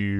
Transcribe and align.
How 0.00 0.10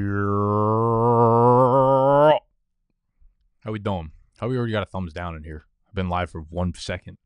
we 3.72 3.80
doing? 3.80 4.12
How 4.38 4.46
we 4.46 4.56
already 4.56 4.72
got 4.72 4.84
a 4.84 4.86
thumbs 4.86 5.12
down 5.12 5.34
in 5.34 5.42
here? 5.42 5.64
I've 5.88 5.94
been 5.94 6.08
live 6.08 6.30
for 6.30 6.42
one 6.42 6.74
second. 6.74 7.18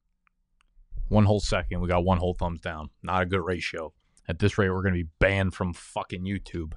One 1.08 1.26
whole 1.26 1.40
second. 1.40 1.82
We 1.82 1.88
got 1.88 2.04
one 2.04 2.16
whole 2.16 2.32
thumbs 2.32 2.62
down. 2.62 2.88
Not 3.03 3.22
a 3.22 3.26
good 3.26 3.45
ratio. 3.45 3.92
At 4.26 4.38
this 4.38 4.56
rate, 4.56 4.71
we're 4.71 4.82
gonna 4.82 4.95
be 4.95 5.08
banned 5.19 5.54
from 5.54 5.74
fucking 5.74 6.22
YouTube. 6.24 6.72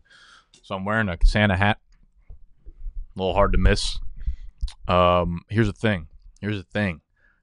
So 0.61 0.75
I'm 0.75 0.83
wearing 0.83 1.07
a 1.07 1.17
Santa 1.23 1.55
hat. 1.55 1.79
A 2.29 2.33
little 3.19 3.33
hard 3.33 3.53
to 3.53 3.57
miss. 3.57 3.97
Um, 4.89 5.41
here's 5.49 5.67
the 5.67 5.73
thing. 5.73 6.07
Here's 6.41 6.57
the 6.57 6.63
thing. 6.63 6.99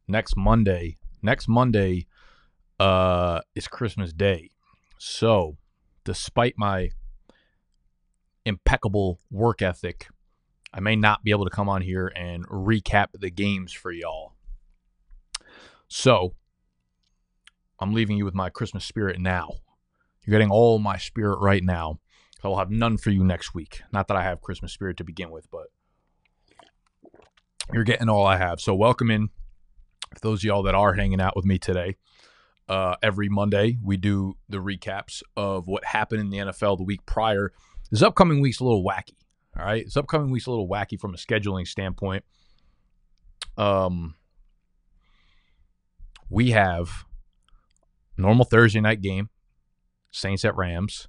Next 0.06 0.36
Monday, 0.36 0.98
next 1.22 1.48
Monday, 1.48 2.06
uh, 2.78 3.40
is 3.54 3.68
Christmas 3.68 4.12
Day. 4.12 4.50
So, 4.98 5.56
despite 6.04 6.54
my 6.58 6.90
impeccable 8.44 9.20
work 9.30 9.62
ethic, 9.62 10.08
I 10.72 10.80
may 10.80 10.96
not 10.96 11.24
be 11.24 11.30
able 11.30 11.44
to 11.44 11.50
come 11.50 11.68
on 11.68 11.82
here 11.82 12.12
and 12.14 12.46
recap 12.48 13.08
the 13.14 13.30
games 13.30 13.72
for 13.72 13.90
y'all. 13.90 14.34
So, 15.88 16.34
I'm 17.80 17.94
leaving 17.94 18.16
you 18.16 18.24
with 18.24 18.34
my 18.34 18.50
Christmas 18.50 18.84
spirit 18.84 19.18
now. 19.18 19.48
You're 20.24 20.32
getting 20.32 20.50
all 20.50 20.78
my 20.78 20.98
spirit 20.98 21.38
right 21.40 21.62
now. 21.62 22.00
I 22.42 22.48
will 22.48 22.58
have 22.58 22.70
none 22.70 22.98
for 22.98 23.10
you 23.10 23.24
next 23.24 23.54
week. 23.54 23.80
Not 23.92 24.08
that 24.08 24.16
I 24.16 24.22
have 24.22 24.42
Christmas 24.42 24.72
spirit 24.72 24.96
to 24.98 25.04
begin 25.04 25.30
with, 25.30 25.50
but 25.50 25.68
you're 27.72 27.84
getting 27.84 28.08
all 28.08 28.26
I 28.26 28.36
have. 28.36 28.60
So, 28.60 28.74
welcome 28.74 29.10
in 29.10 29.30
those 30.22 30.40
of 30.40 30.44
y'all 30.44 30.62
that 30.64 30.74
are 30.74 30.94
hanging 30.94 31.20
out 31.20 31.36
with 31.36 31.44
me 31.44 31.58
today. 31.58 31.96
Uh, 32.68 32.96
every 33.02 33.30
Monday, 33.30 33.78
we 33.82 33.96
do 33.96 34.36
the 34.48 34.58
recaps 34.58 35.22
of 35.36 35.66
what 35.66 35.84
happened 35.84 36.20
in 36.20 36.30
the 36.30 36.38
NFL 36.38 36.76
the 36.76 36.84
week 36.84 37.06
prior. 37.06 37.52
This 37.90 38.02
upcoming 38.02 38.40
week's 38.40 38.60
a 38.60 38.64
little 38.64 38.84
wacky. 38.84 39.16
All 39.58 39.64
right. 39.64 39.84
This 39.84 39.96
upcoming 39.96 40.30
week's 40.30 40.46
a 40.46 40.50
little 40.50 40.68
wacky 40.68 41.00
from 41.00 41.14
a 41.14 41.16
scheduling 41.16 41.66
standpoint. 41.66 42.24
Um, 43.56 44.14
we 46.30 46.50
have 46.50 47.04
normal 48.16 48.44
Thursday 48.44 48.80
night 48.80 49.00
game, 49.00 49.30
Saints 50.10 50.44
at 50.44 50.56
Rams. 50.56 51.08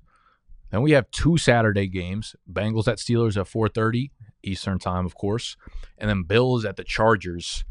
Then 0.72 0.82
we 0.82 0.92
have 0.92 1.10
two 1.12 1.38
Saturday 1.38 1.88
games, 1.88 2.36
Bengals 2.52 2.88
at 2.88 3.00
Steelers 3.00 3.38
at 3.38 3.48
4:30 3.48 4.12
Eastern 4.44 4.80
time, 4.80 5.06
of 5.06 5.16
course, 5.16 5.58
and 5.98 6.10
then 6.10 6.24
Bills 6.24 6.64
at 6.64 6.78
the 6.78 6.84
Chargers, 6.84 7.66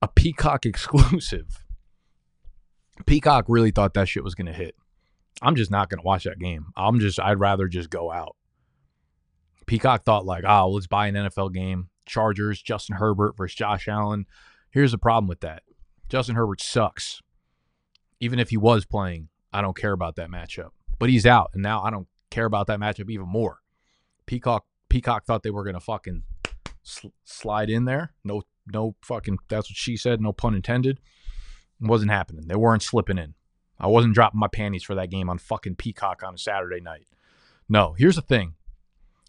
a 0.00 0.08
Peacock 0.08 0.66
exclusive. 0.66 1.64
Peacock 3.06 3.46
really 3.48 3.70
thought 3.70 3.94
that 3.94 4.08
shit 4.08 4.22
was 4.22 4.34
going 4.34 4.46
to 4.46 4.52
hit. 4.52 4.74
I'm 5.42 5.56
just 5.56 5.70
not 5.70 5.88
going 5.88 6.00
to 6.00 6.06
watch 6.06 6.24
that 6.24 6.38
game. 6.38 6.66
I'm 6.76 7.00
just 7.00 7.18
I'd 7.20 7.40
rather 7.40 7.68
just 7.68 7.90
go 7.90 8.10
out. 8.10 8.36
Peacock 9.66 10.04
thought 10.04 10.26
like, 10.26 10.44
"Oh, 10.46 10.70
let's 10.70 10.86
buy 10.86 11.06
an 11.06 11.14
NFL 11.14 11.54
game. 11.54 11.88
Chargers, 12.06 12.60
Justin 12.60 12.96
Herbert 12.96 13.36
versus 13.36 13.54
Josh 13.54 13.88
Allen." 13.88 14.26
Here's 14.70 14.92
the 14.92 14.98
problem 14.98 15.28
with 15.28 15.40
that. 15.40 15.62
Justin 16.08 16.36
Herbert 16.36 16.60
sucks. 16.60 17.20
Even 18.20 18.38
if 18.38 18.50
he 18.50 18.56
was 18.56 18.84
playing, 18.84 19.28
I 19.52 19.62
don't 19.62 19.76
care 19.76 19.92
about 19.92 20.16
that 20.16 20.30
matchup. 20.30 20.70
But 20.98 21.08
he's 21.08 21.24
out, 21.26 21.50
and 21.54 21.62
now 21.62 21.82
I 21.82 21.90
don't 21.90 22.08
care 22.30 22.44
about 22.44 22.66
that 22.66 22.78
matchup 22.78 23.10
even 23.10 23.28
more. 23.28 23.60
Peacock 24.26 24.66
Peacock 24.88 25.24
thought 25.24 25.42
they 25.42 25.50
were 25.50 25.64
going 25.64 25.74
to 25.74 25.80
fucking 25.80 26.24
sl- 26.82 27.08
slide 27.24 27.70
in 27.70 27.84
there. 27.84 28.12
No 28.24 28.42
no 28.66 28.94
fucking 29.02 29.38
that's 29.48 29.70
what 29.70 29.76
she 29.76 29.96
said, 29.96 30.20
no 30.20 30.32
pun 30.32 30.54
intended. 30.54 31.00
It 31.80 31.86
wasn't 31.86 32.10
happening. 32.10 32.46
They 32.46 32.56
weren't 32.56 32.82
slipping 32.82 33.18
in. 33.18 33.34
I 33.80 33.86
wasn't 33.86 34.14
dropping 34.14 34.40
my 34.40 34.48
panties 34.48 34.82
for 34.82 34.94
that 34.94 35.10
game 35.10 35.30
on 35.30 35.38
fucking 35.38 35.76
Peacock 35.76 36.22
on 36.22 36.34
a 36.34 36.38
Saturday 36.38 36.80
night. 36.80 37.06
No, 37.68 37.94
here's 37.96 38.16
the 38.16 38.22
thing. 38.22 38.54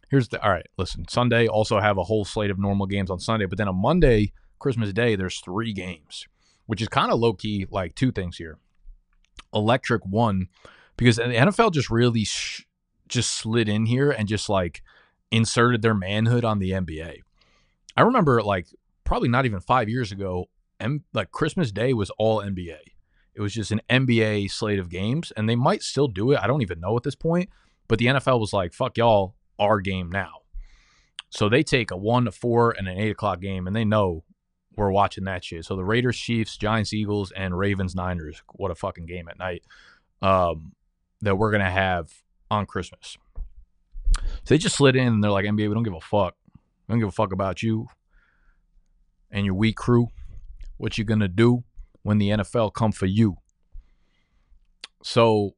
Here's 0.10 0.28
the 0.28 0.44
all 0.44 0.52
right, 0.52 0.68
listen. 0.78 1.08
Sunday 1.08 1.48
also 1.48 1.80
have 1.80 1.98
a 1.98 2.04
whole 2.04 2.26
slate 2.26 2.52
of 2.52 2.60
normal 2.60 2.86
games 2.86 3.10
on 3.10 3.20
Sunday, 3.20 3.46
but 3.46 3.58
then 3.58 3.70
on 3.70 3.82
Monday, 3.82 4.34
Christmas 4.60 4.92
Day, 4.92 5.16
there's 5.16 5.40
three 5.40 5.72
games, 5.72 6.28
which 6.66 6.82
is 6.82 6.90
kind 6.90 7.12
of 7.12 7.20
low 7.20 7.34
key 7.34 7.66
like 7.72 7.96
two 7.96 8.12
things 8.12 8.38
here. 8.38 8.58
Electric 9.54 10.06
one, 10.06 10.48
because 10.98 11.16
the 11.16 11.24
NFL 11.24 11.72
just 11.72 11.90
really 11.90 12.26
sh- 12.26 12.66
just 13.08 13.32
slid 13.32 13.70
in 13.70 13.86
here 13.86 14.12
and 14.12 14.28
just 14.28 14.50
like 14.50 14.82
inserted 15.32 15.82
their 15.82 15.94
manhood 15.94 16.44
on 16.44 16.60
the 16.60 16.72
NBA. 16.72 17.20
I 17.96 18.02
remember 18.02 18.42
like 18.42 18.68
probably 19.06 19.30
not 19.30 19.46
even 19.46 19.62
five 19.62 19.88
years 19.88 20.12
ago, 20.12 20.50
M- 20.80 21.06
like 21.14 21.32
Christmas 21.32 21.72
Day 21.72 21.94
was 21.94 22.10
all 22.18 22.42
NBA. 22.42 22.80
It 23.34 23.42
was 23.42 23.54
just 23.54 23.72
an 23.72 23.82
NBA 23.90 24.52
slate 24.52 24.80
of 24.80 24.90
games, 24.90 25.32
and 25.36 25.48
they 25.48 25.56
might 25.56 25.84
still 25.84 26.08
do 26.08 26.32
it. 26.32 26.40
I 26.42 26.48
don't 26.48 26.62
even 26.62 26.80
know 26.80 26.98
at 26.98 27.04
this 27.04 27.16
point. 27.16 27.50
But 27.92 28.00
the 28.00 28.06
NFL 28.06 28.40
was 28.40 28.54
like, 28.54 28.74
"Fuck 28.74 28.98
y'all, 28.98 29.36
our 29.60 29.82
game 29.82 30.10
now." 30.10 30.44
So 31.30 31.50
they 31.50 31.62
take 31.62 31.92
a 31.92 31.98
one 31.98 32.24
to 32.24 32.32
four 32.32 32.72
and 32.72 32.88
an 32.88 32.98
eight 32.98 33.12
o'clock 33.12 33.42
game, 33.42 33.68
and 33.68 33.76
they 33.76 33.84
know 33.84 34.24
we're 34.78 34.92
watching 34.92 35.26
that 35.26 35.44
shit. 35.44 35.66
So 35.66 35.76
the 35.76 35.84
Raiders, 35.84 36.18
Chiefs, 36.18 36.56
Giants, 36.56 36.94
Eagles, 36.94 37.32
and 37.32 37.58
Ravens, 37.58 37.94
Niners. 37.94 38.44
What 38.54 38.72
a 38.72 38.76
fucking 38.76 39.08
game 39.08 39.28
at 39.28 39.38
night 39.38 39.64
um, 40.22 40.72
that 41.20 41.36
we're 41.36 41.52
gonna 41.52 41.70
have 41.70 42.14
on 42.50 42.66
Christmas. 42.66 43.18
So 44.16 44.22
they 44.46 44.58
just 44.58 44.78
slid 44.78 44.96
in, 44.96 45.08
and 45.08 45.24
they're 45.24 45.32
like, 45.32 45.46
"NBA, 45.46 45.68
we 45.68 45.74
don't 45.74 45.84
give 45.84 45.94
a 45.94 46.00
fuck. 46.00 46.36
We 46.88 46.94
don't 46.94 47.00
give 47.00 47.10
a 47.10 47.12
fuck 47.12 47.34
about 47.34 47.62
you 47.62 47.88
and 49.30 49.46
your 49.46 49.56
weak 49.56 49.76
crew. 49.76 50.08
What 50.78 50.98
you 50.98 51.04
gonna 51.04 51.28
do?" 51.28 51.66
When 52.04 52.18
the 52.18 52.30
NFL 52.30 52.74
come 52.74 52.92
for 52.92 53.06
you. 53.06 53.38
So 55.04 55.56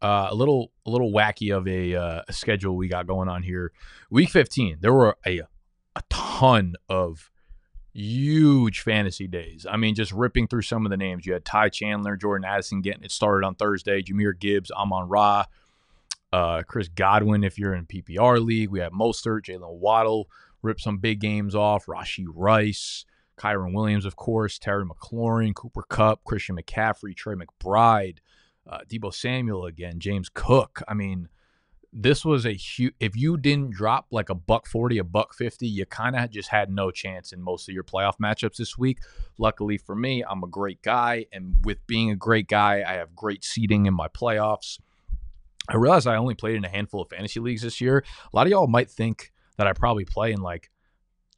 uh, 0.00 0.28
a 0.30 0.34
little 0.34 0.72
a 0.86 0.90
little 0.90 1.12
wacky 1.12 1.56
of 1.56 1.66
a, 1.66 1.94
uh, 1.94 2.22
a 2.28 2.32
schedule 2.32 2.76
we 2.76 2.88
got 2.88 3.06
going 3.06 3.28
on 3.28 3.42
here. 3.42 3.72
Week 4.10 4.30
15, 4.30 4.78
there 4.80 4.92
were 4.92 5.16
a 5.26 5.42
a 5.96 6.02
ton 6.08 6.74
of 6.88 7.30
huge 7.92 8.80
fantasy 8.80 9.26
days. 9.26 9.66
I 9.68 9.76
mean, 9.76 9.94
just 9.94 10.12
ripping 10.12 10.46
through 10.46 10.62
some 10.62 10.86
of 10.86 10.90
the 10.90 10.96
names. 10.96 11.26
You 11.26 11.32
had 11.32 11.44
Ty 11.44 11.70
Chandler, 11.70 12.16
Jordan 12.16 12.44
Addison 12.44 12.80
getting 12.80 13.02
it 13.02 13.10
started 13.10 13.44
on 13.46 13.56
Thursday, 13.56 14.02
Jahmyr 14.02 14.38
Gibbs, 14.38 14.70
Amon 14.70 15.08
Ra, 15.08 15.44
uh, 16.32 16.62
Chris 16.66 16.88
Godwin 16.88 17.42
if 17.42 17.58
you're 17.58 17.74
in 17.74 17.86
PPR 17.86 18.44
league. 18.44 18.70
We 18.70 18.80
have 18.80 18.92
Mostert, 18.92 19.46
Jalen 19.46 19.78
Waddle, 19.78 20.28
rip 20.62 20.80
some 20.80 20.98
big 20.98 21.20
games 21.20 21.54
off, 21.54 21.86
Rashee 21.86 22.26
Rice, 22.32 23.04
Kyren 23.38 23.72
Williams, 23.72 24.04
of 24.04 24.16
course, 24.16 24.58
Terry 24.58 24.84
McLaurin, 24.84 25.54
Cooper 25.54 25.84
Kupp, 25.88 26.24
Christian 26.24 26.56
McCaffrey, 26.56 27.16
Trey 27.16 27.34
McBride, 27.34 28.18
uh, 28.68 28.80
Deebo 28.88 29.14
Samuel 29.14 29.66
again, 29.66 29.98
James 29.98 30.28
Cook. 30.28 30.82
I 30.86 30.94
mean, 30.94 31.28
this 31.90 32.24
was 32.24 32.44
a 32.44 32.52
huge. 32.52 32.92
If 33.00 33.16
you 33.16 33.38
didn't 33.38 33.70
drop 33.70 34.08
like 34.10 34.28
a 34.28 34.34
buck 34.34 34.66
forty, 34.66 34.98
a 34.98 35.04
buck 35.04 35.32
fifty, 35.34 35.66
you 35.66 35.86
kind 35.86 36.16
of 36.16 36.30
just 36.30 36.50
had 36.50 36.70
no 36.70 36.90
chance 36.90 37.32
in 37.32 37.40
most 37.40 37.66
of 37.66 37.74
your 37.74 37.84
playoff 37.84 38.18
matchups 38.22 38.56
this 38.56 38.76
week. 38.76 38.98
Luckily 39.38 39.78
for 39.78 39.96
me, 39.96 40.22
I'm 40.22 40.42
a 40.42 40.48
great 40.48 40.82
guy, 40.82 41.24
and 41.32 41.54
with 41.64 41.78
being 41.86 42.10
a 42.10 42.16
great 42.16 42.46
guy, 42.46 42.84
I 42.86 42.94
have 42.94 43.16
great 43.16 43.42
seating 43.42 43.86
in 43.86 43.94
my 43.94 44.08
playoffs. 44.08 44.78
I 45.70 45.76
realize 45.76 46.06
I 46.06 46.16
only 46.16 46.34
played 46.34 46.56
in 46.56 46.64
a 46.64 46.68
handful 46.68 47.00
of 47.00 47.08
fantasy 47.08 47.40
leagues 47.40 47.62
this 47.62 47.80
year. 47.80 48.04
A 48.32 48.36
lot 48.36 48.46
of 48.46 48.50
y'all 48.50 48.66
might 48.66 48.90
think 48.90 49.32
that 49.56 49.66
I 49.66 49.72
probably 49.72 50.04
play 50.04 50.32
in 50.32 50.40
like 50.42 50.70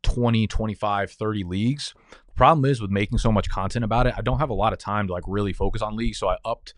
20, 0.02 0.46
25, 0.46 1.10
30 1.10 1.44
leagues. 1.44 1.94
The 2.28 2.34
problem 2.34 2.64
is 2.64 2.80
with 2.80 2.90
making 2.90 3.18
so 3.18 3.32
much 3.32 3.48
content 3.48 3.84
about 3.84 4.06
it, 4.06 4.14
I 4.16 4.22
don't 4.22 4.38
have 4.38 4.50
a 4.50 4.54
lot 4.54 4.72
of 4.72 4.78
time 4.78 5.06
to 5.06 5.12
like 5.12 5.24
really 5.26 5.52
focus 5.52 5.82
on 5.82 5.96
leagues. 5.96 6.18
So 6.18 6.28
I 6.28 6.36
upped 6.44 6.74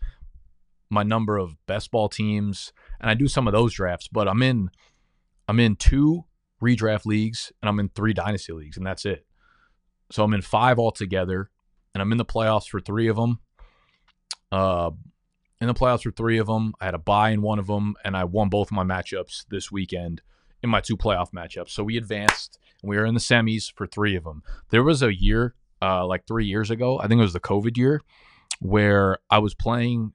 my 0.89 1.03
number 1.03 1.37
of 1.37 1.55
best 1.65 1.91
ball 1.91 2.09
teams 2.09 2.71
and 3.01 3.09
I 3.09 3.13
do 3.13 3.27
some 3.27 3.47
of 3.47 3.53
those 3.53 3.73
drafts, 3.73 4.07
but 4.07 4.27
I'm 4.27 4.41
in 4.41 4.69
I'm 5.47 5.59
in 5.59 5.75
two 5.75 6.25
redraft 6.61 7.05
leagues 7.05 7.51
and 7.61 7.69
I'm 7.69 7.79
in 7.79 7.89
three 7.89 8.13
dynasty 8.13 8.53
leagues 8.53 8.77
and 8.77 8.85
that's 8.85 9.05
it. 9.05 9.25
So 10.11 10.23
I'm 10.23 10.33
in 10.33 10.41
five 10.41 10.79
altogether 10.79 11.49
and 11.93 12.01
I'm 12.01 12.11
in 12.11 12.17
the 12.17 12.25
playoffs 12.25 12.67
for 12.67 12.79
three 12.79 13.07
of 13.07 13.15
them. 13.15 13.39
Uh 14.51 14.91
in 15.59 15.67
the 15.67 15.73
playoffs 15.73 16.03
for 16.03 16.11
three 16.11 16.39
of 16.39 16.47
them. 16.47 16.73
I 16.81 16.85
had 16.85 16.93
a 16.93 16.99
buy 16.99 17.29
in 17.29 17.41
one 17.41 17.57
of 17.57 17.67
them 17.67 17.95
and 18.03 18.17
I 18.17 18.25
won 18.25 18.49
both 18.49 18.67
of 18.67 18.73
my 18.73 18.83
matchups 18.83 19.45
this 19.49 19.71
weekend 19.71 20.21
in 20.63 20.69
my 20.69 20.81
two 20.81 20.97
playoff 20.97 21.31
matchups. 21.31 21.69
So 21.69 21.83
we 21.83 21.97
advanced 21.97 22.57
and 22.81 22.89
we 22.89 22.97
were 22.97 23.05
in 23.05 23.13
the 23.13 23.19
semis 23.19 23.71
for 23.71 23.85
three 23.85 24.15
of 24.15 24.23
them. 24.23 24.41
There 24.69 24.83
was 24.83 25.03
a 25.03 25.13
year, 25.13 25.53
uh, 25.81 26.07
like 26.07 26.25
three 26.25 26.45
years 26.45 26.71
ago, 26.71 26.99
I 26.99 27.07
think 27.07 27.19
it 27.19 27.23
was 27.23 27.33
the 27.33 27.39
COVID 27.39 27.77
year, 27.77 28.01
where 28.59 29.19
I 29.29 29.39
was 29.39 29.53
playing. 29.53 30.13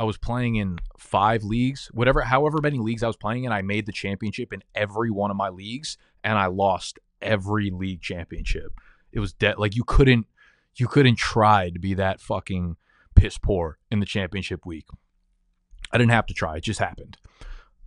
I 0.00 0.04
was 0.04 0.16
playing 0.16 0.54
in 0.54 0.78
five 0.96 1.42
leagues, 1.42 1.90
whatever, 1.92 2.20
however 2.20 2.60
many 2.62 2.78
leagues 2.78 3.02
I 3.02 3.08
was 3.08 3.16
playing 3.16 3.42
in. 3.42 3.50
I 3.50 3.62
made 3.62 3.84
the 3.84 3.92
championship 3.92 4.52
in 4.52 4.62
every 4.72 5.10
one 5.10 5.32
of 5.32 5.36
my 5.36 5.48
leagues, 5.48 5.98
and 6.22 6.38
I 6.38 6.46
lost 6.46 7.00
every 7.20 7.70
league 7.70 8.00
championship. 8.00 8.78
It 9.10 9.18
was 9.18 9.32
dead. 9.32 9.58
Like 9.58 9.74
you 9.74 9.82
couldn't, 9.82 10.28
you 10.76 10.86
couldn't 10.86 11.16
try 11.16 11.70
to 11.70 11.80
be 11.80 11.94
that 11.94 12.20
fucking 12.20 12.76
piss 13.16 13.38
poor 13.38 13.78
in 13.90 13.98
the 13.98 14.06
championship 14.06 14.64
week. 14.64 14.86
I 15.90 15.98
didn't 15.98 16.12
have 16.12 16.26
to 16.26 16.34
try; 16.34 16.58
it 16.58 16.62
just 16.62 16.78
happened. 16.78 17.16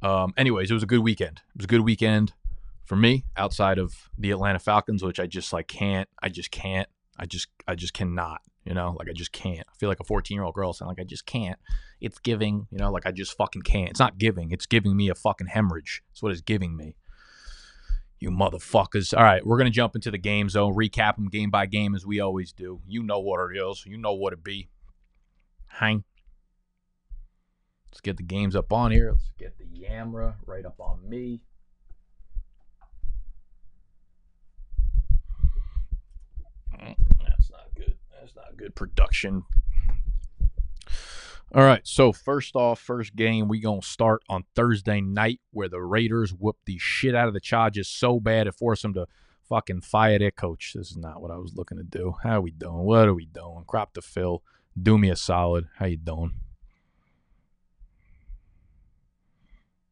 Um, 0.01 0.33
anyways, 0.37 0.71
it 0.71 0.73
was 0.73 0.83
a 0.83 0.87
good 0.87 1.01
weekend. 1.01 1.41
It 1.55 1.57
was 1.57 1.65
a 1.65 1.67
good 1.67 1.81
weekend 1.81 2.33
for 2.85 2.95
me 2.95 3.25
outside 3.37 3.77
of 3.77 4.09
the 4.17 4.31
Atlanta 4.31 4.59
Falcons, 4.59 5.03
which 5.03 5.19
I 5.19 5.27
just 5.27 5.53
like 5.53 5.67
can't. 5.67 6.09
I 6.21 6.29
just 6.29 6.51
can't. 6.51 6.89
I 7.17 7.25
just 7.25 7.47
I 7.67 7.75
just 7.75 7.93
cannot 7.93 8.41
You 8.65 8.73
know, 8.73 8.95
like 8.97 9.09
I 9.09 9.13
just 9.13 9.31
can't. 9.31 9.65
I 9.67 9.77
feel 9.77 9.89
like 9.89 9.99
a 9.99 10.03
14 10.03 10.35
year 10.35 10.43
old 10.43 10.55
girl 10.55 10.73
saying, 10.73 10.87
like, 10.87 10.99
I 10.99 11.03
just 11.03 11.25
can't. 11.25 11.59
It's 11.99 12.19
giving, 12.19 12.67
you 12.71 12.77
know, 12.77 12.91
like 12.91 13.05
I 13.05 13.11
just 13.11 13.35
fucking 13.37 13.61
can't. 13.61 13.89
It's 13.89 13.99
not 13.99 14.17
giving, 14.17 14.51
it's 14.51 14.65
giving 14.65 14.95
me 14.95 15.09
a 15.09 15.15
fucking 15.15 15.47
hemorrhage. 15.47 16.03
That's 16.09 16.23
what 16.23 16.31
it's 16.31 16.41
giving 16.41 16.75
me. 16.75 16.95
You 18.19 18.29
motherfuckers. 18.29 19.17
All 19.17 19.23
right, 19.23 19.45
we're 19.45 19.57
to 19.63 19.71
jump 19.71 19.95
into 19.95 20.11
the 20.11 20.17
game 20.17 20.47
zone, 20.49 20.75
recap 20.75 21.15
them 21.15 21.27
game 21.27 21.49
by 21.49 21.65
game 21.65 21.95
as 21.95 22.05
we 22.05 22.19
always 22.19 22.53
do. 22.53 22.81
You 22.87 23.01
know 23.03 23.19
what 23.19 23.39
it 23.51 23.57
is, 23.57 23.83
you 23.85 23.97
know 23.97 24.13
what 24.13 24.33
it 24.33 24.43
be. 24.43 24.69
Hang. 25.67 26.03
Let's 27.91 27.99
get 28.01 28.15
the 28.15 28.23
games 28.23 28.55
up 28.55 28.71
on 28.71 28.91
here. 28.91 29.11
Let's 29.11 29.31
get 29.37 29.57
the 29.57 29.65
Yamra 29.65 30.35
right 30.45 30.65
up 30.65 30.79
on 30.79 31.07
me. 31.07 31.41
That's 36.79 37.51
not 37.51 37.75
good. 37.75 37.97
That's 38.17 38.33
not 38.35 38.55
good 38.55 38.75
production. 38.75 39.43
All 41.53 41.63
right, 41.63 41.85
so 41.85 42.13
first 42.13 42.55
off, 42.55 42.79
first 42.79 43.13
game 43.13 43.49
we 43.49 43.59
gonna 43.59 43.81
start 43.81 44.23
on 44.29 44.45
Thursday 44.55 45.01
night 45.01 45.41
where 45.51 45.67
the 45.67 45.81
Raiders 45.81 46.31
whooped 46.31 46.65
the 46.65 46.77
shit 46.77 47.13
out 47.13 47.27
of 47.27 47.33
the 47.33 47.41
Chargers 47.41 47.89
so 47.89 48.21
bad 48.21 48.47
it 48.47 48.55
forced 48.55 48.83
them 48.83 48.93
to 48.93 49.05
fucking 49.49 49.81
fire 49.81 50.17
their 50.17 50.31
coach. 50.31 50.71
This 50.73 50.91
is 50.91 50.97
not 50.97 51.21
what 51.21 51.29
I 51.29 51.35
was 51.35 51.53
looking 51.53 51.77
to 51.77 51.83
do. 51.83 52.15
How 52.23 52.39
we 52.39 52.51
doing? 52.51 52.85
What 52.85 53.09
are 53.09 53.13
we 53.13 53.25
doing? 53.25 53.65
Crop 53.67 53.93
to 53.95 54.01
fill. 54.01 54.43
Do 54.81 54.97
me 54.97 55.09
a 55.09 55.17
solid. 55.17 55.67
How 55.75 55.87
you 55.87 55.97
doing? 55.97 56.35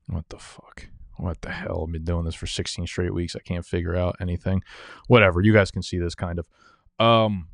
What 0.09 0.29
the 0.29 0.39
fuck? 0.39 0.87
What 1.17 1.41
the 1.41 1.51
hell? 1.51 1.83
I've 1.85 1.91
been 1.91 2.05
doing 2.05 2.25
this 2.25 2.35
for 2.35 2.47
16 2.47 2.87
straight 2.87 3.13
weeks. 3.13 3.35
I 3.35 3.39
can't 3.39 3.65
figure 3.65 3.95
out 3.95 4.15
anything. 4.19 4.63
Whatever. 5.07 5.41
You 5.41 5.53
guys 5.53 5.71
can 5.71 5.83
see 5.83 5.99
this 5.99 6.15
kind 6.15 6.39
of. 6.39 6.47
Um, 7.05 7.49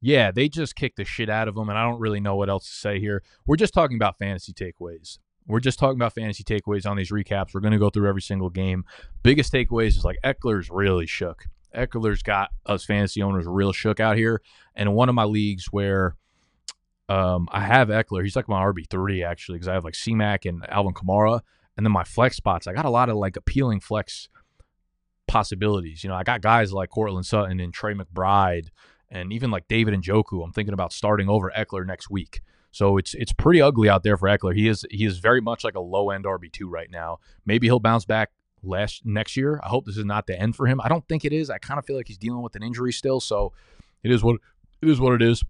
yeah, 0.00 0.30
they 0.30 0.48
just 0.48 0.76
kicked 0.76 0.96
the 0.96 1.04
shit 1.04 1.30
out 1.30 1.48
of 1.48 1.54
them, 1.54 1.68
and 1.68 1.78
I 1.78 1.82
don't 1.82 1.98
really 1.98 2.20
know 2.20 2.36
what 2.36 2.50
else 2.50 2.66
to 2.66 2.74
say 2.74 3.00
here. 3.00 3.22
We're 3.46 3.56
just 3.56 3.74
talking 3.74 3.96
about 3.96 4.18
fantasy 4.18 4.52
takeaways. 4.52 5.18
We're 5.46 5.60
just 5.60 5.78
talking 5.78 5.96
about 5.96 6.14
fantasy 6.14 6.44
takeaways 6.44 6.88
on 6.88 6.96
these 6.96 7.10
recaps. 7.10 7.54
We're 7.54 7.60
going 7.60 7.72
to 7.72 7.78
go 7.78 7.90
through 7.90 8.08
every 8.08 8.22
single 8.22 8.50
game. 8.50 8.84
Biggest 9.22 9.52
takeaways 9.52 9.88
is 9.88 10.04
like 10.04 10.18
Ekeler's 10.24 10.70
really 10.70 11.06
shook. 11.06 11.46
Ekeler's 11.74 12.22
got 12.22 12.50
us 12.66 12.84
fantasy 12.84 13.22
owners 13.22 13.46
real 13.46 13.72
shook 13.72 14.00
out 14.00 14.16
here. 14.16 14.42
And 14.74 14.94
one 14.94 15.08
of 15.08 15.14
my 15.14 15.24
leagues 15.24 15.66
where 15.66 16.16
um, 17.08 17.48
I 17.52 17.60
have 17.60 17.88
Ekeler, 17.88 18.22
he's 18.24 18.36
like 18.36 18.48
my 18.48 18.62
RB 18.62 18.88
three 18.88 19.22
actually 19.22 19.56
because 19.56 19.68
I 19.68 19.74
have 19.74 19.84
like 19.84 19.94
CMAC 19.94 20.48
and 20.48 20.68
Alvin 20.68 20.94
Kamara, 20.94 21.40
and 21.76 21.84
then 21.84 21.92
my 21.92 22.04
flex 22.04 22.36
spots. 22.36 22.66
I 22.66 22.72
got 22.72 22.84
a 22.84 22.90
lot 22.90 23.08
of 23.08 23.16
like 23.16 23.36
appealing 23.36 23.80
flex 23.80 24.28
possibilities. 25.26 26.02
You 26.02 26.10
know, 26.10 26.16
I 26.16 26.22
got 26.22 26.40
guys 26.40 26.72
like 26.72 26.90
Courtland 26.90 27.26
Sutton 27.26 27.60
and 27.60 27.72
Trey 27.72 27.94
McBride 27.94 28.68
and 29.10 29.32
even 29.32 29.50
like 29.50 29.68
David 29.68 29.94
Njoku. 29.94 30.42
I'm 30.44 30.52
thinking 30.52 30.74
about 30.74 30.92
starting 30.92 31.28
over 31.28 31.52
Ekeler 31.56 31.86
next 31.86 32.10
week. 32.10 32.40
So 32.70 32.98
it's 32.98 33.14
it's 33.14 33.32
pretty 33.32 33.62
ugly 33.62 33.88
out 33.88 34.02
there 34.02 34.16
for 34.16 34.28
Ekeler. 34.28 34.54
He 34.54 34.68
is 34.68 34.84
he 34.90 35.04
is 35.04 35.18
very 35.18 35.40
much 35.40 35.64
like 35.64 35.74
a 35.74 35.80
low 35.80 36.10
end 36.10 36.24
RB 36.24 36.52
two 36.52 36.68
right 36.68 36.90
now. 36.90 37.18
Maybe 37.44 37.66
he'll 37.66 37.80
bounce 37.80 38.04
back 38.04 38.30
last 38.62 39.06
next 39.06 39.36
year. 39.36 39.60
I 39.62 39.68
hope 39.68 39.86
this 39.86 39.96
is 39.96 40.04
not 40.04 40.26
the 40.26 40.38
end 40.38 40.56
for 40.56 40.66
him. 40.66 40.80
I 40.82 40.88
don't 40.88 41.06
think 41.08 41.24
it 41.24 41.32
is. 41.32 41.48
I 41.48 41.58
kind 41.58 41.78
of 41.78 41.86
feel 41.86 41.96
like 41.96 42.08
he's 42.08 42.18
dealing 42.18 42.42
with 42.42 42.56
an 42.56 42.62
injury 42.62 42.92
still. 42.92 43.20
So 43.20 43.52
it 44.02 44.10
is 44.10 44.22
what 44.22 44.40
it 44.82 44.88
is 44.88 45.00
what 45.00 45.14
it 45.14 45.22
is. 45.22 45.42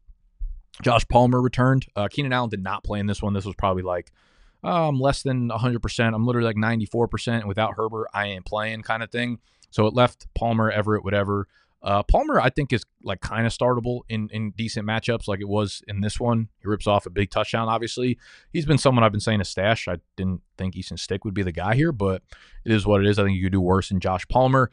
Josh 0.82 1.06
Palmer 1.08 1.40
returned. 1.40 1.86
Uh, 1.96 2.06
Keenan 2.08 2.32
Allen 2.32 2.50
did 2.50 2.62
not 2.62 2.84
play 2.84 3.00
in 3.00 3.06
this 3.06 3.22
one. 3.22 3.32
This 3.32 3.46
was 3.46 3.54
probably 3.56 3.82
like 3.82 4.12
um, 4.62 5.00
less 5.00 5.22
than 5.22 5.48
100%. 5.48 6.14
I'm 6.14 6.26
literally 6.26 6.46
like 6.46 6.56
94%. 6.56 7.44
Without 7.44 7.74
Herbert, 7.76 8.08
I 8.12 8.26
ain't 8.26 8.44
playing 8.44 8.82
kind 8.82 9.02
of 9.02 9.10
thing. 9.10 9.38
So 9.70 9.86
it 9.86 9.94
left 9.94 10.26
Palmer, 10.34 10.70
Everett, 10.70 11.04
whatever. 11.04 11.48
Uh, 11.82 12.02
Palmer, 12.02 12.40
I 12.40 12.50
think, 12.50 12.72
is 12.72 12.82
like 13.04 13.20
kind 13.20 13.46
of 13.46 13.52
startable 13.52 14.00
in, 14.08 14.28
in 14.32 14.50
decent 14.52 14.86
matchups, 14.86 15.28
like 15.28 15.40
it 15.40 15.48
was 15.48 15.82
in 15.86 16.00
this 16.00 16.18
one. 16.18 16.48
He 16.60 16.68
rips 16.68 16.86
off 16.86 17.06
a 17.06 17.10
big 17.10 17.30
touchdown. 17.30 17.68
Obviously, 17.68 18.18
he's 18.52 18.66
been 18.66 18.78
someone 18.78 19.04
I've 19.04 19.12
been 19.12 19.20
saying 19.20 19.40
a 19.40 19.44
stash. 19.44 19.86
I 19.86 19.98
didn't 20.16 20.40
think 20.58 20.74
Easton 20.74 20.96
Stick 20.96 21.24
would 21.24 21.34
be 21.34 21.42
the 21.42 21.52
guy 21.52 21.74
here, 21.74 21.92
but 21.92 22.22
it 22.64 22.72
is 22.72 22.86
what 22.86 23.02
it 23.02 23.06
is. 23.06 23.18
I 23.18 23.24
think 23.24 23.36
you 23.36 23.44
could 23.44 23.52
do 23.52 23.60
worse 23.60 23.90
than 23.90 24.00
Josh 24.00 24.26
Palmer. 24.26 24.70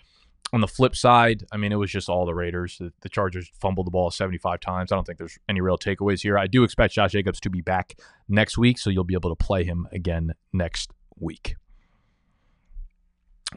On 0.52 0.62
the 0.62 0.68
flip 0.68 0.96
side, 0.96 1.46
I 1.52 1.58
mean, 1.58 1.72
it 1.72 1.78
was 1.78 1.90
just 1.90 2.10
all 2.10 2.28
the 2.28 2.36
Raiders. 2.36 2.78
The, 2.78 2.94
the, 3.02 3.10
Chargers 3.10 3.50
fumbled 3.60 3.88
the 3.88 3.92
ball 3.92 4.12
75 4.12 4.60
times. 4.60 4.92
I 4.92 4.96
don't 4.96 5.04
think 5.04 5.18
there's 5.18 5.40
any 5.50 5.62
real 5.62 5.80
takeaways 5.80 6.22
here. 6.22 6.38
I 6.38 6.46
do 6.46 6.64
expect 6.64 6.94
Josh 6.94 7.14
Jacobs 7.14 7.40
to 7.40 7.50
be 7.50 7.62
back 7.62 7.96
next 8.28 8.56
week, 8.56 8.78
so 8.78 8.92
you'll 8.92 9.04
be 9.04 9.16
able 9.16 9.36
to 9.36 9.44
play 9.44 9.64
him 9.64 9.88
again 9.92 10.34
next 10.52 10.92
week. 11.18 11.56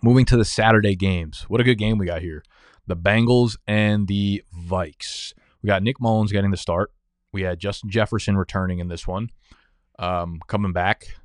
Moving 0.02 0.24
to 0.26 0.38
the 0.38 0.44
Saturday 0.44 0.96
games. 0.96 1.44
What 1.48 1.60
a 1.60 1.64
good 1.64 1.76
game 1.76 1.98
we 1.98 2.06
got 2.06 2.22
here 2.22 2.42
the 2.86 2.96
Bengals 2.96 3.56
and 3.66 4.06
the 4.06 4.42
Vikes. 4.56 5.34
We 5.62 5.66
got 5.66 5.82
Nick 5.82 6.00
Mullens 6.00 6.32
getting 6.32 6.50
the 6.50 6.56
start. 6.56 6.92
We 7.32 7.42
had 7.42 7.58
Justin 7.58 7.90
Jefferson 7.90 8.36
returning 8.36 8.78
in 8.78 8.88
this 8.88 9.06
one, 9.06 9.30
um, 9.98 10.40
coming 10.46 10.72
back. 10.72 11.16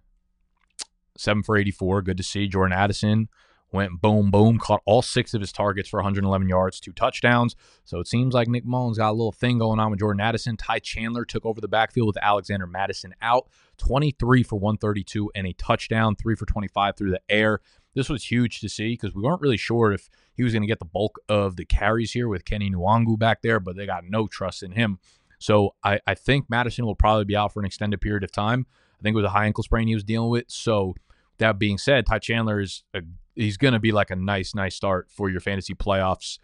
Seven 1.17 1.43
for 1.43 1.55
84. 1.55 2.01
Good 2.01 2.17
to 2.17 2.23
see. 2.23 2.47
Jordan 2.47 2.77
Addison 2.77 3.29
went 3.71 4.01
boom, 4.01 4.31
boom, 4.31 4.57
caught 4.57 4.81
all 4.85 5.01
six 5.01 5.33
of 5.33 5.41
his 5.41 5.51
targets 5.51 5.89
for 5.89 5.97
111 5.97 6.49
yards, 6.49 6.79
two 6.79 6.91
touchdowns. 6.91 7.55
So 7.85 7.99
it 7.99 8.07
seems 8.07 8.33
like 8.33 8.47
Nick 8.47 8.65
Mullens 8.65 8.97
got 8.97 9.11
a 9.11 9.13
little 9.13 9.31
thing 9.31 9.59
going 9.59 9.79
on 9.79 9.91
with 9.91 9.99
Jordan 9.99 10.21
Addison. 10.21 10.57
Ty 10.57 10.79
Chandler 10.79 11.25
took 11.25 11.45
over 11.45 11.61
the 11.61 11.67
backfield 11.67 12.07
with 12.07 12.17
Alexander 12.21 12.67
Mattison 12.67 13.13
out, 13.21 13.47
23 13.77 14.43
for 14.43 14.57
132 14.57 15.31
and 15.35 15.47
a 15.47 15.53
touchdown, 15.53 16.15
three 16.15 16.35
for 16.35 16.45
25 16.45 16.97
through 16.97 17.11
the 17.11 17.21
air. 17.29 17.61
This 17.93 18.09
was 18.09 18.25
huge 18.25 18.61
to 18.61 18.69
see 18.69 18.93
because 18.93 19.13
we 19.13 19.21
weren't 19.21 19.41
really 19.41 19.57
sure 19.57 19.91
if 19.91 20.09
he 20.35 20.43
was 20.43 20.53
going 20.53 20.63
to 20.63 20.67
get 20.67 20.79
the 20.79 20.85
bulk 20.85 21.19
of 21.27 21.57
the 21.57 21.65
carries 21.65 22.11
here 22.11 22.27
with 22.27 22.45
Kene 22.45 22.73
Nwangwu 22.73 23.19
back 23.19 23.41
there, 23.41 23.59
but 23.59 23.75
they 23.75 23.85
got 23.85 24.05
no 24.05 24.27
trust 24.27 24.63
in 24.63 24.71
him. 24.71 24.99
So 25.39 25.75
I, 25.83 25.99
I 26.05 26.13
think 26.13 26.49
Mattison 26.49 26.85
will 26.85 26.95
probably 26.95 27.25
be 27.25 27.35
out 27.35 27.53
for 27.53 27.59
an 27.59 27.65
extended 27.65 27.99
period 27.99 28.23
of 28.23 28.31
time. 28.31 28.65
I 28.99 29.03
think 29.03 29.15
it 29.15 29.17
was 29.17 29.25
a 29.25 29.29
high 29.29 29.45
ankle 29.45 29.63
sprain 29.63 29.87
he 29.87 29.95
was 29.95 30.03
dealing 30.03 30.29
with. 30.29 30.45
So 30.47 30.93
that 31.39 31.57
being 31.57 31.79
said, 31.79 32.05
Ty 32.05 32.19
Chandler 32.19 32.61
is 32.61 32.83
a, 32.93 33.01
he's 33.35 33.57
going 33.57 33.73
to 33.73 33.79
be 33.79 33.91
like 33.91 34.11
a 34.11 34.15
nice, 34.15 34.53
nice 34.55 34.75
start 34.75 35.09
for 35.09 35.29
your 35.29 35.39
fantasy 35.39 35.73
playoffs 35.73 36.39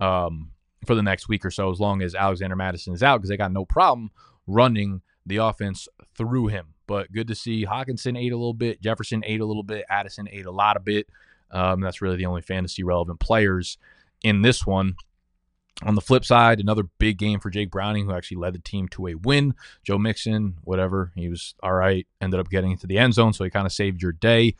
um, 0.00 0.50
for 0.84 0.94
the 0.94 1.02
next 1.02 1.28
week 1.28 1.44
or 1.44 1.50
so, 1.50 1.70
as 1.70 1.80
long 1.80 2.02
as 2.02 2.14
Alexander 2.14 2.56
Mattison 2.56 2.94
is 2.94 3.02
out, 3.02 3.18
because 3.18 3.28
they 3.28 3.36
got 3.36 3.52
no 3.52 3.64
problem 3.64 4.10
running 4.46 5.02
the 5.24 5.36
offense 5.36 5.88
through 6.16 6.48
him. 6.48 6.74
But 6.86 7.12
good 7.12 7.28
to 7.28 7.34
see 7.34 7.66
Hockenson 7.66 8.18
ate 8.18 8.32
a 8.32 8.36
little 8.36 8.54
bit, 8.54 8.80
Jefferson 8.80 9.22
ate 9.26 9.40
a 9.40 9.46
little 9.46 9.64
bit, 9.64 9.84
Addison 9.90 10.28
ate 10.30 10.46
a 10.46 10.52
lot 10.52 10.76
of 10.76 10.84
bit. 10.84 11.08
Um, 11.50 11.80
that's 11.80 12.00
really 12.00 12.16
the 12.16 12.26
only 12.26 12.42
fantasy 12.42 12.82
relevant 12.82 13.20
players 13.20 13.78
in 14.22 14.42
this 14.42 14.66
one. 14.66 14.96
On 15.82 15.94
the 15.94 16.00
flip 16.00 16.24
side, 16.24 16.58
another 16.58 16.84
big 16.98 17.18
game 17.18 17.38
for 17.38 17.50
Jake 17.50 17.70
Browning, 17.70 18.06
who 18.06 18.12
actually 18.12 18.38
led 18.38 18.54
the 18.54 18.60
team 18.60 18.88
to 18.88 19.08
a 19.08 19.14
win. 19.14 19.54
Joe 19.84 19.98
Mixon, 19.98 20.54
whatever, 20.62 21.12
he 21.14 21.28
was 21.28 21.54
all 21.62 21.74
right. 21.74 22.06
Ended 22.20 22.40
up 22.40 22.48
getting 22.48 22.70
into 22.70 22.86
the 22.86 22.96
end 22.96 23.12
zone, 23.12 23.34
so 23.34 23.44
he 23.44 23.50
kind 23.50 23.66
of 23.66 23.72
saved 23.72 24.00
your 24.00 24.12
day. 24.12 24.54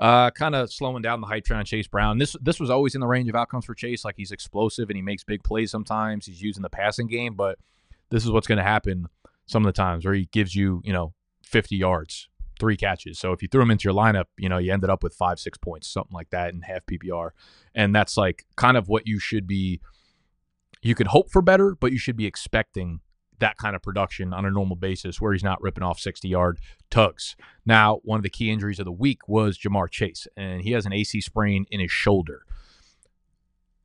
Uh, 0.00 0.30
kind 0.30 0.54
of 0.54 0.72
slowing 0.72 1.02
down 1.02 1.20
the 1.20 1.26
hype 1.26 1.44
train 1.44 1.58
on 1.58 1.64
Chase 1.66 1.86
Brown. 1.86 2.16
This 2.16 2.34
this 2.40 2.58
was 2.58 2.70
always 2.70 2.94
in 2.94 3.02
the 3.02 3.06
range 3.06 3.28
of 3.28 3.34
outcomes 3.34 3.66
for 3.66 3.74
Chase. 3.74 4.02
Like 4.02 4.16
he's 4.16 4.32
explosive 4.32 4.88
and 4.88 4.96
he 4.96 5.02
makes 5.02 5.24
big 5.24 5.44
plays 5.44 5.70
sometimes. 5.70 6.24
He's 6.24 6.40
using 6.40 6.62
the 6.62 6.70
passing 6.70 7.06
game, 7.06 7.34
but 7.34 7.58
this 8.08 8.24
is 8.24 8.30
what's 8.30 8.46
going 8.46 8.56
to 8.56 8.64
happen 8.64 9.08
some 9.44 9.62
of 9.62 9.66
the 9.66 9.76
times 9.76 10.06
where 10.06 10.14
he 10.14 10.26
gives 10.32 10.54
you, 10.54 10.80
you 10.84 10.92
know, 10.92 11.12
50 11.44 11.76
yards, 11.76 12.28
three 12.58 12.78
catches. 12.78 13.18
So 13.18 13.32
if 13.32 13.42
you 13.42 13.48
threw 13.48 13.60
him 13.60 13.70
into 13.70 13.84
your 13.84 13.94
lineup, 13.94 14.26
you 14.38 14.48
know, 14.48 14.56
you 14.56 14.72
ended 14.72 14.88
up 14.88 15.02
with 15.02 15.12
five, 15.12 15.38
six 15.38 15.58
points, 15.58 15.88
something 15.88 16.14
like 16.14 16.30
that 16.30 16.54
in 16.54 16.62
half 16.62 16.86
PPR. 16.86 17.30
And 17.74 17.94
that's 17.94 18.16
like 18.16 18.46
kind 18.56 18.78
of 18.78 18.88
what 18.88 19.06
you 19.06 19.18
should 19.18 19.46
be. 19.46 19.80
You 20.80 20.94
could 20.94 21.08
hope 21.08 21.30
for 21.30 21.42
better, 21.42 21.76
but 21.78 21.92
you 21.92 21.98
should 21.98 22.16
be 22.16 22.24
expecting 22.24 23.00
that 23.40 23.56
kind 23.56 23.74
of 23.76 23.82
production 23.82 24.32
on 24.32 24.44
a 24.44 24.50
normal 24.50 24.76
basis 24.76 25.20
where 25.20 25.32
he's 25.32 25.44
not 25.44 25.60
ripping 25.60 25.82
off 25.82 25.98
60 25.98 26.28
yard 26.28 26.58
tugs. 26.90 27.36
Now, 27.66 28.00
one 28.04 28.18
of 28.18 28.22
the 28.22 28.30
key 28.30 28.50
injuries 28.50 28.78
of 28.78 28.84
the 28.84 28.92
week 28.92 29.26
was 29.28 29.58
Ja'Marr 29.58 29.90
Chase, 29.90 30.26
and 30.36 30.62
he 30.62 30.72
has 30.72 30.86
an 30.86 30.92
AC 30.92 31.20
sprain 31.20 31.66
in 31.70 31.80
his 31.80 31.90
shoulder. 31.90 32.42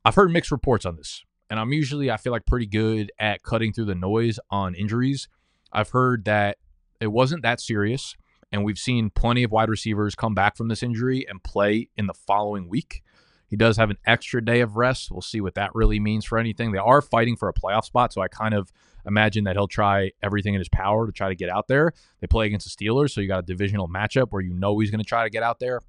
I've 0.04 0.14
heard 0.14 0.30
mixed 0.30 0.52
reports 0.52 0.86
on 0.86 0.96
this, 0.96 1.24
and 1.50 1.58
I'm 1.58 1.72
usually, 1.72 2.10
I 2.10 2.16
feel 2.16 2.32
like, 2.32 2.46
pretty 2.46 2.66
good 2.66 3.10
at 3.18 3.42
cutting 3.42 3.72
through 3.72 3.86
the 3.86 3.94
noise 3.94 4.38
on 4.50 4.74
injuries. 4.74 5.28
I've 5.72 5.90
heard 5.90 6.24
that 6.26 6.58
it 7.00 7.08
wasn't 7.08 7.42
that 7.42 7.60
serious. 7.60 8.16
And 8.52 8.64
we've 8.64 8.78
seen 8.78 9.10
plenty 9.10 9.42
of 9.42 9.50
wide 9.50 9.68
receivers 9.68 10.14
come 10.14 10.34
back 10.34 10.56
from 10.56 10.68
this 10.68 10.82
injury 10.82 11.26
and 11.28 11.42
play 11.42 11.88
in 11.96 12.06
the 12.06 12.14
following 12.14 12.68
week. 12.68 13.02
He 13.48 13.56
does 13.56 13.76
have 13.76 13.90
an 13.90 13.98
extra 14.06 14.44
day 14.44 14.60
of 14.60 14.76
rest. 14.76 15.10
We'll 15.10 15.20
see 15.20 15.40
what 15.40 15.54
that 15.54 15.74
really 15.74 16.00
means 16.00 16.24
for 16.24 16.38
anything. 16.38 16.72
They 16.72 16.78
are 16.78 17.02
fighting 17.02 17.36
for 17.36 17.48
a 17.48 17.54
playoff 17.54 17.84
spot, 17.84 18.12
so 18.12 18.20
I 18.20 18.28
kind 18.28 18.54
of 18.54 18.72
imagine 19.06 19.44
that 19.44 19.56
he'll 19.56 19.68
try 19.68 20.10
everything 20.22 20.54
in 20.54 20.60
his 20.60 20.68
power 20.68 21.06
to 21.06 21.12
try 21.12 21.28
to 21.28 21.34
get 21.34 21.48
out 21.48 21.68
there. 21.68 21.92
They 22.20 22.26
play 22.26 22.46
against 22.46 22.66
the 22.66 22.84
Steelers, 22.84 23.10
so 23.10 23.20
you 23.20 23.28
got 23.28 23.38
a 23.40 23.46
divisional 23.46 23.88
matchup 23.88 24.28
where 24.30 24.42
you 24.42 24.54
know 24.54 24.78
he's 24.78 24.90
going 24.90 25.02
to 25.02 25.06
try 25.06 25.24
to 25.24 25.30
get 25.30 25.42
out 25.42 25.58
there. 25.58 25.80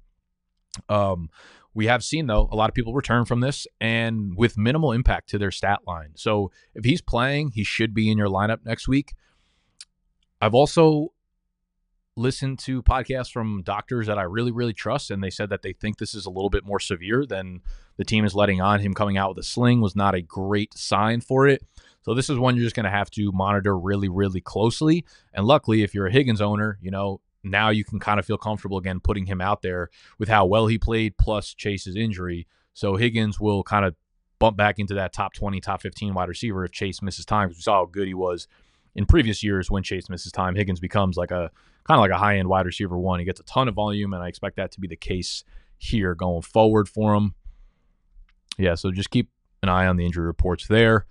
Um, 0.88 1.28
we 1.74 1.86
have 1.86 2.02
seen 2.02 2.26
though 2.26 2.48
a 2.50 2.56
lot 2.56 2.68
of 2.68 2.74
people 2.74 2.94
return 2.94 3.24
from 3.24 3.40
this 3.40 3.66
and 3.80 4.36
with 4.36 4.58
minimal 4.58 4.92
impact 4.92 5.28
to 5.30 5.38
their 5.38 5.50
stat 5.50 5.80
line. 5.86 6.10
So 6.14 6.50
if 6.74 6.84
he's 6.84 7.00
playing, 7.00 7.52
he 7.54 7.64
should 7.64 7.94
be 7.94 8.10
in 8.10 8.18
your 8.18 8.28
lineup 8.28 8.64
next 8.64 8.88
week. 8.88 9.14
I've 10.40 10.54
also 10.54 11.12
listened 12.18 12.58
to 12.60 12.82
podcasts 12.82 13.30
from 13.30 13.62
doctors 13.62 14.06
that 14.08 14.18
I 14.18 14.22
really, 14.22 14.50
really 14.50 14.72
trust, 14.72 15.10
and 15.10 15.22
they 15.22 15.30
said 15.30 15.50
that 15.50 15.62
they 15.62 15.72
think 15.72 15.98
this 15.98 16.14
is 16.14 16.26
a 16.26 16.30
little 16.30 16.50
bit 16.50 16.64
more 16.64 16.80
severe 16.80 17.24
than 17.24 17.60
the 17.96 18.04
team 18.04 18.24
is 18.24 18.34
letting 18.34 18.60
on. 18.60 18.80
Him 18.80 18.94
coming 18.94 19.16
out 19.16 19.30
with 19.30 19.38
a 19.38 19.46
sling 19.46 19.80
was 19.80 19.96
not 19.96 20.14
a 20.14 20.20
great 20.20 20.76
sign 20.76 21.20
for 21.20 21.46
it. 21.46 21.62
So 22.02 22.14
this 22.14 22.28
is 22.28 22.38
one 22.38 22.56
you're 22.56 22.64
just 22.64 22.76
going 22.76 22.84
to 22.84 22.90
have 22.90 23.10
to 23.12 23.32
monitor 23.32 23.78
really, 23.78 24.08
really 24.08 24.40
closely. 24.40 25.04
And 25.32 25.46
luckily, 25.46 25.82
if 25.82 25.94
you're 25.94 26.06
a 26.06 26.12
Higgins 26.12 26.40
owner, 26.40 26.78
you 26.80 26.90
know, 26.90 27.20
now 27.44 27.70
you 27.70 27.84
can 27.84 27.98
kind 27.98 28.18
of 28.18 28.26
feel 28.26 28.38
comfortable 28.38 28.78
again 28.78 29.00
putting 29.00 29.26
him 29.26 29.40
out 29.40 29.62
there 29.62 29.90
with 30.18 30.28
how 30.28 30.46
well 30.46 30.66
he 30.66 30.78
played 30.78 31.16
plus 31.18 31.54
Chase's 31.54 31.96
injury. 31.96 32.46
So 32.74 32.96
Higgins 32.96 33.40
will 33.40 33.62
kind 33.62 33.84
of 33.84 33.94
bump 34.38 34.56
back 34.56 34.78
into 34.78 34.94
that 34.94 35.12
top 35.12 35.34
20, 35.34 35.60
top 35.60 35.82
15 35.82 36.14
wide 36.14 36.28
receiver 36.28 36.64
if 36.64 36.72
Chase 36.72 37.02
misses 37.02 37.24
time. 37.24 37.48
We 37.48 37.54
saw 37.54 37.80
how 37.80 37.86
good 37.86 38.06
he 38.06 38.14
was 38.14 38.48
in 38.94 39.06
previous 39.06 39.42
years 39.42 39.70
when 39.70 39.82
Chase 39.82 40.08
misses 40.08 40.32
time. 40.32 40.54
Higgins 40.54 40.80
becomes 40.80 41.16
like 41.16 41.30
a 41.30 41.50
kind 41.86 41.98
of 41.98 42.02
like 42.02 42.10
a 42.10 42.18
high 42.18 42.38
end 42.38 42.48
wide 42.48 42.66
receiver 42.66 42.98
one. 42.98 43.18
He 43.18 43.24
gets 43.24 43.40
a 43.40 43.44
ton 43.44 43.68
of 43.68 43.74
volume, 43.74 44.12
and 44.12 44.22
I 44.22 44.28
expect 44.28 44.56
that 44.56 44.72
to 44.72 44.80
be 44.80 44.88
the 44.88 44.96
case 44.96 45.44
here 45.76 46.14
going 46.14 46.42
forward 46.42 46.88
for 46.88 47.14
him. 47.14 47.34
Yeah, 48.58 48.74
so 48.74 48.90
just 48.90 49.10
keep 49.10 49.30
an 49.62 49.68
eye 49.68 49.86
on 49.86 49.96
the 49.96 50.04
injury 50.04 50.26
reports 50.26 50.66
there. 50.66 51.06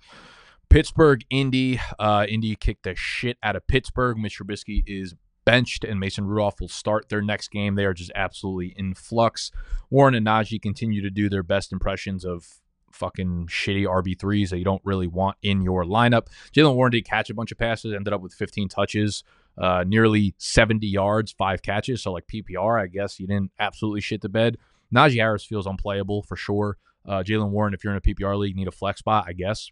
Pittsburgh, 0.68 1.24
Indy. 1.30 1.80
Uh, 1.98 2.26
Indy 2.28 2.54
kicked 2.54 2.82
the 2.82 2.94
shit 2.94 3.38
out 3.42 3.56
of 3.56 3.66
Pittsburgh. 3.66 4.18
Mitch 4.18 4.38
Trubisky 4.38 4.82
is 4.86 5.14
benched, 5.46 5.82
and 5.82 5.98
Mason 5.98 6.26
Rudolph 6.26 6.60
will 6.60 6.68
start 6.68 7.08
their 7.08 7.22
next 7.22 7.48
game. 7.48 7.74
They 7.74 7.86
are 7.86 7.94
just 7.94 8.12
absolutely 8.14 8.74
in 8.76 8.94
flux. 8.94 9.50
Warren 9.88 10.14
and 10.14 10.26
Najee 10.26 10.60
continue 10.60 11.00
to 11.00 11.10
do 11.10 11.30
their 11.30 11.42
best 11.42 11.72
impressions 11.72 12.24
of 12.24 12.60
fucking 12.92 13.46
shitty 13.46 13.86
RB3s 13.86 14.50
that 14.50 14.58
you 14.58 14.64
don't 14.64 14.82
really 14.84 15.06
want 15.06 15.38
in 15.42 15.62
your 15.62 15.84
lineup. 15.84 16.26
Jaylen 16.52 16.74
Warren 16.74 16.92
did 16.92 17.06
catch 17.06 17.30
a 17.30 17.34
bunch 17.34 17.50
of 17.50 17.58
passes, 17.58 17.94
ended 17.94 18.12
up 18.12 18.20
with 18.20 18.34
15 18.34 18.68
touches, 18.68 19.24
uh, 19.58 19.84
nearly 19.86 20.34
70 20.38 20.86
yards, 20.86 21.32
five 21.32 21.62
catches. 21.62 22.02
So, 22.02 22.12
like 22.12 22.26
PPR, 22.26 22.80
I 22.80 22.86
guess 22.86 23.18
you 23.18 23.26
didn't 23.26 23.52
absolutely 23.58 24.00
shit 24.00 24.20
the 24.20 24.28
bed. 24.28 24.56
Najee 24.94 25.16
Harris 25.16 25.44
feels 25.44 25.66
unplayable 25.66 26.22
for 26.22 26.36
sure. 26.36 26.78
Uh, 27.06 27.22
Jaylen 27.22 27.50
Warren, 27.50 27.74
if 27.74 27.82
you're 27.82 27.92
in 27.92 27.98
a 27.98 28.00
PPR 28.00 28.38
league, 28.38 28.56
need 28.56 28.68
a 28.68 28.72
flex 28.72 29.00
spot, 29.00 29.24
I 29.26 29.32
guess. 29.32 29.70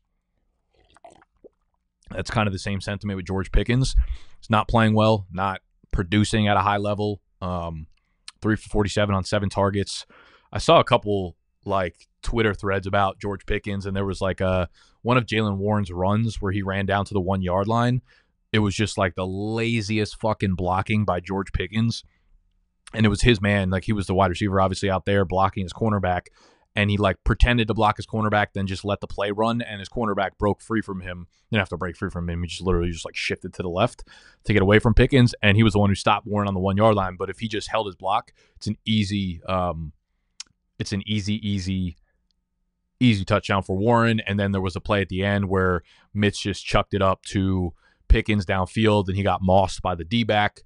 That's 2.10 2.30
kind 2.30 2.46
of 2.46 2.52
the 2.52 2.58
same 2.58 2.80
sentiment 2.80 3.16
with 3.16 3.26
George 3.26 3.50
Pickens. 3.52 3.94
He's 4.40 4.50
not 4.50 4.68
playing 4.68 4.94
well, 4.94 5.26
not 5.32 5.60
producing 5.92 6.48
at 6.48 6.56
a 6.56 6.60
high 6.60 6.76
level. 6.76 7.20
Um, 7.40 7.86
three 8.40 8.56
for 8.56 8.68
47 8.68 9.14
on 9.14 9.24
seven 9.24 9.48
targets. 9.48 10.06
I 10.52 10.58
saw 10.58 10.80
a 10.80 10.84
couple 10.84 11.36
like 11.64 12.06
Twitter 12.22 12.54
threads 12.54 12.86
about 12.86 13.18
George 13.18 13.44
Pickens, 13.46 13.86
and 13.86 13.96
there 13.96 14.04
was 14.04 14.20
like 14.20 14.40
a 14.40 14.68
one 15.02 15.16
of 15.16 15.26
Jaylen 15.26 15.56
Warren's 15.56 15.90
runs 15.90 16.40
where 16.40 16.52
he 16.52 16.62
ran 16.62 16.86
down 16.86 17.04
to 17.06 17.14
the 17.14 17.20
one 17.20 17.42
yard 17.42 17.66
line. 17.66 18.02
It 18.56 18.60
was 18.60 18.74
just 18.74 18.96
like 18.96 19.14
the 19.14 19.26
laziest 19.26 20.18
fucking 20.20 20.54
blocking 20.54 21.04
by 21.04 21.20
George 21.20 21.52
Pickens. 21.52 22.02
And 22.94 23.04
it 23.04 23.10
was 23.10 23.22
his 23.22 23.40
man. 23.40 23.70
Like 23.70 23.84
he 23.84 23.92
was 23.92 24.06
the 24.06 24.14
wide 24.14 24.30
receiver, 24.30 24.60
obviously, 24.60 24.90
out 24.90 25.04
there 25.04 25.24
blocking 25.24 25.64
his 25.64 25.72
cornerback 25.72 26.28
and 26.76 26.90
he 26.90 26.98
like 26.98 27.16
pretended 27.24 27.66
to 27.68 27.74
block 27.74 27.96
his 27.96 28.06
cornerback, 28.06 28.48
then 28.52 28.66
just 28.66 28.84
let 28.84 29.00
the 29.00 29.06
play 29.06 29.30
run, 29.30 29.62
and 29.62 29.80
his 29.80 29.88
cornerback 29.88 30.32
broke 30.38 30.60
free 30.60 30.82
from 30.82 31.00
him. 31.00 31.26
Didn't 31.50 31.62
have 31.62 31.70
to 31.70 31.78
break 31.78 31.96
free 31.96 32.10
from 32.10 32.28
him. 32.28 32.42
He 32.42 32.48
just 32.48 32.60
literally 32.60 32.90
just 32.90 33.06
like 33.06 33.16
shifted 33.16 33.54
to 33.54 33.62
the 33.62 33.68
left 33.68 34.04
to 34.44 34.52
get 34.52 34.60
away 34.60 34.78
from 34.78 34.92
Pickens, 34.92 35.34
and 35.42 35.56
he 35.56 35.62
was 35.62 35.72
the 35.72 35.78
one 35.78 35.88
who 35.88 35.94
stopped 35.94 36.26
Warren 36.26 36.46
on 36.46 36.54
the 36.54 36.60
one 36.60 36.76
yard 36.76 36.94
line. 36.94 37.16
But 37.18 37.30
if 37.30 37.38
he 37.38 37.48
just 37.48 37.70
held 37.70 37.86
his 37.86 37.96
block, 37.96 38.32
it's 38.56 38.66
an 38.66 38.76
easy, 38.84 39.40
um, 39.48 39.92
it's 40.78 40.92
an 40.92 41.02
easy, 41.06 41.36
easy, 41.48 41.96
easy 43.00 43.24
touchdown 43.24 43.62
for 43.62 43.76
Warren. 43.76 44.20
And 44.20 44.38
then 44.38 44.52
there 44.52 44.60
was 44.60 44.76
a 44.76 44.80
play 44.80 45.00
at 45.00 45.08
the 45.08 45.24
end 45.24 45.48
where 45.48 45.82
Mitch 46.12 46.42
just 46.42 46.66
chucked 46.66 46.92
it 46.92 47.00
up 47.00 47.22
to 47.26 47.72
Pickens 48.08 48.46
downfield, 48.46 49.08
and 49.08 49.16
he 49.16 49.22
got 49.22 49.42
mossed 49.42 49.82
by 49.82 49.94
the 49.94 50.04
D 50.04 50.24
back. 50.24 50.62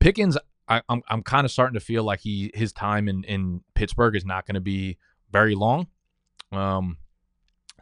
Pickens, 0.00 0.36
I, 0.68 0.82
I'm 0.88 1.02
I'm 1.08 1.22
kind 1.22 1.44
of 1.44 1.50
starting 1.50 1.74
to 1.74 1.84
feel 1.84 2.04
like 2.04 2.20
he 2.20 2.50
his 2.54 2.72
time 2.72 3.08
in 3.08 3.24
in 3.24 3.62
Pittsburgh 3.74 4.16
is 4.16 4.24
not 4.24 4.46
going 4.46 4.54
to 4.54 4.60
be 4.60 4.98
very 5.30 5.54
long. 5.54 5.88
Um, 6.52 6.98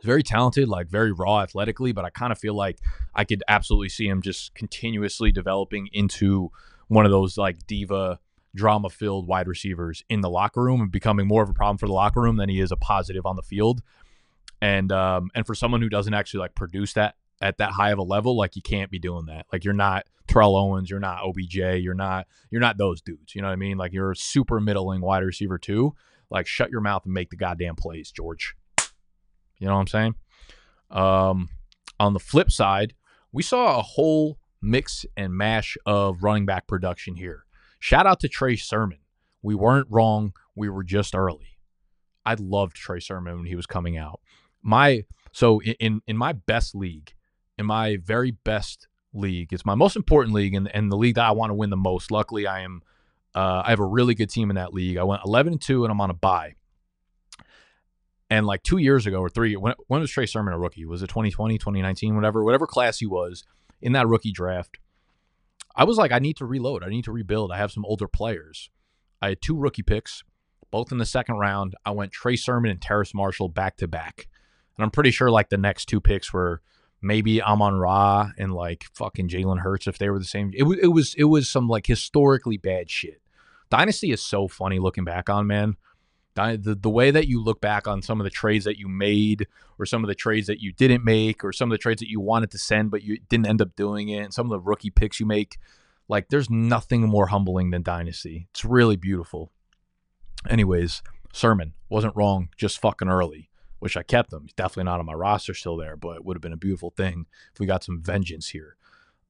very 0.03 0.23
talented, 0.23 0.69
like 0.69 0.89
very 0.89 1.13
raw 1.13 1.41
athletically, 1.41 1.93
but 1.93 2.05
I 2.05 2.11
kind 2.11 2.33
of 2.33 2.39
feel 2.39 2.55
like 2.55 2.79
I 3.15 3.25
could 3.25 3.43
absolutely 3.49 3.89
see 3.89 4.09
him 4.09 4.21
just 4.21 4.55
continuously 4.55 5.31
developing 5.31 5.89
into 5.93 6.51
one 6.89 7.05
of 7.05 7.11
those 7.13 7.39
like 7.39 7.67
diva 7.67 8.19
drama 8.55 8.91
filled 8.91 9.27
wide 9.27 9.49
receivers 9.49 10.05
in 10.09 10.21
the 10.21 10.29
locker 10.29 10.63
room 10.63 10.81
and 10.81 10.91
becoming 10.91 11.27
more 11.27 11.43
of 11.43 11.49
a 11.49 11.55
problem 11.55 11.79
for 11.79 11.87
the 11.87 11.93
locker 11.93 12.21
room 12.21 12.37
than 12.37 12.49
he 12.49 12.61
is 12.61 12.71
a 12.71 12.77
positive 12.77 13.25
on 13.25 13.37
the 13.37 13.43
field. 13.43 13.83
And 14.61 14.93
um 14.93 15.31
and 15.35 15.47
for 15.47 15.55
someone 15.55 15.81
who 15.81 15.89
doesn't 15.89 16.15
actually 16.15 16.41
like 16.41 16.55
produce 16.55 16.93
that 16.95 17.15
at 17.43 17.59
that 17.59 17.73
high 17.73 17.91
of 17.91 17.99
a 17.99 18.03
level, 18.03 18.37
like 18.37 18.57
you 18.57 18.63
can't 18.63 18.91
be 18.91 18.99
doing 18.99 19.27
that. 19.27 19.47
Like 19.53 19.65
you're 19.65 19.75
not 19.75 20.05
Terrell 20.29 20.57
Owens, 20.57 20.89
you're 20.89 21.01
not 21.01 21.23
OBJ, 21.25 21.57
you're 21.57 21.95
not 21.95 22.27
you're 22.51 22.61
not 22.61 22.79
those 22.79 23.03
dudes. 23.03 23.35
You 23.35 23.43
know 23.43 23.49
what 23.49 23.55
I 23.55 23.57
mean? 23.57 23.77
Like 23.77 23.93
you're 23.93 24.13
a 24.13 24.17
super 24.17 24.61
middling 24.61 25.01
wide 25.01 25.25
receiver 25.25 25.59
too. 25.59 25.95
Like, 26.33 26.47
shut 26.47 26.71
your 26.71 26.81
mouth 26.81 27.05
and 27.05 27.13
make 27.13 27.29
the 27.29 27.37
goddamn 27.37 27.77
plays, 27.77 28.11
George. 28.11 28.55
You 29.59 29.67
know 29.67 29.75
what 29.75 29.81
I'm 29.81 29.87
saying? 29.87 30.15
Um, 30.91 31.51
on 32.01 32.15
the 32.15 32.19
flip 32.19 32.51
side, 32.51 32.95
we 33.33 33.43
saw 33.43 33.79
a 33.79 33.83
whole 33.83 34.39
mix 34.63 35.05
and 35.15 35.35
mash 35.35 35.77
of 35.85 36.23
running 36.23 36.47
back 36.47 36.67
production 36.67 37.17
here. 37.17 37.45
Shout 37.79 38.07
out 38.07 38.19
to 38.21 38.29
Trey 38.29 38.57
Sermon. 38.57 38.99
We 39.43 39.55
weren't 39.55 39.89
wrong. 39.91 40.33
We 40.55 40.71
were 40.71 40.85
just 40.85 41.15
early. 41.15 41.59
I 42.25 42.35
loved 42.39 42.77
Trey 42.77 43.01
Sermon 43.01 43.37
when 43.37 43.47
he 43.47 43.55
was 43.55 43.67
coming 43.67 43.99
out. 43.99 44.21
My 44.63 45.05
so 45.33 45.61
in 45.61 46.01
in 46.07 46.17
my 46.17 46.33
best 46.33 46.75
league, 46.75 47.13
in 47.59 47.67
my 47.67 47.99
very 48.03 48.31
best 48.31 48.89
league, 49.13 49.53
it's 49.53 49.67
my 49.67 49.75
most 49.75 49.97
important 49.97 50.35
league 50.35 50.55
and, 50.55 50.69
and 50.75 50.91
the 50.91 50.97
league 50.97 51.17
that 51.17 51.25
I 51.25 51.33
want 51.33 51.51
to 51.51 51.55
win 51.55 51.71
the 51.71 51.77
most. 51.77 52.11
Luckily, 52.11 52.47
I 52.47 52.61
am 52.61 52.83
uh, 53.35 53.63
I 53.65 53.71
have 53.71 53.81
a 53.81 53.87
really 53.87 54.15
good 54.15 54.31
team 54.31 54.51
in 54.51 54.57
that 54.57 54.75
league. 54.75 54.99
I 54.99 55.05
went 55.05 55.23
11 55.25 55.55
and 55.55 55.61
2 55.61 55.85
and 55.85 55.91
I'm 55.91 56.01
on 56.01 56.11
a 56.11 56.15
bye. 56.15 56.55
And 58.29 58.47
like 58.47 58.63
two 58.63 58.79
years 58.79 59.07
ago 59.07 59.19
or 59.19 59.29
three, 59.29 59.57
when, 59.57 59.75
when 59.89 60.01
was 60.01 60.11
Trey 60.11 60.27
Sermon 60.27 60.55
a 60.55 60.59
rookie? 60.59 60.85
Was 60.85 61.03
it 61.03 61.09
2020, 61.09 61.59
2019, 61.59 62.15
whatever, 62.15 62.45
whatever 62.45 62.67
class 62.67 62.99
he 62.99 63.07
was 63.07 63.45
in 63.81 63.93
that 63.93 64.09
rookie 64.09 64.33
draft? 64.33 64.79
I 65.75 65.85
was 65.85 65.97
like, 65.97 66.13
I 66.13 66.19
need 66.19 66.37
to 66.39 66.47
reload. 66.47 66.85
I 66.85 66.89
need 66.89 67.05
to 67.05 67.13
rebuild. 67.13 67.53
I 67.53 67.59
have 67.59 67.73
some 67.73 67.85
older 67.85 68.09
players. 68.09 68.71
I 69.21 69.31
had 69.31 69.43
two 69.43 69.57
rookie 69.57 69.83
picks, 69.83 70.23
both 70.71 70.93
in 70.93 70.99
the 70.99 71.07
second 71.07 71.37
round. 71.37 71.75
I 71.85 71.93
went 71.93 72.13
Trey 72.13 72.37
Sermon 72.37 72.71
and 72.71 72.81
Terrace 72.81 73.15
Marshall 73.15 73.49
back 73.49 73.77
to 73.79 73.89
back. 73.89 74.29
And 74.77 74.85
I'm 74.85 74.91
pretty 74.91 75.11
sure 75.11 75.31
like 75.31 75.49
the 75.49 75.59
next 75.59 75.87
two 75.87 76.01
picks 76.01 76.33
were 76.33 76.61
maybe 77.03 77.43
Amon 77.43 77.75
Ra 77.75 78.31
and 78.39 78.55
like 78.55 78.85
fucking 78.95 79.29
Jalen 79.29 79.61
Hurts 79.61 79.87
if 79.87 79.99
they 79.99 80.09
were 80.09 80.19
the 80.19 80.25
same. 80.25 80.53
It 80.55 80.63
was 80.63 80.79
it 80.79 80.87
was 80.89 81.15
it 81.17 81.25
was 81.25 81.49
some 81.49 81.69
like 81.69 81.87
historically 81.87 82.57
bad 82.57 82.91
shit. 82.91 83.21
Dynasty 83.71 84.13
is 84.13 84.23
so 84.23 84.49
funny 84.49 84.79
looking 84.79 85.05
back 85.05 85.29
on, 85.29 85.47
man. 85.47 85.77
The, 86.35 86.79
the 86.81 86.91
way 86.91 87.11
that 87.11 87.29
you 87.29 87.43
look 87.43 87.61
back 87.61 87.87
on 87.87 88.01
some 88.01 88.19
of 88.19 88.25
the 88.25 88.31
trades 88.31 88.65
that 88.65 88.79
you 88.79 88.89
made, 88.89 89.47
or 89.79 89.85
some 89.85 90.03
of 90.03 90.09
the 90.09 90.15
trades 90.15 90.47
that 90.47 90.61
you 90.61 90.73
didn't 90.73 91.05
make, 91.05 91.45
or 91.45 91.53
some 91.53 91.71
of 91.71 91.75
the 91.75 91.83
trades 91.83 92.01
that 92.01 92.09
you 92.09 92.21
wanted 92.21 92.51
to 92.53 92.59
send 92.59 92.91
but 92.91 93.03
you 93.03 93.19
didn't 93.29 93.47
end 93.47 93.61
up 93.61 93.77
doing 93.77 94.09
it, 94.09 94.19
and 94.19 94.33
some 94.33 94.47
of 94.47 94.51
the 94.51 94.61
rookie 94.61 94.91
picks 94.91 95.21
you 95.21 95.27
make, 95.27 95.59
like 96.09 96.29
there's 96.29 96.49
nothing 96.49 97.03
more 97.03 97.27
humbling 97.27 97.71
than 97.71 97.83
Dynasty. 97.83 98.49
It's 98.51 98.65
really 98.65 98.97
beautiful. 98.97 99.51
Anyways, 100.49 101.03
Sermon 101.33 101.75
wasn't 101.89 102.17
wrong, 102.17 102.49
just 102.57 102.81
fucking 102.81 103.09
early. 103.09 103.51
Wish 103.83 103.97
I 103.97 104.05
kept 104.05 104.33
him. 104.33 104.43
He's 104.45 104.53
definitely 104.53 104.85
not 104.85 105.01
on 105.01 105.07
my 105.07 105.13
roster 105.13 105.55
still 105.55 105.77
there, 105.77 105.97
but 105.97 106.15
it 106.15 106.25
would 106.25 106.37
have 106.37 106.41
been 106.41 106.53
a 106.53 106.57
beautiful 106.57 106.91
thing 106.91 107.27
if 107.53 107.59
we 107.59 107.67
got 107.67 107.83
some 107.83 108.01
vengeance 108.01 108.51
here. 108.51 108.77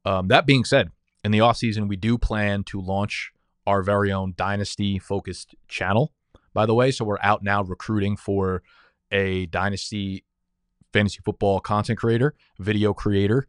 Um, 0.04 0.28
that 0.28 0.44
being 0.44 0.64
said, 0.64 0.90
in 1.24 1.30
the 1.30 1.38
offseason, 1.38 1.88
we 1.88 1.96
do 1.96 2.18
plan 2.18 2.62
to 2.64 2.78
launch 2.78 3.32
our 3.66 3.82
very 3.82 4.12
own 4.12 4.34
dynasty 4.36 4.98
focused 4.98 5.54
channel, 5.68 6.12
by 6.52 6.66
the 6.66 6.74
way. 6.74 6.90
So 6.90 7.02
we're 7.06 7.16
out 7.22 7.42
now 7.42 7.62
recruiting 7.62 8.14
for 8.14 8.62
a 9.10 9.46
dynasty 9.46 10.22
fantasy 10.92 11.20
football 11.24 11.58
content 11.58 11.98
creator, 11.98 12.34
video 12.58 12.92
creator. 12.92 13.46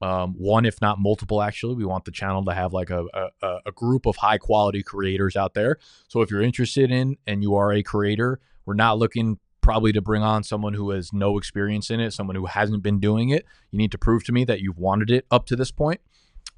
Um, 0.00 0.34
one, 0.38 0.64
if 0.64 0.80
not 0.80 0.98
multiple, 0.98 1.42
actually. 1.42 1.74
We 1.74 1.84
want 1.84 2.06
the 2.06 2.10
channel 2.10 2.42
to 2.46 2.54
have 2.54 2.72
like 2.72 2.88
a, 2.88 3.04
a, 3.42 3.58
a 3.66 3.72
group 3.72 4.06
of 4.06 4.16
high 4.16 4.38
quality 4.38 4.82
creators 4.82 5.36
out 5.36 5.52
there. 5.52 5.76
So 6.08 6.22
if 6.22 6.30
you're 6.30 6.40
interested 6.40 6.90
in 6.90 7.18
and 7.26 7.42
you 7.42 7.56
are 7.56 7.72
a 7.72 7.82
creator, 7.82 8.40
we're 8.64 8.72
not 8.72 8.96
looking 8.96 9.38
probably 9.64 9.92
to 9.92 10.02
bring 10.02 10.22
on 10.22 10.44
someone 10.44 10.74
who 10.74 10.90
has 10.90 11.10
no 11.10 11.38
experience 11.38 11.90
in 11.90 11.98
it, 11.98 12.12
someone 12.12 12.36
who 12.36 12.44
hasn't 12.44 12.82
been 12.82 13.00
doing 13.00 13.30
it. 13.30 13.46
You 13.70 13.78
need 13.78 13.90
to 13.92 13.98
prove 13.98 14.22
to 14.24 14.32
me 14.32 14.44
that 14.44 14.60
you've 14.60 14.78
wanted 14.78 15.10
it 15.10 15.24
up 15.30 15.46
to 15.46 15.56
this 15.56 15.70
point. 15.70 16.02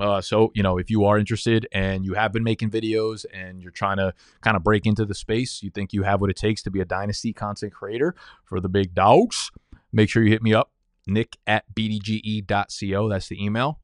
Uh, 0.01 0.21
so, 0.21 0.51
you 0.57 0.63
know, 0.63 0.77
if 0.77 0.91
you 0.91 1.05
are 1.05 1.17
interested 1.17 1.69
and 1.71 2.05
you 2.05 2.15
have 2.15 2.33
been 2.33 2.43
making 2.43 2.69
videos 2.69 3.25
and 3.33 3.63
you're 3.63 3.71
trying 3.71 3.99
to 3.99 4.13
kind 4.41 4.57
of 4.57 4.65
break 4.65 4.87
into 4.87 5.05
the 5.05 5.15
space, 5.15 5.63
you 5.63 5.71
think 5.71 5.93
you 5.93 6.03
have 6.03 6.21
what 6.21 6.31
it 6.31 6.37
takes 6.37 6.65
to 6.65 6.71
be 6.71 6.81
a 6.81 6.85
dynasty 6.85 7.33
content 7.33 7.73
creator 7.73 8.13
for 8.45 8.59
the 8.59 8.69
big 8.69 8.93
dogs, 8.93 9.53
make 9.93 10.11
sure 10.11 10.25
you 10.25 10.31
hit 10.31 10.43
me 10.43 10.53
up, 10.53 10.73
nick 11.07 11.37
at 11.47 11.65
bdge.co. 11.73 13.09
That's 13.09 13.29
the 13.29 13.43
email. 13.43 13.81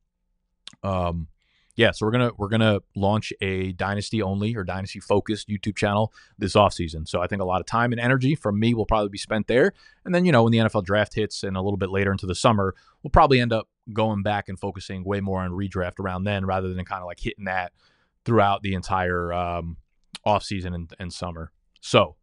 Um, 0.82 1.28
yeah, 1.74 1.90
so 1.90 2.04
we're 2.04 2.12
gonna 2.12 2.32
we're 2.36 2.48
gonna 2.48 2.80
launch 2.94 3.32
a 3.40 3.72
dynasty 3.72 4.20
only 4.20 4.54
or 4.54 4.62
dynasty 4.62 5.00
focused 5.00 5.48
YouTube 5.48 5.76
channel 5.76 6.12
this 6.38 6.54
offseason. 6.54 7.08
So 7.08 7.22
I 7.22 7.26
think 7.26 7.40
a 7.40 7.46
lot 7.46 7.60
of 7.60 7.66
time 7.66 7.92
and 7.92 8.00
energy 8.00 8.34
from 8.34 8.60
me 8.60 8.74
will 8.74 8.84
probably 8.84 9.08
be 9.08 9.18
spent 9.18 9.46
there. 9.46 9.72
And 10.04 10.14
then, 10.14 10.26
you 10.26 10.32
know, 10.32 10.42
when 10.42 10.52
the 10.52 10.58
NFL 10.58 10.84
draft 10.84 11.14
hits 11.14 11.42
and 11.42 11.56
a 11.56 11.62
little 11.62 11.78
bit 11.78 11.90
later 11.90 12.12
into 12.12 12.26
the 12.26 12.34
summer, 12.34 12.74
we'll 13.02 13.10
probably 13.10 13.40
end 13.40 13.54
up 13.54 13.68
going 13.92 14.22
back 14.22 14.48
and 14.48 14.60
focusing 14.60 15.02
way 15.02 15.20
more 15.20 15.40
on 15.40 15.50
redraft 15.50 15.98
around 15.98 16.24
then 16.24 16.44
rather 16.44 16.74
than 16.74 16.84
kind 16.84 17.00
of 17.00 17.06
like 17.06 17.20
hitting 17.20 17.46
that 17.46 17.72
throughout 18.24 18.62
the 18.62 18.74
entire 18.74 19.32
um, 19.32 19.78
offseason 20.26 20.74
and, 20.74 20.92
and 20.98 21.12
summer. 21.12 21.52
So 21.80 22.16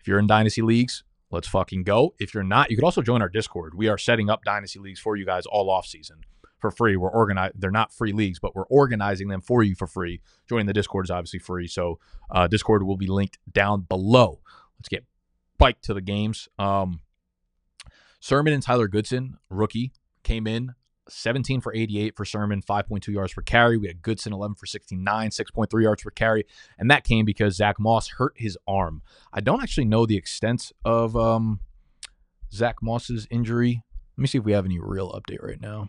if 0.00 0.08
you're 0.08 0.18
in 0.18 0.26
dynasty 0.26 0.62
leagues, 0.62 1.04
Let's 1.30 1.48
fucking 1.48 1.82
go. 1.82 2.14
If 2.20 2.34
you're 2.34 2.44
not, 2.44 2.70
you 2.70 2.76
could 2.76 2.84
also 2.84 3.02
join 3.02 3.20
our 3.20 3.28
Discord. 3.28 3.74
We 3.74 3.88
are 3.88 3.98
setting 3.98 4.30
up 4.30 4.44
dynasty 4.44 4.78
leagues 4.78 5.00
for 5.00 5.16
you 5.16 5.26
guys 5.26 5.44
all 5.44 5.68
off 5.68 5.84
season 5.84 6.20
for 6.58 6.70
free. 6.70 6.96
We're 6.96 7.10
organized. 7.10 7.54
They're 7.60 7.70
not 7.70 7.92
free 7.92 8.12
leagues, 8.12 8.38
but 8.38 8.54
we're 8.54 8.66
organizing 8.66 9.28
them 9.28 9.40
for 9.40 9.62
you 9.62 9.74
for 9.74 9.86
free. 9.86 10.20
Joining 10.48 10.66
the 10.66 10.72
Discord 10.72 11.06
is 11.06 11.10
obviously 11.10 11.38
free. 11.38 11.66
So 11.66 11.98
uh, 12.30 12.46
Discord 12.46 12.82
will 12.82 12.96
be 12.96 13.06
linked 13.06 13.38
down 13.52 13.82
below. 13.82 14.40
Let's 14.78 14.88
get 14.88 15.04
biked 15.58 15.84
to 15.84 15.94
the 15.94 16.00
games. 16.00 16.48
Um, 16.58 17.00
Sermon 18.20 18.52
and 18.52 18.62
Tyler 18.62 18.88
Goodson, 18.88 19.36
rookie, 19.50 19.92
came 20.22 20.46
in 20.46 20.74
17 21.08 21.60
for 21.60 21.74
88 21.74 22.16
for 22.16 22.24
Sermon, 22.24 22.62
5.2 22.62 23.08
yards 23.08 23.32
per 23.32 23.42
carry. 23.42 23.76
We 23.76 23.86
had 23.86 24.02
Goodson 24.02 24.32
11 24.32 24.56
for 24.56 24.66
69, 24.66 25.30
6.3 25.30 25.82
yards 25.82 26.02
per 26.02 26.10
carry. 26.10 26.44
And 26.78 26.90
that 26.90 27.04
came 27.04 27.24
because 27.24 27.56
Zach 27.56 27.78
Moss 27.78 28.08
hurt 28.08 28.34
his 28.36 28.58
arm. 28.66 29.02
I 29.32 29.40
don't 29.40 29.62
actually 29.62 29.84
know 29.84 30.06
the 30.06 30.16
extent 30.16 30.72
of 30.84 31.16
um, 31.16 31.60
Zach 32.52 32.76
Moss's 32.82 33.26
injury. 33.30 33.82
Let 34.16 34.22
me 34.22 34.26
see 34.26 34.38
if 34.38 34.44
we 34.44 34.52
have 34.52 34.64
any 34.64 34.78
real 34.78 35.12
update 35.12 35.42
right 35.42 35.60
now. 35.60 35.88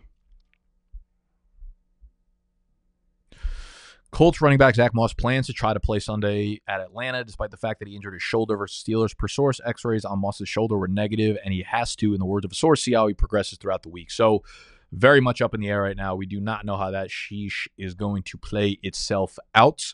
Colts 4.10 4.40
running 4.40 4.58
back 4.58 4.74
Zach 4.74 4.94
Moss 4.94 5.12
plans 5.12 5.46
to 5.48 5.52
try 5.52 5.74
to 5.74 5.80
play 5.80 5.98
Sunday 5.98 6.60
at 6.66 6.80
Atlanta, 6.80 7.24
despite 7.24 7.50
the 7.50 7.58
fact 7.58 7.78
that 7.78 7.88
he 7.88 7.94
injured 7.94 8.14
his 8.14 8.22
shoulder 8.22 8.56
versus 8.56 8.82
Steelers. 8.82 9.16
Per 9.16 9.28
source, 9.28 9.60
X-rays 9.64 10.04
on 10.04 10.18
Moss's 10.18 10.48
shoulder 10.48 10.78
were 10.78 10.88
negative, 10.88 11.36
and 11.44 11.52
he 11.52 11.62
has 11.62 11.94
to, 11.96 12.14
in 12.14 12.18
the 12.18 12.24
words 12.24 12.46
of 12.46 12.52
a 12.52 12.54
source, 12.54 12.82
see 12.82 12.94
how 12.94 13.06
he 13.06 13.14
progresses 13.14 13.58
throughout 13.58 13.82
the 13.82 13.90
week. 13.90 14.10
So, 14.10 14.42
very 14.90 15.20
much 15.20 15.42
up 15.42 15.54
in 15.54 15.60
the 15.60 15.68
air 15.68 15.82
right 15.82 15.96
now. 15.96 16.14
We 16.14 16.24
do 16.24 16.40
not 16.40 16.64
know 16.64 16.78
how 16.78 16.90
that 16.90 17.08
sheesh 17.10 17.68
is 17.76 17.92
going 17.92 18.22
to 18.24 18.38
play 18.38 18.78
itself 18.82 19.38
out. 19.54 19.92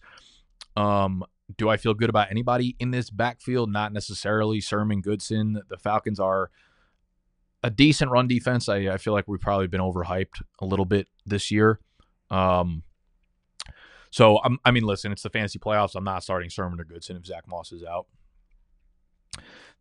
Um, 0.77 1.25
do 1.57 1.69
I 1.69 1.77
feel 1.77 1.95
good 1.95 2.09
about 2.09 2.31
anybody 2.31 2.77
in 2.79 2.93
this 2.93 3.11
backfield? 3.11 3.73
Not 3.73 3.93
necessarily. 3.93 4.61
Sermon 4.61 5.01
Goodson. 5.01 5.61
The 5.69 5.77
Falcons 5.77 6.21
are 6.21 6.51
a 7.65 7.71
decent 7.71 8.11
run 8.11 8.29
defense. 8.29 8.69
I, 8.69 8.77
I 8.89 8.99
feel 8.99 9.13
like 9.13 9.27
we've 9.27 9.41
probably 9.41 9.67
been 9.67 9.81
overhyped 9.81 10.43
a 10.61 10.65
little 10.67 10.85
bit 10.85 11.09
this 11.27 11.51
year. 11.51 11.81
Um, 12.31 12.83
so 14.15 14.39
I'm, 14.45 14.61
I 14.65 14.71
mean, 14.71 14.85
listen, 14.85 15.11
it's 15.11 15.25
the 15.25 15.29
fantasy 15.29 15.59
playoffs. 15.59 15.97
I'm 15.97 16.05
not 16.05 16.23
starting 16.23 16.49
Sermon 16.49 16.79
or 16.79 16.85
Goodson 16.85 17.17
if 17.17 17.27
Zach 17.27 17.49
Moss 17.49 17.73
is 17.73 17.83
out. 17.83 18.07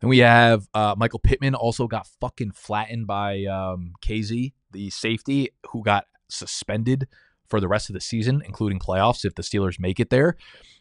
Then 0.00 0.10
we 0.10 0.18
have 0.18 0.66
uh, 0.74 0.96
Michael 0.98 1.20
Pittman 1.20 1.54
also 1.54 1.86
got 1.86 2.08
fucking 2.20 2.50
flattened 2.50 3.06
by 3.06 3.44
um, 3.44 3.92
Kazee, 4.04 4.52
the 4.72 4.90
safety, 4.90 5.50
who 5.70 5.84
got 5.84 6.06
suspended 6.28 7.06
for 7.48 7.60
the 7.60 7.68
rest 7.68 7.88
of 7.88 7.94
the 7.94 8.00
season, 8.00 8.42
including 8.44 8.80
playoffs 8.80 9.24
if 9.24 9.36
the 9.36 9.42
Steelers 9.42 9.78
make 9.78 10.00
it 10.00 10.10
there. 10.10 10.36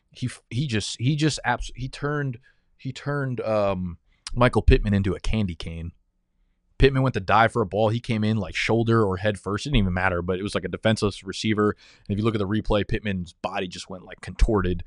He 0.09 0.31
he 0.49 0.65
just 0.65 0.99
he 0.99 1.15
just 1.15 1.39
abs- 1.45 1.71
he 1.75 1.87
turned 1.87 2.39
he 2.77 2.91
turned 2.91 3.39
um, 3.41 3.99
Michael 4.33 4.63
Pittman 4.63 4.95
into 4.95 5.13
a 5.13 5.19
candy 5.19 5.53
cane. 5.53 5.91
Pittman 6.83 7.01
went 7.01 7.13
to 7.13 7.21
dive 7.21 7.53
for 7.53 7.61
a 7.61 7.65
ball. 7.65 7.87
He 7.87 8.01
came 8.01 8.25
in 8.25 8.35
like 8.35 8.55
shoulder 8.55 9.05
or 9.05 9.15
head 9.15 9.39
first. 9.39 9.65
It 9.65 9.69
didn't 9.69 9.83
even 9.83 9.93
matter, 9.93 10.21
but 10.21 10.37
it 10.37 10.43
was 10.43 10.53
like 10.53 10.65
a 10.65 10.67
defenseless 10.67 11.23
receiver. 11.23 11.69
And 11.69 12.13
if 12.13 12.17
you 12.17 12.25
look 12.25 12.35
at 12.35 12.39
the 12.39 12.47
replay, 12.47 12.85
Pittman's 12.85 13.31
body 13.31 13.69
just 13.69 13.89
went 13.89 14.03
like 14.03 14.19
contorted. 14.19 14.83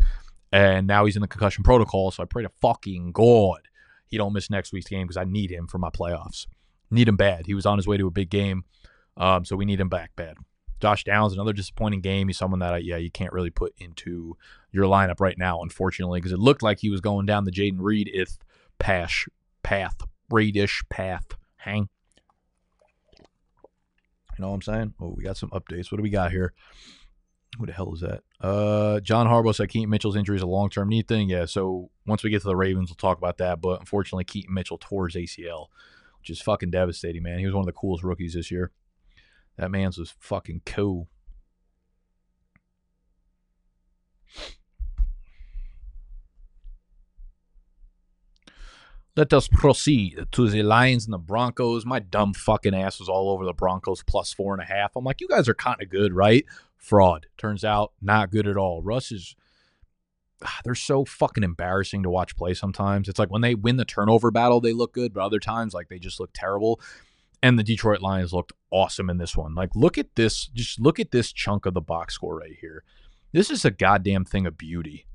And 0.52 0.86
now 0.86 1.06
he's 1.06 1.16
in 1.16 1.22
the 1.22 1.26
concussion 1.26 1.64
protocol. 1.64 2.10
So 2.10 2.22
I 2.22 2.26
pray 2.26 2.42
to 2.42 2.50
fucking 2.60 3.12
God 3.12 3.68
he 4.08 4.18
don't 4.18 4.34
miss 4.34 4.50
next 4.50 4.74
week's 4.74 4.90
game 4.90 5.06
because 5.06 5.16
I 5.16 5.24
need 5.24 5.50
him 5.50 5.66
for 5.66 5.78
my 5.78 5.88
playoffs. 5.88 6.46
Need 6.90 7.08
him 7.08 7.16
bad. 7.16 7.46
He 7.46 7.54
was 7.54 7.64
on 7.64 7.78
his 7.78 7.86
way 7.86 7.96
to 7.96 8.06
a 8.06 8.10
big 8.10 8.28
game. 8.28 8.64
Um, 9.16 9.46
so 9.46 9.56
we 9.56 9.64
need 9.64 9.80
him 9.80 9.88
back 9.88 10.10
bad. 10.16 10.36
Josh 10.80 11.02
Downs, 11.02 11.32
another 11.32 11.54
disappointing 11.54 12.02
game. 12.02 12.28
He's 12.28 12.36
someone 12.36 12.60
that, 12.60 12.74
I, 12.74 12.78
yeah, 12.78 12.98
you 12.98 13.10
can't 13.10 13.32
really 13.32 13.48
put 13.48 13.74
into 13.78 14.36
your 14.70 14.84
lineup 14.84 15.18
right 15.18 15.38
now, 15.38 15.62
unfortunately, 15.62 16.20
because 16.20 16.32
it 16.32 16.38
looked 16.38 16.62
like 16.62 16.80
he 16.80 16.90
was 16.90 17.00
going 17.00 17.24
down 17.24 17.44
the 17.44 17.50
Jayden 17.50 17.78
Reed 17.78 18.10
if 18.12 18.36
pash 18.78 19.26
path, 19.62 19.96
Reedish 20.30 20.86
path 20.90 21.24
hang. 21.66 21.88
You 23.18 24.42
know 24.42 24.48
what 24.48 24.54
I'm 24.54 24.62
saying? 24.62 24.94
Oh, 25.00 25.14
we 25.16 25.24
got 25.24 25.36
some 25.36 25.50
updates. 25.50 25.90
What 25.90 25.96
do 25.96 26.02
we 26.02 26.10
got 26.10 26.30
here? 26.30 26.52
Who 27.58 27.66
the 27.66 27.72
hell 27.72 27.92
is 27.94 28.00
that? 28.00 28.22
Uh, 28.40 29.00
John 29.00 29.26
Harbaugh 29.26 29.54
said 29.54 29.70
Keaton 29.70 29.88
Mitchell's 29.88 30.16
injury 30.16 30.36
is 30.36 30.42
a 30.42 30.46
long 30.46 30.68
term 30.68 30.88
knee 30.88 31.02
thing. 31.02 31.28
Yeah, 31.28 31.46
so 31.46 31.90
once 32.06 32.22
we 32.22 32.30
get 32.30 32.42
to 32.42 32.48
the 32.48 32.56
Ravens, 32.56 32.90
we'll 32.90 32.96
talk 32.96 33.18
about 33.18 33.38
that. 33.38 33.60
But 33.60 33.80
unfortunately, 33.80 34.24
Keaton 34.24 34.52
Mitchell 34.52 34.78
tore 34.78 35.08
his 35.08 35.16
ACL, 35.16 35.68
which 36.20 36.30
is 36.30 36.40
fucking 36.42 36.70
devastating, 36.70 37.22
man. 37.22 37.38
He 37.38 37.46
was 37.46 37.54
one 37.54 37.62
of 37.62 37.66
the 37.66 37.72
coolest 37.72 38.04
rookies 38.04 38.34
this 38.34 38.50
year. 38.50 38.72
That 39.56 39.70
man's 39.70 39.96
was 39.96 40.14
fucking 40.20 40.62
cool. 40.66 41.08
Let 49.16 49.32
us 49.32 49.48
proceed 49.48 50.26
to 50.32 50.48
the 50.50 50.62
Lions 50.62 51.06
and 51.06 51.12
the 51.14 51.18
Broncos. 51.18 51.86
My 51.86 52.00
dumb 52.00 52.34
fucking 52.34 52.74
ass 52.74 53.00
was 53.00 53.08
all 53.08 53.30
over 53.30 53.46
the 53.46 53.54
Broncos 53.54 54.02
plus 54.02 54.34
four 54.34 54.52
and 54.52 54.62
a 54.62 54.66
half. 54.66 54.94
I'm 54.94 55.04
like, 55.04 55.22
you 55.22 55.28
guys 55.28 55.48
are 55.48 55.54
kind 55.54 55.80
of 55.80 55.88
good, 55.88 56.12
right? 56.12 56.44
Fraud. 56.76 57.26
Turns 57.38 57.64
out, 57.64 57.92
not 58.02 58.30
good 58.30 58.46
at 58.46 58.58
all. 58.58 58.82
Russ 58.82 59.10
is. 59.10 59.34
Ah, 60.44 60.60
they're 60.64 60.74
so 60.74 61.06
fucking 61.06 61.44
embarrassing 61.44 62.02
to 62.02 62.10
watch 62.10 62.36
play 62.36 62.52
sometimes. 62.52 63.08
It's 63.08 63.18
like 63.18 63.30
when 63.30 63.40
they 63.40 63.54
win 63.54 63.78
the 63.78 63.86
turnover 63.86 64.30
battle, 64.30 64.60
they 64.60 64.74
look 64.74 64.92
good, 64.92 65.14
but 65.14 65.22
other 65.22 65.40
times, 65.40 65.72
like, 65.72 65.88
they 65.88 65.98
just 65.98 66.20
look 66.20 66.30
terrible. 66.34 66.78
And 67.42 67.58
the 67.58 67.64
Detroit 67.64 68.02
Lions 68.02 68.34
looked 68.34 68.52
awesome 68.70 69.08
in 69.08 69.16
this 69.16 69.34
one. 69.34 69.54
Like, 69.54 69.70
look 69.74 69.96
at 69.96 70.14
this. 70.14 70.46
Just 70.48 70.78
look 70.78 71.00
at 71.00 71.10
this 71.10 71.32
chunk 71.32 71.64
of 71.64 71.72
the 71.72 71.80
box 71.80 72.12
score 72.12 72.36
right 72.36 72.56
here. 72.60 72.84
This 73.32 73.50
is 73.50 73.64
a 73.64 73.70
goddamn 73.70 74.26
thing 74.26 74.44
of 74.44 74.58
beauty. 74.58 75.06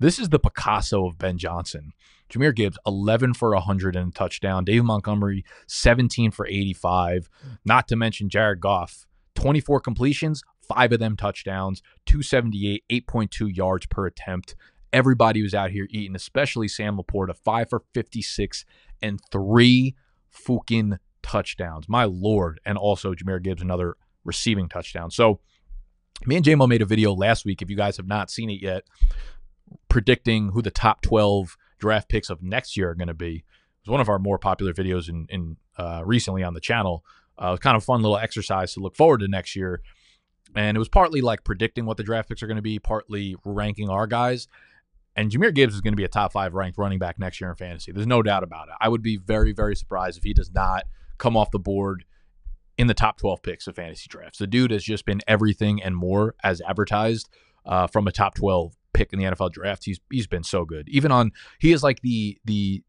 This 0.00 0.18
is 0.18 0.30
the 0.30 0.40
Picasso 0.40 1.06
of 1.06 1.16
Ben 1.16 1.38
Johnson. 1.38 1.92
Jahmyr 2.30 2.54
Gibbs, 2.54 2.78
11 2.86 3.34
for 3.34 3.52
100 3.54 3.96
and 3.96 4.10
a 4.10 4.14
touchdown. 4.14 4.64
Dave 4.64 4.84
Montgomery, 4.84 5.44
17 5.66 6.30
for 6.30 6.46
85. 6.46 7.28
Not 7.64 7.88
to 7.88 7.96
mention 7.96 8.28
Jared 8.28 8.60
Goff, 8.60 9.06
24 9.34 9.80
completions, 9.80 10.42
five 10.62 10.92
of 10.92 11.00
them 11.00 11.16
touchdowns, 11.16 11.82
278, 12.06 12.84
8.2 12.90 13.56
yards 13.56 13.86
per 13.86 14.06
attempt. 14.06 14.54
Everybody 14.92 15.42
was 15.42 15.54
out 15.54 15.70
here 15.70 15.86
eating, 15.90 16.16
especially 16.16 16.68
Sam 16.68 16.96
LaPorta, 16.96 17.36
five 17.36 17.68
for 17.70 17.82
56 17.94 18.64
and 19.02 19.20
three 19.30 19.94
fucking 20.30 20.98
touchdowns. 21.22 21.88
My 21.88 22.04
lord. 22.04 22.60
And 22.64 22.78
also 22.78 23.14
Jahmyr 23.14 23.42
Gibbs, 23.42 23.62
another 23.62 23.96
receiving 24.24 24.68
touchdown. 24.68 25.10
So 25.10 25.40
me 26.26 26.36
and 26.36 26.44
JMO 26.44 26.68
made 26.68 26.82
a 26.82 26.86
video 26.86 27.14
last 27.14 27.44
week. 27.44 27.62
If 27.62 27.70
you 27.70 27.76
guys 27.76 27.96
have 27.96 28.06
not 28.06 28.30
seen 28.30 28.50
it 28.50 28.60
yet, 28.62 28.84
predicting 29.88 30.50
who 30.50 30.62
the 30.62 30.70
top 30.70 31.02
12 31.02 31.56
draft 31.80 32.08
picks 32.08 32.30
of 32.30 32.42
next 32.42 32.76
year 32.76 32.90
are 32.90 32.94
going 32.94 33.08
to 33.08 33.14
be. 33.14 33.36
It 33.36 33.88
was 33.88 33.92
one 33.92 34.00
of 34.00 34.08
our 34.08 34.18
more 34.18 34.38
popular 34.38 34.72
videos 34.72 35.08
in, 35.08 35.26
in 35.30 35.56
uh, 35.76 36.02
recently 36.04 36.42
on 36.42 36.54
the 36.54 36.60
channel. 36.60 37.04
Uh, 37.40 37.48
it 37.48 37.50
was 37.52 37.60
kind 37.60 37.76
of 37.76 37.82
fun 37.82 38.02
little 38.02 38.18
exercise 38.18 38.74
to 38.74 38.80
look 38.80 38.94
forward 38.94 39.20
to 39.20 39.28
next 39.28 39.56
year. 39.56 39.80
And 40.54 40.76
it 40.76 40.78
was 40.78 40.88
partly 40.88 41.20
like 41.20 41.44
predicting 41.44 41.86
what 41.86 41.96
the 41.96 42.02
draft 42.02 42.28
picks 42.28 42.42
are 42.42 42.46
going 42.46 42.56
to 42.56 42.62
be, 42.62 42.78
partly 42.78 43.36
ranking 43.44 43.88
our 43.88 44.06
guys. 44.06 44.48
And 45.16 45.30
Jahmyr 45.30 45.54
Gibbs 45.54 45.74
is 45.74 45.80
going 45.80 45.92
to 45.92 45.96
be 45.96 46.04
a 46.04 46.08
top 46.08 46.32
five 46.32 46.54
ranked 46.54 46.78
running 46.78 46.98
back 46.98 47.18
next 47.18 47.40
year 47.40 47.50
in 47.50 47.56
fantasy. 47.56 47.92
There's 47.92 48.06
no 48.06 48.22
doubt 48.22 48.42
about 48.42 48.68
it. 48.68 48.74
I 48.80 48.88
would 48.88 49.02
be 49.02 49.16
very, 49.16 49.52
very 49.52 49.74
surprised 49.74 50.18
if 50.18 50.24
he 50.24 50.34
does 50.34 50.50
not 50.52 50.84
come 51.18 51.36
off 51.36 51.50
the 51.50 51.58
board 51.58 52.04
in 52.78 52.86
the 52.86 52.94
top 52.94 53.18
12 53.18 53.42
picks 53.42 53.66
of 53.66 53.76
fantasy 53.76 54.06
drafts. 54.08 54.38
The 54.38 54.46
dude 54.46 54.70
has 54.70 54.84
just 54.84 55.04
been 55.04 55.20
everything 55.26 55.82
and 55.82 55.96
more 55.96 56.34
as 56.42 56.62
advertised 56.62 57.28
uh, 57.66 57.86
from 57.86 58.06
a 58.06 58.12
top 58.12 58.34
12 58.34 58.74
pick 58.92 59.12
in 59.12 59.18
the 59.18 59.24
NFL 59.24 59.52
draft. 59.52 59.84
He's 59.84 60.00
he's 60.10 60.26
been 60.26 60.44
so 60.44 60.64
good. 60.64 60.88
Even 60.88 61.12
on 61.12 61.32
he 61.58 61.72
is 61.72 61.82
like 61.82 62.00
the 62.02 62.38
the 62.44 62.82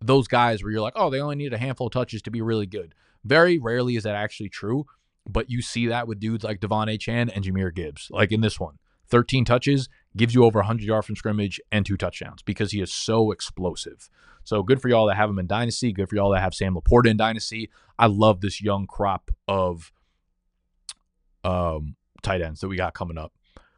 those 0.00 0.28
guys 0.28 0.62
where 0.62 0.72
you're 0.72 0.80
like, 0.80 0.94
oh, 0.96 1.10
they 1.10 1.20
only 1.20 1.36
need 1.36 1.52
a 1.52 1.58
handful 1.58 1.86
of 1.86 1.92
touches 1.92 2.22
to 2.22 2.30
be 2.30 2.40
really 2.40 2.66
good. 2.66 2.94
Very 3.24 3.58
rarely 3.58 3.96
is 3.96 4.02
that 4.02 4.16
actually 4.16 4.48
true, 4.48 4.84
but 5.28 5.48
you 5.48 5.62
see 5.62 5.86
that 5.86 6.08
with 6.08 6.18
dudes 6.18 6.44
like 6.44 6.60
De'Von 6.60 6.88
Achane 6.88 7.30
and 7.34 7.44
Jahmyr 7.44 7.72
Gibbs. 7.72 8.08
Like 8.10 8.32
in 8.32 8.40
this 8.40 8.58
one, 8.58 8.78
13 9.08 9.44
touches 9.44 9.88
gives 10.16 10.34
you 10.34 10.44
over 10.44 10.58
100 10.58 10.84
yards 10.84 11.06
from 11.06 11.16
scrimmage 11.16 11.60
and 11.70 11.86
two 11.86 11.96
touchdowns 11.96 12.42
because 12.42 12.72
he 12.72 12.80
is 12.80 12.92
so 12.92 13.30
explosive. 13.30 14.08
So 14.44 14.62
good 14.62 14.82
for 14.82 14.88
y'all 14.88 15.06
that 15.06 15.16
have 15.16 15.30
him 15.30 15.38
in 15.38 15.46
Dynasty. 15.46 15.92
Good 15.92 16.08
for 16.08 16.16
y'all 16.16 16.32
that 16.32 16.40
have 16.40 16.54
Sam 16.54 16.74
LaPorta 16.74 17.10
in 17.10 17.16
Dynasty. 17.16 17.70
I 17.98 18.06
love 18.06 18.40
this 18.40 18.60
young 18.60 18.86
crop 18.86 19.30
of 19.46 19.92
um, 21.44 21.96
tight 22.22 22.42
ends 22.42 22.60
that 22.60 22.68
we 22.68 22.76
got 22.76 22.94
coming 22.94 23.18
up. 23.18 23.32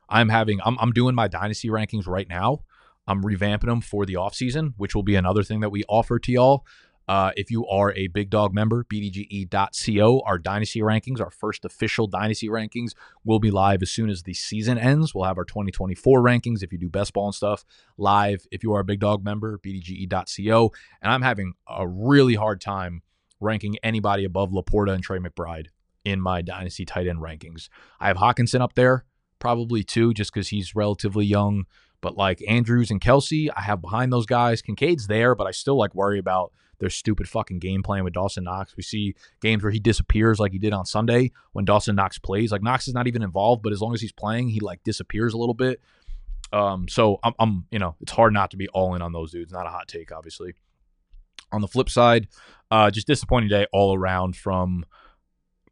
I'm 0.08 0.28
having 0.28 0.60
I'm 0.64 0.78
I'm 0.78 0.92
doing 0.92 1.14
my 1.14 1.28
dynasty 1.28 1.68
rankings 1.68 2.06
right 2.06 2.28
now. 2.28 2.60
I'm 3.06 3.22
revamping 3.22 3.66
them 3.66 3.80
for 3.80 4.06
the 4.06 4.14
offseason, 4.14 4.74
which 4.76 4.94
will 4.94 5.02
be 5.02 5.14
another 5.14 5.42
thing 5.42 5.60
that 5.60 5.70
we 5.70 5.84
offer 5.88 6.18
to 6.18 6.32
y'all. 6.32 6.64
Uh, 7.06 7.32
if 7.36 7.50
you 7.50 7.66
are 7.66 7.92
a 7.92 8.06
big 8.06 8.30
dog 8.30 8.54
member, 8.54 8.84
bdge.co, 8.84 10.22
our 10.24 10.38
dynasty 10.38 10.80
rankings, 10.80 11.20
our 11.20 11.30
first 11.30 11.64
official 11.64 12.06
dynasty 12.06 12.48
rankings, 12.48 12.92
will 13.24 13.38
be 13.38 13.50
live 13.50 13.82
as 13.82 13.90
soon 13.90 14.08
as 14.08 14.22
the 14.22 14.32
season 14.32 14.78
ends. 14.78 15.14
We'll 15.14 15.24
have 15.24 15.36
our 15.36 15.44
2024 15.44 16.22
rankings 16.22 16.62
if 16.62 16.72
you 16.72 16.78
do 16.78 16.88
best 16.88 17.12
ball 17.12 17.26
and 17.26 17.34
stuff 17.34 17.64
live. 17.98 18.46
If 18.50 18.62
you 18.62 18.72
are 18.72 18.80
a 18.80 18.84
big 18.84 19.00
dog 19.00 19.22
member, 19.22 19.58
bdge.co. 19.58 20.72
And 21.02 21.12
I'm 21.12 21.22
having 21.22 21.54
a 21.68 21.86
really 21.86 22.36
hard 22.36 22.60
time 22.60 23.02
ranking 23.38 23.76
anybody 23.82 24.24
above 24.24 24.50
LaPorta 24.50 24.94
and 24.94 25.02
Trey 25.02 25.18
McBride 25.18 25.66
in 26.04 26.20
my 26.20 26.40
dynasty 26.40 26.86
tight 26.86 27.06
end 27.06 27.18
rankings. 27.18 27.68
I 28.00 28.08
have 28.08 28.16
Hockenson 28.16 28.60
up 28.60 28.74
there 28.74 29.04
probably 29.44 29.84
two, 29.84 30.14
just 30.14 30.32
because 30.32 30.48
he's 30.48 30.74
relatively 30.74 31.26
young. 31.26 31.66
But 32.00 32.16
like 32.16 32.42
Andrews 32.48 32.90
and 32.90 32.98
Kelsey, 32.98 33.50
I 33.50 33.60
have 33.60 33.82
behind 33.82 34.10
those 34.10 34.24
guys. 34.24 34.62
Kincaid's 34.62 35.06
there, 35.06 35.34
but 35.34 35.46
I 35.46 35.50
still 35.50 35.76
like 35.76 35.94
worry 35.94 36.18
about 36.18 36.50
their 36.78 36.88
stupid 36.88 37.28
fucking 37.28 37.58
game 37.58 37.82
plan 37.82 38.04
with 38.04 38.14
Dawson 38.14 38.44
Knox. 38.44 38.74
We 38.74 38.82
see 38.82 39.14
games 39.42 39.62
where 39.62 39.70
he 39.70 39.78
disappears 39.78 40.40
like 40.40 40.52
he 40.52 40.58
did 40.58 40.72
on 40.72 40.86
Sunday 40.86 41.30
when 41.52 41.66
Dawson 41.66 41.94
Knox 41.94 42.18
plays. 42.18 42.52
Like 42.52 42.62
Knox 42.62 42.88
is 42.88 42.94
not 42.94 43.06
even 43.06 43.22
involved, 43.22 43.62
but 43.62 43.72
as 43.72 43.82
long 43.82 43.92
as 43.92 44.00
he's 44.00 44.12
playing, 44.12 44.48
he 44.48 44.60
like 44.60 44.82
disappears 44.82 45.34
a 45.34 45.38
little 45.38 45.54
bit. 45.54 45.80
Um, 46.50 46.88
so 46.88 47.18
I'm, 47.22 47.34
I'm, 47.38 47.66
you 47.70 47.78
know, 47.78 47.96
it's 48.00 48.12
hard 48.12 48.32
not 48.32 48.50
to 48.52 48.56
be 48.56 48.68
all 48.68 48.94
in 48.94 49.02
on 49.02 49.12
those 49.12 49.30
dudes. 49.30 49.52
Not 49.52 49.66
a 49.66 49.70
hot 49.70 49.88
take, 49.88 50.10
obviously. 50.10 50.54
On 51.52 51.60
the 51.60 51.68
flip 51.68 51.90
side, 51.90 52.28
uh, 52.70 52.90
just 52.90 53.06
disappointing 53.06 53.50
day 53.50 53.66
all 53.72 53.94
around 53.94 54.36
from 54.36 54.86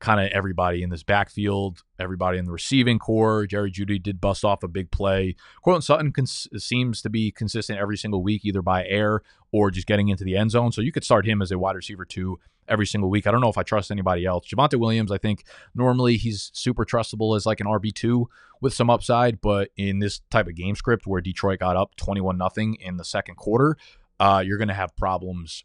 kind 0.02 0.20
of 0.20 0.32
everybody 0.32 0.82
in 0.82 0.90
this 0.90 1.04
backfield, 1.04 1.84
everybody 1.98 2.36
in 2.36 2.44
the 2.44 2.50
receiving 2.50 2.98
corps. 2.98 3.46
Jerry 3.46 3.70
Jeudy 3.70 4.02
did 4.02 4.20
bust 4.20 4.44
off 4.44 4.64
a 4.64 4.68
big 4.68 4.90
play. 4.90 5.36
Courtland 5.62 5.84
Sutton 5.84 6.12
cons- 6.12 6.48
seems 6.58 7.00
to 7.02 7.08
be 7.08 7.30
consistent 7.30 7.78
every 7.78 7.96
single 7.96 8.20
week, 8.20 8.44
either 8.44 8.62
by 8.62 8.84
air 8.84 9.22
or 9.52 9.70
just 9.70 9.86
getting 9.86 10.08
into 10.08 10.24
the 10.24 10.36
end 10.36 10.50
zone. 10.50 10.72
So 10.72 10.80
you 10.80 10.90
could 10.90 11.04
start 11.04 11.24
him 11.24 11.40
as 11.40 11.52
a 11.52 11.58
wide 11.58 11.76
receiver 11.76 12.04
too 12.04 12.40
every 12.66 12.84
single 12.84 13.10
week. 13.10 13.28
I 13.28 13.30
don't 13.30 13.40
know 13.40 13.48
if 13.48 13.56
I 13.56 13.62
trust 13.62 13.92
anybody 13.92 14.26
else. 14.26 14.48
Javonte 14.48 14.78
Williams, 14.78 15.12
I 15.12 15.18
think 15.18 15.44
normally 15.72 16.16
he's 16.16 16.50
super 16.52 16.84
trustable 16.84 17.36
as 17.36 17.46
like 17.46 17.60
an 17.60 17.68
RB2 17.68 18.26
with 18.60 18.74
some 18.74 18.90
upside, 18.90 19.40
but 19.40 19.70
in 19.76 20.00
this 20.00 20.20
type 20.30 20.48
of 20.48 20.56
game 20.56 20.74
script 20.74 21.06
where 21.06 21.20
Detroit 21.20 21.60
got 21.60 21.76
up 21.76 21.94
21 21.94 22.36
nothing 22.36 22.74
in 22.80 22.96
the 22.96 23.04
second 23.04 23.36
quarter, 23.36 23.76
uh, 24.18 24.42
you're 24.44 24.58
going 24.58 24.66
to 24.66 24.74
have 24.74 24.96
problems 24.96 25.64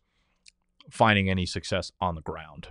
finding 0.92 1.28
any 1.28 1.48
success 1.48 1.92
on 2.00 2.14
the 2.14 2.22
ground. 2.22 2.70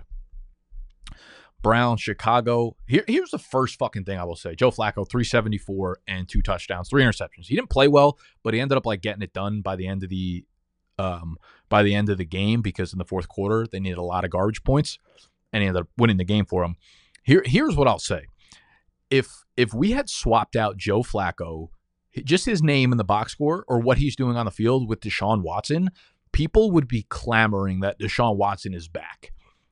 Brown, 1.61 1.97
Chicago. 1.97 2.75
Here, 2.87 3.03
here's 3.07 3.31
the 3.31 3.39
first 3.39 3.77
fucking 3.79 4.05
thing 4.05 4.19
I 4.19 4.23
will 4.23 4.35
say. 4.35 4.55
Joe 4.55 4.71
Flacco, 4.71 5.07
374 5.07 5.99
and 6.07 6.29
two 6.29 6.41
touchdowns, 6.41 6.89
three 6.89 7.03
interceptions. 7.03 7.47
He 7.47 7.55
didn't 7.55 7.69
play 7.69 7.87
well, 7.87 8.17
but 8.43 8.53
he 8.53 8.59
ended 8.59 8.77
up 8.77 8.85
like 8.85 9.01
getting 9.01 9.21
it 9.21 9.33
done 9.33 9.61
by 9.61 9.75
the 9.75 9.87
end 9.87 10.03
of 10.03 10.09
the 10.09 10.45
um 10.99 11.37
by 11.69 11.83
the 11.83 11.93
end 11.93 12.09
of 12.09 12.17
the 12.17 12.25
game 12.25 12.61
because 12.61 12.91
in 12.91 12.97
the 12.97 13.05
fourth 13.05 13.27
quarter 13.27 13.67
they 13.71 13.79
needed 13.79 13.99
a 13.99 14.03
lot 14.03 14.25
of 14.25 14.31
garbage 14.31 14.63
points 14.63 14.97
and 15.53 15.61
he 15.61 15.67
ended 15.67 15.83
up 15.83 15.89
winning 15.97 16.17
the 16.17 16.23
game 16.23 16.45
for 16.45 16.63
him. 16.63 16.75
Here 17.23 17.43
here's 17.45 17.75
what 17.75 17.87
I'll 17.87 17.99
say. 17.99 18.25
If 19.09 19.27
if 19.55 19.73
we 19.73 19.91
had 19.91 20.09
swapped 20.09 20.55
out 20.55 20.77
Joe 20.77 21.01
Flacco, 21.01 21.69
just 22.23 22.45
his 22.45 22.63
name 22.63 22.91
in 22.91 22.97
the 22.97 23.03
box 23.03 23.31
score 23.31 23.63
or 23.67 23.79
what 23.79 23.97
he's 23.97 24.15
doing 24.15 24.37
on 24.37 24.45
the 24.45 24.51
field 24.51 24.89
with 24.89 25.01
Deshaun 25.01 25.41
Watson, 25.43 25.89
people 26.31 26.71
would 26.71 26.87
be 26.87 27.03
clamoring 27.09 27.79
that 27.81 27.99
Deshaun 27.99 28.37
Watson 28.37 28.73
is 28.73 28.87
back. 28.87 29.31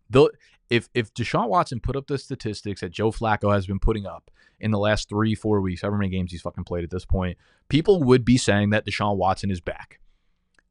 The 0.10 0.30
if 0.70 0.90
if 0.94 1.14
Deshaun 1.14 1.50
Watson 1.50 1.80
put 1.80 1.96
up 1.96 2.08
the 2.08 2.18
statistics 2.18 2.82
that 2.82 2.92
Joe 2.92 3.12
Flacco 3.12 3.54
has 3.54 3.68
been 3.68 3.80
putting 3.80 4.06
up 4.06 4.32
in 4.60 4.72
the 4.72 4.80
last 4.80 5.10
three, 5.10 5.36
four 5.36 5.62
weeks, 5.62 5.82
however 5.82 5.98
many 5.98 6.10
games 6.10 6.32
he's 6.32 6.42
fucking 6.42 6.64
played 6.64 6.84
at 6.84 6.90
this 6.90 7.06
point, 7.06 7.38
people 7.70 8.04
would 8.04 8.26
be 8.26 8.38
saying 8.38 8.72
that 8.72 8.86
Deshaun 8.86 9.18
Watson 9.18 9.52
is 9.52 9.62
back. 9.62 10.00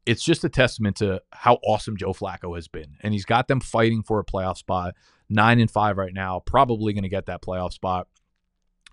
It's 0.05 0.23
just 0.23 0.43
a 0.43 0.49
testament 0.49 0.97
to 0.97 1.21
how 1.31 1.55
awesome 1.65 1.97
Joe 1.97 2.13
Flacco 2.13 2.55
has 2.55 2.67
been. 2.67 2.97
And 3.01 3.13
he's 3.13 3.25
got 3.25 3.47
them 3.47 3.59
fighting 3.59 4.03
for 4.03 4.19
a 4.19 4.25
playoff 4.25 4.57
spot. 4.57 4.93
Nine 5.29 5.59
and 5.59 5.71
five 5.71 5.97
right 5.97 6.13
now, 6.13 6.41
probably 6.45 6.93
going 6.93 7.03
to 7.03 7.09
get 7.09 7.25
that 7.25 7.41
playoff 7.41 7.73
spot. 7.73 8.07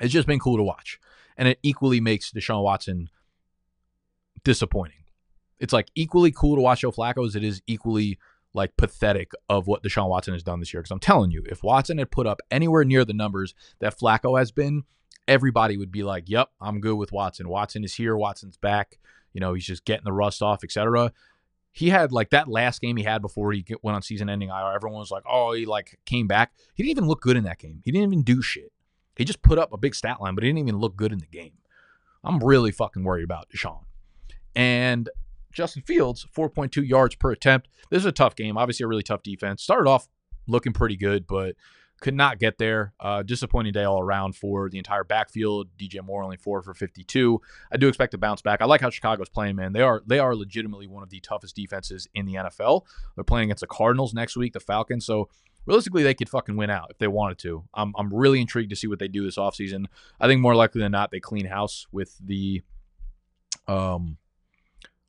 It's 0.01 0.13
just 0.13 0.27
been 0.27 0.39
cool 0.39 0.57
to 0.57 0.63
watch. 0.63 0.99
And 1.37 1.49
it 1.49 1.59
equally 1.63 2.01
makes 2.01 2.31
Deshaun 2.33 2.63
Watson 2.63 3.11
disappointing. 4.43 5.05
It's 5.59 5.73
like 5.73 5.89
equally 5.95 6.33
cool 6.33 6.57
to 6.57 6.63
watch 6.63 6.81
Joe 6.81 6.93
Flacco 6.93 7.27
as 7.27 7.37
it 7.37 7.45
is 7.45 7.61
equally 7.67 8.19
like 8.55 8.77
pathetic 8.77 9.33
of 9.49 9.67
what 9.67 9.83
Deshaun 9.83 10.09
Watson 10.09 10.35
has 10.35 10.43
done 10.43 10.61
this 10.61 10.73
year. 10.73 10.83
Because 10.83 10.91
I'm 10.91 11.01
telling 11.01 11.31
you, 11.31 11.43
if 11.47 11.63
Watson 11.63 11.99
had 11.99 12.11
put 12.11 12.27
up 12.27 12.41
anywhere 12.51 12.85
near 12.85 13.05
the 13.05 13.13
numbers 13.13 13.55
that 13.79 13.99
Flacco 13.99 14.39
has 14.39 14.53
been, 14.53 14.85
everybody 15.27 15.77
would 15.77 15.93
be 15.93 16.03
like, 16.03 16.29
"Yep, 16.29 16.51
I'm 16.61 16.81
good 16.81 16.97
with 16.97 17.13
Watson. 17.13 17.49
Watson 17.49 17.85
is 17.85 17.95
here. 17.95 18.17
Watson's 18.17 18.57
back. 18.57 18.99
You 19.33 19.41
know, 19.41 19.55
he's 19.55 19.67
just 19.67 19.85
getting 19.85 20.05
the 20.05 20.13
rust 20.13 20.43
off, 20.43 20.65
etc." 20.65 21.13
He 21.75 21.89
had 21.89 22.13
like 22.13 22.31
that 22.31 22.49
last 22.49 22.83
game 22.83 22.99
he 22.99 23.05
had 23.05 23.23
before 23.23 23.51
he 23.53 23.65
went 23.83 23.95
on 23.95 24.03
season-ending 24.03 24.51
IR. 24.51 24.75
Everyone 24.75 24.99
was 24.99 25.11
like, 25.11 25.25
"Oh, 25.27 25.53
he 25.53 25.65
like 25.65 25.99
came 26.05 26.27
back." 26.27 26.53
He 26.75 26.83
didn't 26.83 26.99
even 26.99 27.09
look 27.09 27.23
good 27.23 27.37
in 27.37 27.45
that 27.45 27.59
game. 27.59 27.81
He 27.85 27.91
didn't 27.91 28.13
even 28.13 28.23
do 28.23 28.43
shit. 28.43 28.73
He 29.17 29.25
just 29.25 29.43
put 29.43 29.59
up 29.59 29.73
a 29.73 29.79
big 29.79 29.95
stat 29.95 30.21
line, 30.21 30.35
but 30.35 30.45
he 30.45 30.51
didn't 30.51 30.61
even 30.61 30.79
look 30.79 30.97
good 30.97 31.13
in 31.13 31.19
the 31.19 31.27
game. 31.27 31.55
I'm 32.25 32.41
really 32.41 32.71
fucking 32.71 33.05
worried 33.05 33.25
about 33.25 33.49
Deshaun. 33.49 33.85
And 34.55 35.09
Justin 35.53 35.83
Fields, 35.83 36.27
4.2 36.37 36.87
yards 36.87 37.15
per 37.15 37.31
attempt. 37.31 37.69
This 37.91 38.01
is 38.01 38.07
a 38.07 38.13
tough 38.13 38.35
game. 38.35 38.57
Obviously, 38.57 38.85
a 38.85 38.89
really 38.89 39.03
tough 39.03 39.23
defense. 39.23 39.63
Started 39.63 39.89
off 39.89 40.09
looking 40.47 40.73
pretty 40.73 40.97
good, 40.97 41.27
but 41.27 41.55
could 42.03 42.15
not 42.15 42.39
get 42.39 42.59
there. 42.59 42.93
Uh, 43.01 43.23
disappointing 43.23 43.73
day 43.73 43.85
all 43.85 44.01
around 44.01 44.35
for 44.35 44.69
the 44.69 44.77
entire 44.77 45.05
backfield. 45.05 45.69
DJ 45.79 46.05
Moore 46.05 46.23
only 46.23 46.37
four 46.37 46.61
for 46.61 46.75
52. 46.75 47.41
I 47.73 47.77
do 47.77 47.89
expect 47.89 48.11
to 48.11 48.19
bounce 48.19 48.43
back. 48.43 48.61
I 48.61 48.67
like 48.67 48.81
how 48.81 48.91
Chicago's 48.91 49.29
playing, 49.29 49.57
man. 49.57 49.73
They 49.73 49.81
are 49.81 50.03
they 50.05 50.19
are 50.19 50.35
legitimately 50.35 50.89
one 50.89 51.03
of 51.03 51.11
the 51.11 51.21
toughest 51.21 51.57
defenses 51.57 52.09
in 52.13 52.27
the 52.27 52.35
NFL. 52.35 52.83
They're 53.15 53.25
playing 53.25 53.45
against 53.45 53.61
the 53.61 53.69
Cardinals 53.69 54.13
next 54.13 54.37
week, 54.37 54.53
the 54.53 54.61
Falcons. 54.61 55.07
So 55.07 55.29
realistically, 55.65 56.03
they 56.03 56.15
could 56.15 56.29
fucking 56.29 56.57
win 56.57 56.71
out 56.71 56.89
if 56.91 56.99
they 56.99 57.09
wanted 57.09 57.39
to. 57.39 57.65
I'm 57.73 57.95
I'm 57.97 58.13
really 58.13 58.41
intrigued 58.41 58.71
to 58.71 58.77
see 58.77 58.89
what 58.89 58.99
they 58.99 59.09
do 59.09 59.25
this 59.25 59.39
offseason. 59.39 59.87
I 60.21 60.27
think 60.27 60.41
more 60.41 60.57
likely 60.57 60.81
than 60.81 60.93
not, 60.93 61.13
they 61.13 61.21
clean 61.21 61.47
house 61.47 61.87
with 61.93 62.19
the 62.19 62.63
um 63.69 64.19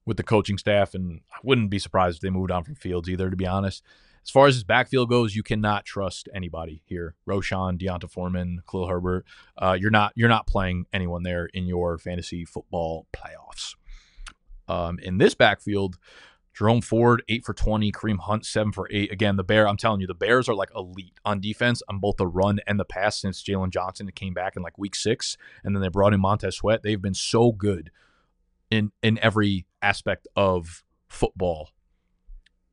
with 0.05 0.17
the 0.17 0.23
coaching 0.23 0.57
staff, 0.57 0.93
and 0.93 1.21
I 1.31 1.37
wouldn't 1.43 1.69
be 1.69 1.79
surprised 1.79 2.17
if 2.17 2.21
they 2.21 2.29
moved 2.29 2.51
on 2.51 2.63
from 2.63 2.75
Fields 2.75 3.09
either, 3.09 3.29
to 3.29 3.35
be 3.35 3.47
honest. 3.47 3.83
As 4.25 4.29
far 4.29 4.47
as 4.47 4.55
his 4.55 4.63
backfield 4.63 5.09
goes, 5.09 5.35
you 5.35 5.43
cannot 5.43 5.85
trust 5.85 6.29
anybody 6.33 6.81
here. 6.85 7.15
Roschon, 7.27 7.77
D'Onta 7.77 8.09
Foreman, 8.09 8.61
Khalil 8.69 8.87
Herbert. 8.87 9.25
Uh, 9.57 9.77
you're 9.79 9.91
not 9.91 10.13
you're 10.15 10.29
not 10.29 10.47
playing 10.47 10.85
anyone 10.93 11.23
there 11.23 11.45
in 11.47 11.65
your 11.65 11.97
fantasy 11.97 12.45
football 12.45 13.05
playoffs. 13.13 13.75
Um, 14.69 14.97
in 14.99 15.17
this 15.17 15.35
backfield, 15.35 15.97
Jerome 16.53 16.81
Ford, 16.81 17.23
eight 17.27 17.43
for 17.43 17.53
20. 17.53 17.91
Kareem 17.91 18.19
Hunt, 18.19 18.45
seven 18.45 18.71
for 18.71 18.87
eight. 18.91 19.11
Again, 19.11 19.35
the 19.35 19.43
Bear, 19.43 19.67
I'm 19.67 19.75
telling 19.75 19.99
you, 19.99 20.07
the 20.07 20.13
Bears 20.13 20.47
are 20.47 20.55
like 20.55 20.69
elite 20.73 21.19
on 21.25 21.41
defense 21.41 21.81
on 21.89 21.99
both 21.99 22.17
the 22.17 22.27
run 22.27 22.59
and 22.65 22.79
the 22.79 22.85
pass 22.85 23.19
since 23.19 23.43
Jaylon 23.43 23.71
Johnson 23.71 24.09
came 24.11 24.33
back 24.33 24.55
in 24.55 24.61
like 24.61 24.77
week 24.77 24.95
six. 24.95 25.35
And 25.63 25.75
then 25.75 25.81
they 25.81 25.89
brought 25.89 26.13
in 26.13 26.21
Montez 26.21 26.55
Sweat. 26.57 26.83
They've 26.83 27.01
been 27.01 27.15
so 27.15 27.51
good 27.51 27.91
in 28.73 28.91
in 29.01 29.19
every 29.21 29.65
aspect 29.81 30.27
of 30.35 30.83
football. 31.07 31.69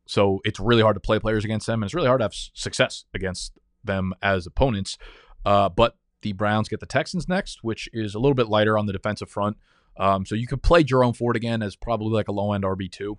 So 0.07 0.41
it's 0.45 0.59
really 0.59 0.83
hard 0.83 0.97
to 0.97 1.01
play 1.01 1.19
players 1.21 1.45
against 1.45 1.67
them, 1.67 1.83
and 1.83 1.89
it's 1.89 1.95
really 1.95 2.09
hard 2.09 2.21
to 2.21 2.25
have 2.25 2.35
success 2.35 3.05
against 3.15 3.53
them 3.85 4.13
as 4.23 4.47
opponents. 4.47 4.99
Uh, 5.45 5.69
but 5.69 5.97
the 6.23 6.33
Browns 6.33 6.69
get 6.69 6.81
the 6.81 6.87
Texans 6.87 7.29
next, 7.29 7.63
which 7.63 7.89
is 7.93 8.15
a 8.15 8.19
little 8.19 8.35
bit 8.35 8.49
lighter 8.49 8.77
on 8.77 8.87
the 8.87 8.93
defensive 8.93 9.31
front. 9.31 9.57
Um, 9.97 10.27
so 10.27 10.35
you 10.35 10.47
could 10.47 10.63
play 10.63 10.83
Jerome 10.83 11.15
Ford 11.15 11.37
again 11.37 11.63
as 11.63 11.77
probably 11.77 12.13
like 12.13 12.29
a 12.29 12.33
low 12.33 12.53
end 12.53 12.65
RB 12.65 12.91
two. 12.91 13.19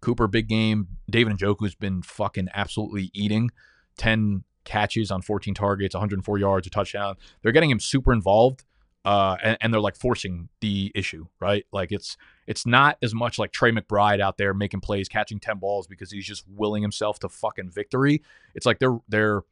Cooper, 0.00 0.26
big 0.26 0.48
game. 0.48 0.88
David 1.10 1.36
Njoku's 1.36 1.74
been 1.74 2.02
fucking 2.02 2.48
absolutely 2.54 3.10
eating. 3.12 3.50
Ten 3.98 4.44
catches 4.64 5.10
on 5.10 5.22
14 5.22 5.54
targets, 5.54 5.94
104 5.94 6.38
yards, 6.38 6.66
a 6.66 6.70
touchdown. 6.70 7.16
They're 7.42 7.52
getting 7.52 7.70
him 7.70 7.80
super 7.80 8.12
involved 8.12 8.64
uh, 9.04 9.36
and, 9.42 9.58
and, 9.60 9.72
they're 9.72 9.80
like 9.80 9.96
forcing 9.96 10.48
the 10.60 10.92
issue, 10.94 11.26
right? 11.40 11.64
Like 11.72 11.90
it's 11.90 12.18
it's 12.46 12.66
not 12.66 12.98
as 13.02 13.14
much 13.14 13.38
like 13.38 13.50
Trey 13.50 13.72
McBride 13.72 14.20
out 14.20 14.36
there 14.36 14.52
making 14.52 14.80
plays, 14.80 15.08
catching 15.08 15.40
ten 15.40 15.58
balls 15.58 15.86
because 15.86 16.10
he's 16.10 16.26
just 16.26 16.44
willing 16.48 16.82
himself 16.82 17.18
to 17.20 17.28
fucking 17.28 17.70
victory. 17.70 18.22
It's 18.54 18.66
like 18.66 18.78
they're 18.78 18.98
they're 19.08 19.42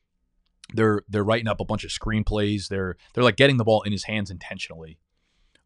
they're 0.74 1.02
they're 1.08 1.24
writing 1.24 1.48
up 1.48 1.60
a 1.60 1.64
bunch 1.64 1.84
of 1.84 1.90
screenplays. 1.90 2.68
They're 2.68 2.96
they're 3.14 3.24
like 3.24 3.36
getting 3.36 3.56
the 3.56 3.64
ball 3.64 3.82
in 3.82 3.92
his 3.92 4.04
hands 4.04 4.30
intentionally. 4.30 4.98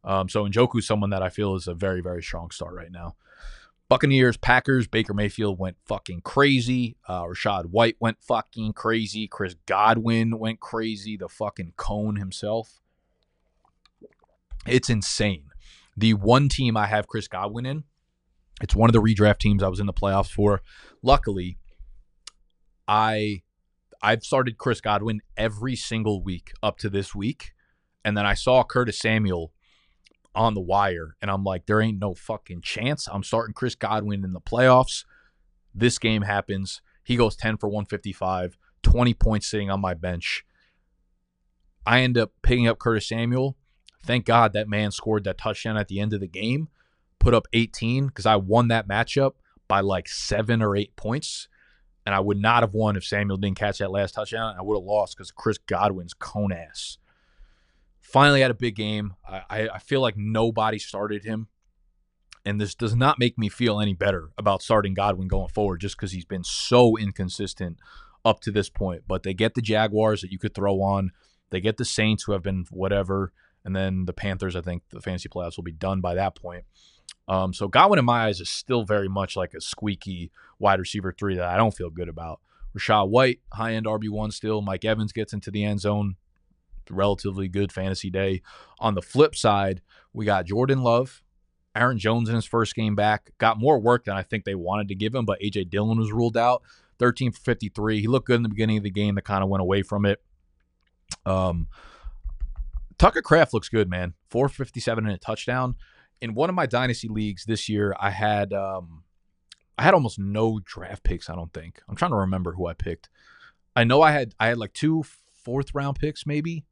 Um, 0.05 0.29
so 0.29 0.47
Njoku's 0.47 0.87
someone 0.87 1.09
that 1.09 1.23
I 1.23 1.29
feel 1.29 1.55
is 1.55 1.67
a 1.67 1.73
very 1.73 2.01
very 2.01 2.23
strong 2.23 2.51
start 2.51 2.73
right 2.73 2.91
now. 2.91 3.15
Buccaneers, 3.89 4.37
Packers, 4.37 4.87
Baker 4.87 5.13
Mayfield 5.13 5.59
went 5.59 5.75
fucking 5.85 6.21
crazy. 6.21 6.95
Uh, 7.05 7.23
Rachaad 7.23 7.65
White 7.65 7.97
went 7.99 8.17
fucking 8.21 8.73
crazy. 8.73 9.27
Chris 9.27 9.55
Godwin 9.65 10.39
went 10.39 10.61
crazy. 10.61 11.17
The 11.17 11.27
fucking 11.27 11.73
cone 11.75 12.15
himself. 12.15 12.79
It's 14.67 14.89
insane. 14.89 15.45
The 15.95 16.13
one 16.13 16.49
team 16.49 16.75
I 16.75 16.87
have 16.87 17.07
Chris 17.07 17.27
Godwin 17.27 17.65
in, 17.65 17.83
it's 18.61 18.75
one 18.75 18.89
of 18.89 18.93
the 18.93 19.01
redraft 19.01 19.39
teams 19.39 19.63
I 19.63 19.67
was 19.67 19.79
in 19.79 19.85
the 19.85 19.93
playoffs 19.93 20.31
for. 20.31 20.61
Luckily, 21.01 21.57
I 22.87 23.41
I've 24.01 24.23
started 24.23 24.57
Chris 24.57 24.81
Godwin 24.81 25.21
every 25.37 25.75
single 25.75 26.21
week 26.21 26.51
up 26.61 26.77
to 26.79 26.89
this 26.89 27.15
week. 27.15 27.53
And 28.03 28.17
then 28.17 28.25
I 28.25 28.33
saw 28.33 28.63
Curtis 28.63 28.99
Samuel 28.99 29.53
on 30.35 30.55
the 30.55 30.61
wire, 30.61 31.15
and 31.21 31.31
I'm 31.31 31.43
like, 31.43 31.67
there 31.67 31.79
ain't 31.79 31.99
no 31.99 32.13
fucking 32.13 32.61
chance. 32.61 33.07
I'm 33.07 33.23
starting 33.23 33.53
Chris 33.53 33.75
Godwin 33.75 34.25
in 34.25 34.33
the 34.33 34.41
playoffs. 34.41 35.05
This 35.73 35.97
game 35.99 36.23
happens. 36.23 36.81
He 37.03 37.15
goes 37.15 37.35
10 37.37 37.57
for 37.57 37.69
155, 37.69 38.57
20 38.81 39.13
points 39.13 39.49
sitting 39.49 39.69
on 39.69 39.79
my 39.79 39.93
bench. 39.93 40.43
I 41.85 42.01
end 42.01 42.17
up 42.17 42.31
picking 42.41 42.67
up 42.67 42.79
Curtis 42.79 43.07
Samuel. 43.07 43.57
Thank 44.05 44.25
God 44.25 44.53
that 44.53 44.67
man 44.67 44.91
scored 44.91 45.23
that 45.23 45.37
touchdown 45.37 45.77
at 45.77 45.87
the 45.87 45.99
end 45.99 46.13
of 46.13 46.19
the 46.19 46.27
game, 46.27 46.67
put 47.19 47.33
up 47.33 47.47
18 47.53 48.07
because 48.07 48.25
I 48.25 48.35
won 48.35 48.67
that 48.67 48.87
matchup 48.87 49.33
by 49.67 49.79
like 49.79 50.07
seven 50.07 50.61
or 50.61 50.75
eight 50.75 50.95
points. 50.95 51.47
And 52.05 52.13
I 52.13 52.19
would 52.19 52.37
not 52.37 52.63
have 52.63 52.73
won 52.73 52.97
if 52.97 53.05
Samuel 53.05 53.37
didn't 53.37 53.57
catch 53.57 53.77
that 53.77 53.91
last 53.91 54.11
touchdown. 54.13 54.55
I 54.59 54.61
would 54.61 54.75
have 54.75 54.83
lost 54.83 55.15
because 55.15 55.31
Chris 55.31 55.57
Godwin's 55.57 56.13
cone 56.13 56.51
ass. 56.51 56.97
finally 58.01 58.41
had 58.41 58.51
a 58.51 58.55
big 58.55 58.75
game. 58.75 59.13
I, 59.25 59.69
I 59.73 59.79
feel 59.79 60.01
like 60.01 60.17
nobody 60.17 60.79
started 60.79 61.23
him. 61.23 61.47
And 62.45 62.59
this 62.59 62.75
does 62.75 62.93
not 62.93 63.19
make 63.19 63.37
me 63.37 63.47
feel 63.47 63.79
any 63.79 63.93
better 63.93 64.31
about 64.37 64.61
starting 64.61 64.93
Godwin 64.93 65.29
going 65.29 65.47
forward 65.47 65.79
just 65.79 65.95
because 65.95 66.11
he's 66.11 66.25
been 66.25 66.43
so 66.43 66.97
inconsistent 66.97 67.77
up 68.25 68.41
to 68.41 68.51
this 68.51 68.69
point. 68.69 69.03
But 69.07 69.23
they 69.23 69.33
get 69.33 69.53
the 69.53 69.61
Jaguars 69.61 70.19
that 70.21 70.31
you 70.31 70.39
could 70.39 70.53
throw 70.53 70.81
on. 70.81 71.11
They 71.51 71.61
get 71.61 71.77
the 71.77 71.85
Saints 71.85 72.23
who 72.23 72.33
have 72.33 72.43
been 72.43 72.65
whatever. 72.69 73.31
And 73.65 73.75
then 73.75 74.05
the 74.05 74.13
Panthers, 74.13 74.55
I 74.55 74.61
think 74.61 74.83
the 74.89 75.01
fantasy 75.01 75.29
playoffs 75.29 75.57
will 75.57 75.63
be 75.63 75.71
done 75.71 76.01
by 76.01 76.15
that 76.15 76.35
point. 76.35 76.65
Um, 77.27 77.53
so 77.53 77.67
Godwin, 77.67 77.99
in 77.99 78.05
my 78.05 78.25
eyes, 78.25 78.41
is 78.41 78.49
still 78.49 78.83
very 78.83 79.07
much 79.07 79.35
like 79.35 79.53
a 79.53 79.61
squeaky 79.61 80.31
wide 80.59 80.79
receiver 80.79 81.13
three 81.17 81.35
that 81.35 81.47
I 81.47 81.57
don't 81.57 81.75
feel 81.75 81.89
good 81.89 82.09
about. 82.09 82.41
Rachaad 82.77 83.09
White, 83.09 83.39
high 83.53 83.73
end 83.73 83.85
RB1 83.85 84.33
still. 84.33 84.61
Mike 84.61 84.83
Evans 84.83 85.13
gets 85.13 85.33
into 85.33 85.51
the 85.51 85.63
end 85.63 85.79
zone. 85.79 86.15
Relatively 86.89 87.47
good 87.47 87.71
fantasy 87.71 88.09
day. 88.09 88.41
On 88.79 88.95
the 88.95 89.01
flip 89.01 89.35
side, 89.35 89.81
we 90.11 90.25
got 90.25 90.45
Jordan 90.45 90.81
Love, 90.81 91.23
Aaron 91.75 91.97
Jones 91.97 92.27
in 92.27 92.35
his 92.35 92.45
first 92.45 92.75
game 92.75 92.95
back. 92.95 93.31
Got 93.37 93.59
more 93.59 93.79
work 93.79 94.05
than 94.05 94.17
I 94.17 94.23
think 94.23 94.43
they 94.43 94.55
wanted 94.55 94.89
to 94.89 94.95
give 94.95 95.15
him, 95.15 95.25
but 95.25 95.41
A.J. 95.41 95.65
Dillon 95.65 95.97
was 95.97 96.11
ruled 96.11 96.35
out. 96.35 96.61
13 96.99 97.31
for 97.31 97.39
53. 97.41 98.01
He 98.01 98.07
looked 98.07 98.27
good 98.27 98.35
in 98.35 98.43
the 98.43 98.49
beginning 98.49 98.77
of 98.77 98.83
the 98.83 98.91
game 98.91 99.15
that 99.15 99.23
kind 99.23 99.43
of 99.43 99.49
went 99.49 99.61
away 99.61 99.81
from 99.81 100.05
it. 100.05 100.21
Um, 101.25 101.67
Tucker 103.03 103.21
Kraft 103.21 103.53
looks 103.53 103.67
good, 103.67 103.89
man. 103.89 104.13
457 104.29 105.05
and 105.05 105.13
a 105.13 105.17
touchdown. 105.17 105.75
In 106.21 106.35
one 106.35 106.47
of 106.47 106.55
my 106.55 106.65
dynasty 106.65 107.09
leagues 107.09 107.43
this 107.43 107.67
year, 107.67 107.93
I 107.99 108.11
had 108.11 108.53
um, 108.53 109.03
I 109.77 109.83
had 109.83 109.93
almost 109.93 110.17
no 110.17 110.61
draft 110.63 111.03
picks, 111.03 111.29
I 111.29 111.35
don't 111.35 111.51
think. 111.53 111.81
I'm 111.89 111.97
trying 111.97 112.11
to 112.11 112.17
remember 112.17 112.53
who 112.53 112.65
I 112.65 112.73
picked. 112.73 113.09
I 113.75 113.83
know 113.83 114.01
I 114.01 114.13
had 114.13 114.33
I 114.39 114.47
had 114.47 114.57
like 114.57 114.71
two 114.71 115.03
fourth 115.33 115.75
round 115.75 115.99
picks 115.99 116.25
maybe 116.25 116.63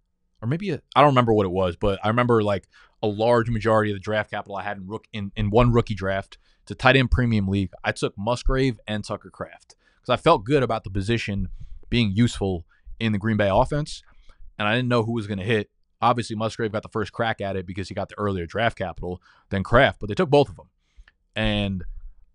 or 0.41 0.47
maybe 0.47 0.71
I 0.71 0.79
don't 0.95 1.07
remember 1.07 1.33
what 1.33 1.45
it 1.45 1.51
was, 1.51 1.75
but 1.75 1.99
I 2.01 2.07
remember 2.07 2.41
like 2.41 2.69
a 3.03 3.07
large 3.07 3.49
majority 3.49 3.91
of 3.91 3.95
the 3.95 3.99
draft 3.99 4.31
capital 4.31 4.55
I 4.55 4.63
had 4.63 4.77
in 4.77 4.87
rook 4.87 5.07
in, 5.11 5.33
in 5.35 5.49
one 5.49 5.73
rookie 5.73 5.95
draft. 5.95 6.37
A 6.69 6.75
tight 6.75 6.95
end 6.95 7.11
premium 7.11 7.49
league. 7.49 7.71
I 7.83 7.91
took 7.91 8.17
Musgrave 8.17 8.79
and 8.87 9.03
Tucker 9.03 9.29
Kraft 9.29 9.75
because 9.99 10.13
I 10.13 10.15
felt 10.15 10.45
good 10.45 10.63
about 10.63 10.85
the 10.85 10.89
position 10.89 11.49
being 11.89 12.13
useful 12.15 12.65
in 12.97 13.11
the 13.11 13.17
Green 13.17 13.35
Bay 13.35 13.49
offense, 13.51 14.01
and 14.57 14.69
I 14.69 14.75
didn't 14.77 14.87
know 14.87 15.03
who 15.03 15.11
was 15.11 15.27
going 15.27 15.39
to 15.39 15.43
hit. 15.43 15.69
Obviously, 16.01 16.35
Musgrave 16.35 16.71
got 16.71 16.83
the 16.83 16.89
first 16.89 17.11
crack 17.11 17.41
at 17.41 17.55
it 17.55 17.65
because 17.65 17.87
he 17.87 17.95
got 17.95 18.09
the 18.09 18.17
earlier 18.17 18.45
draft 18.45 18.77
capital 18.77 19.21
than 19.49 19.63
Kraft, 19.63 19.99
but 19.99 20.09
they 20.09 20.15
took 20.15 20.29
both 20.29 20.49
of 20.49 20.55
them, 20.55 20.69
and 21.35 21.83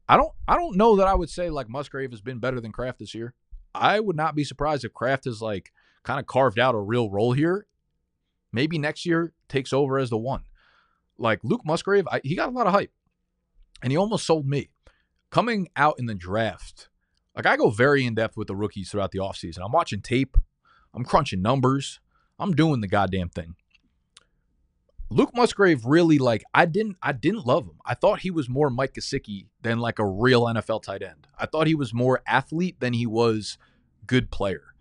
I 0.09 0.17
don't 0.17 0.33
I 0.47 0.55
don't 0.55 0.77
know 0.77 0.97
that 0.97 1.09
I 1.09 1.15
would 1.15 1.31
say 1.31 1.51
like 1.51 1.69
Musgrave 1.69 2.13
has 2.13 2.21
been 2.21 2.39
better 2.39 2.61
than 2.61 2.73
Kraft 2.73 2.99
this 3.01 3.15
year. 3.15 3.35
I 3.75 4.01
would 4.01 4.17
not 4.17 4.35
be 4.35 4.45
surprised 4.45 4.85
if 4.85 4.95
Kraft 4.95 5.25
has 5.25 5.43
like 5.43 5.73
kind 6.05 6.21
of 6.21 6.27
carved 6.27 6.59
out 6.59 6.75
a 6.75 6.81
real 6.81 7.11
role 7.11 7.33
here. 7.33 7.67
Maybe 8.53 8.79
next 8.79 9.05
year 9.05 9.33
takes 9.49 9.73
over 9.73 9.99
as 9.99 10.11
the 10.11 10.17
one. 10.17 10.45
Like 11.19 11.41
Luke 11.43 11.63
Musgrave, 11.65 12.07
I, 12.11 12.21
he 12.23 12.37
got 12.37 12.49
a 12.49 12.53
lot 12.53 12.67
of 12.67 12.73
hype, 12.73 12.93
and 13.83 13.91
he 13.91 13.97
almost 13.97 14.27
sold 14.27 14.47
me. 14.47 14.71
Coming 15.31 15.69
out 15.75 15.97
in 15.99 16.07
the 16.07 16.15
draft, 16.15 16.89
like 17.35 17.47
I 17.47 17.57
go 17.57 17.71
very 17.71 18.07
in 18.07 18.15
depth 18.15 18.37
with 18.37 18.47
the 18.47 18.55
rookies 18.55 18.91
throughout 18.91 19.11
the 19.11 19.19
offseason. 19.19 19.59
I'm 19.65 19.73
watching 19.73 20.01
tape, 20.01 20.37
I'm 20.95 21.05
crunching 21.05 21.43
numbers, 21.43 22.01
I'm 22.39 22.53
doing 22.53 22.81
the 22.81 22.89
goddamn 22.89 23.29
thing. 23.29 23.55
Luke 25.09 25.31
Musgrave 25.35 25.85
really 25.85 26.19
like 26.19 26.43
I 26.53 26.67
didn't 26.67 26.97
I 27.03 27.13
didn't 27.13 27.47
love 27.47 27.65
him. 27.65 27.79
I 27.85 27.95
thought 27.95 28.21
he 28.21 28.31
was 28.31 28.49
more 28.49 28.71
Mike 28.71 28.95
Gesicki 28.95 29.47
than 29.63 29.79
like 29.79 29.99
a 29.99 30.07
real 30.07 30.43
NFL 30.43 30.83
tight 30.83 31.03
end. 31.03 31.29
I 31.39 31.47
thought 31.47 31.69
he 31.69 31.77
was 31.77 31.95
more 31.95 32.23
athlete 32.27 32.81
than 32.81 32.93
he 32.93 33.07
was 33.07 33.57
good 34.07 34.31
player. 34.31 34.75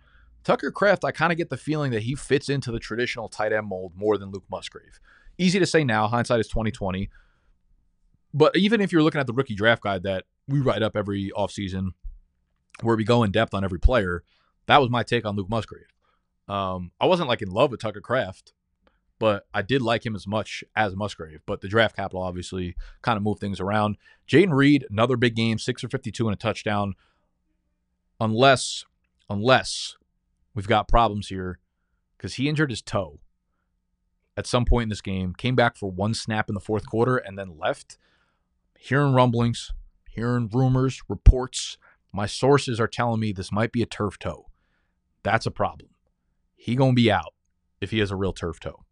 Tucker 0.44 0.72
Kraft, 0.72 1.04
I 1.06 1.12
kind 1.12 1.32
of 1.32 1.38
get 1.38 1.50
the 1.50 1.58
feeling 1.58 1.92
that 1.92 2.04
he 2.04 2.16
fits 2.16 2.50
into 2.50 2.72
the 2.72 2.80
traditional 2.80 3.30
tight 3.30 3.54
end 3.54 3.68
mold 3.68 3.94
more 3.96 4.18
than 4.18 4.32
Luke 4.32 4.46
Musgrave. 4.50 5.00
Easy 5.38 5.60
to 5.60 5.66
say 5.66 5.84
now, 5.84 6.08
hindsight 6.08 6.40
is 6.40 6.48
2020. 6.48 7.10
But 8.34 8.56
even 8.56 8.82
if 8.82 8.92
you're 8.92 9.02
looking 9.04 9.22
at 9.22 9.28
the 9.28 9.34
rookie 9.34 9.56
draft 9.56 9.82
guide 9.82 10.04
that 10.04 10.26
we 10.48 10.60
write 10.60 10.84
up 10.84 10.96
every 10.96 11.32
offseason, 11.36 11.90
where 12.82 12.96
we 12.96 13.04
go 13.04 13.24
in 13.24 13.32
depth 13.32 13.54
on 13.54 13.64
every 13.64 13.80
player, 13.80 14.24
that 14.68 14.82
was 14.82 14.90
my 14.90 15.04
take 15.04 15.26
on 15.26 15.36
Luke 15.36 15.50
Musgrave. 15.50 15.95
Um, 16.48 16.92
I 17.00 17.06
wasn't 17.06 17.30
like 17.30 17.42
in 17.42 17.50
love 17.50 17.72
with 17.72 17.82
Tucker 17.82 18.02
Kraft 18.02 18.54
but 19.20 19.48
I 19.54 19.62
did 19.62 19.82
like 19.82 20.06
him 20.06 20.16
as 20.16 20.28
much 20.28 20.64
as 20.76 20.96
Musgrave. 20.96 21.42
But 21.46 21.62
the 21.62 21.68
draft 21.68 21.96
capital 21.96 22.22
obviously 22.22 22.76
kind 23.02 23.18
of 23.18 23.24
moved 23.24 23.40
things 23.40 23.60
around. 23.60 23.98
Jayden 24.28 24.54
Reed, 24.54 24.86
another 24.90 25.18
big 25.18 25.36
game, 25.36 25.58
six 25.58 25.82
for 25.82 25.90
52 25.90 26.28
and 26.28 26.34
a 26.34 26.38
touchdown. 26.38 26.96
Unless, 28.20 28.86
unless 29.30 29.98
we've 30.54 30.68
got 30.68 30.88
problems 30.88 31.28
here 31.28 31.60
because 32.18 32.36
he 32.36 32.50
injured 32.50 32.70
his 32.70 32.82
toe 32.82 33.20
at 34.38 34.48
some 34.48 34.66
point 34.66 34.84
in 34.84 34.90
this 34.90 35.02
game, 35.02 35.34
came 35.34 35.56
back 35.56 35.78
for 35.78 35.90
one 35.90 36.14
snap 36.14 36.50
in 36.50 36.56
the 36.56 36.62
fourth 36.62 36.86
quarter, 36.86 37.16
and 37.18 37.40
then 37.40 37.58
left. 37.58 37.98
Hearing 38.78 39.14
rumblings, 39.14 39.72
hearing 40.10 40.50
rumors, 40.52 41.02
reports. 41.08 41.78
My 42.12 42.26
sources 42.26 42.80
are 42.80 42.88
telling 42.88 43.22
me 43.22 43.32
this 43.32 43.52
might 43.52 43.72
be 43.72 43.82
a 43.82 43.86
turf 43.86 44.20
toe. 44.20 44.48
That's 45.24 45.46
a 45.46 45.52
problem. 45.52 45.90
He 46.66 46.76
gonna 46.76 46.94
be 46.94 47.12
out 47.12 47.36
if 47.80 47.92
he 47.92 48.00
has 48.00 48.10
a 48.10 48.16
real 48.16 48.34
turf 48.34 48.60
toe. 48.60 48.84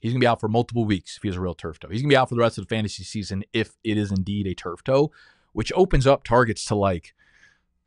He's 0.00 0.12
going 0.12 0.20
to 0.20 0.24
be 0.24 0.28
out 0.28 0.40
for 0.40 0.48
multiple 0.48 0.84
weeks 0.84 1.16
if 1.16 1.22
he 1.22 1.28
has 1.28 1.36
a 1.36 1.40
real 1.40 1.54
turf 1.54 1.78
toe. 1.78 1.88
He's 1.88 2.00
going 2.00 2.08
to 2.08 2.14
be 2.14 2.16
out 2.16 2.28
for 2.28 2.34
the 2.34 2.40
rest 2.40 2.58
of 2.58 2.66
the 2.66 2.74
fantasy 2.74 3.04
season 3.04 3.44
if 3.52 3.76
it 3.84 3.96
is 3.96 4.10
indeed 4.10 4.46
a 4.46 4.54
turf 4.54 4.82
toe, 4.82 5.12
which 5.52 5.70
opens 5.76 6.06
up 6.06 6.24
targets 6.24 6.64
to 6.64 6.74
like 6.74 7.14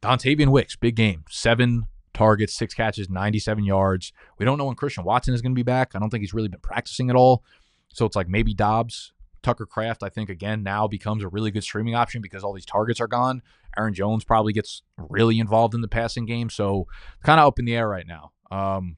Dontayvion 0.01 0.49
Wicks, 0.49 0.75
big 0.75 0.95
game, 0.95 1.25
seven 1.29 1.87
targets, 2.13 2.53
six 2.53 2.73
catches, 2.73 3.09
97 3.09 3.65
yards. 3.65 4.13
We 4.37 4.45
don't 4.45 4.57
know 4.57 4.65
when 4.65 4.75
Christian 4.75 5.03
Watson 5.03 5.33
is 5.33 5.41
going 5.41 5.53
to 5.53 5.59
be 5.59 5.63
back. 5.63 5.91
I 5.93 5.99
don't 5.99 6.09
think 6.09 6.21
he's 6.21 6.33
really 6.33 6.47
been 6.47 6.61
practicing 6.61 7.09
at 7.09 7.15
all. 7.17 7.43
So 7.91 8.05
it's 8.05 8.15
like 8.15 8.29
maybe 8.29 8.53
Doubs, 8.53 9.11
Tucker 9.41 9.65
Kraft, 9.65 10.03
I 10.03 10.09
think, 10.09 10.29
again, 10.29 10.63
now 10.63 10.87
becomes 10.87 11.23
a 11.23 11.27
really 11.27 11.51
good 11.51 11.63
streaming 11.63 11.95
option 11.95 12.21
because 12.21 12.43
all 12.43 12.53
these 12.53 12.65
targets 12.65 13.01
are 13.01 13.07
gone. 13.07 13.41
Aaron 13.75 13.93
Jones 13.93 14.23
probably 14.23 14.53
gets 14.53 14.83
really 14.97 15.39
involved 15.39 15.73
in 15.73 15.81
the 15.81 15.87
passing 15.87 16.25
game. 16.25 16.49
So 16.49 16.87
kind 17.23 17.39
of 17.39 17.47
up 17.47 17.59
in 17.59 17.65
the 17.65 17.75
air 17.75 17.89
right 17.89 18.07
now. 18.07 18.31
Um, 18.51 18.97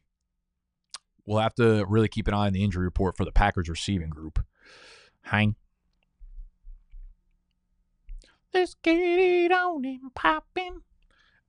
we'll 1.26 1.40
have 1.40 1.56
to 1.56 1.86
really 1.88 2.08
keep 2.08 2.28
an 2.28 2.34
eye 2.34 2.48
on 2.48 2.54
the 2.54 2.64
injury 2.64 2.84
report 2.84 3.18
for 3.18 3.26
the 3.26 3.32
Packers 3.32 3.70
receiving 3.70 4.10
group. 4.10 4.44
Hang. 5.24 5.56
Let's 8.54 8.76
get 8.76 8.96
it 8.98 9.52
on 9.52 9.84
and 9.86 10.14
popping. 10.16 10.82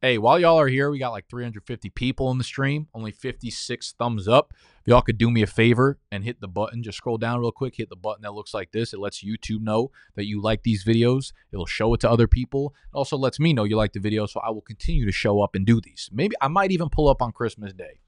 Hey, 0.03 0.19
while 0.19 0.39
y'all 0.39 0.61
are 0.61 0.69
here, 0.69 0.91
we 0.91 0.99
got 0.99 1.13
like 1.13 1.29
350 1.31 1.89
people 1.91 2.31
in 2.31 2.37
the 2.37 2.45
stream, 2.45 2.87
only 2.93 3.13
56 3.13 3.95
thumbs 3.99 4.29
up. 4.29 4.53
If 4.55 4.89
y'all 4.89 5.01
could 5.01 5.17
do 5.17 5.31
me 5.31 5.41
a 5.41 5.47
favor 5.47 5.99
and 6.13 6.23
hit 6.23 6.41
the 6.41 6.49
button, 6.49 6.83
just 6.83 6.99
scroll 6.99 7.17
down 7.17 7.41
real 7.41 7.51
quick, 7.51 7.77
hit 7.77 7.89
the 7.89 7.97
button 7.97 8.23
that 8.23 8.35
looks 8.35 8.53
like 8.53 8.73
this. 8.73 8.93
It 8.93 9.01
lets 9.01 9.25
YouTube 9.25 9.63
know 9.63 9.91
that 10.15 10.27
you 10.27 10.43
like 10.43 10.65
these 10.65 10.85
videos. 10.85 11.33
It'll 11.51 11.65
show 11.65 11.95
it 11.95 12.01
to 12.01 12.11
other 12.11 12.29
people. 12.29 12.75
It 12.93 12.97
also 12.97 13.17
lets 13.17 13.41
me 13.41 13.55
know 13.55 13.65
you 13.65 13.77
like 13.77 13.95
the 13.95 14.01
video, 14.01 14.27
so 14.27 14.39
I 14.41 14.51
will 14.51 14.61
continue 14.61 15.07
to 15.07 15.13
show 15.13 15.41
up 15.41 15.55
and 15.55 15.65
do 15.65 15.81
these. 15.81 16.11
Maybe 16.13 16.37
I 16.43 16.49
might 16.49 16.73
even 16.73 16.91
pull 16.91 17.09
up 17.09 17.23
on 17.23 17.33
Christmas 17.33 17.73
Day. 17.73 18.01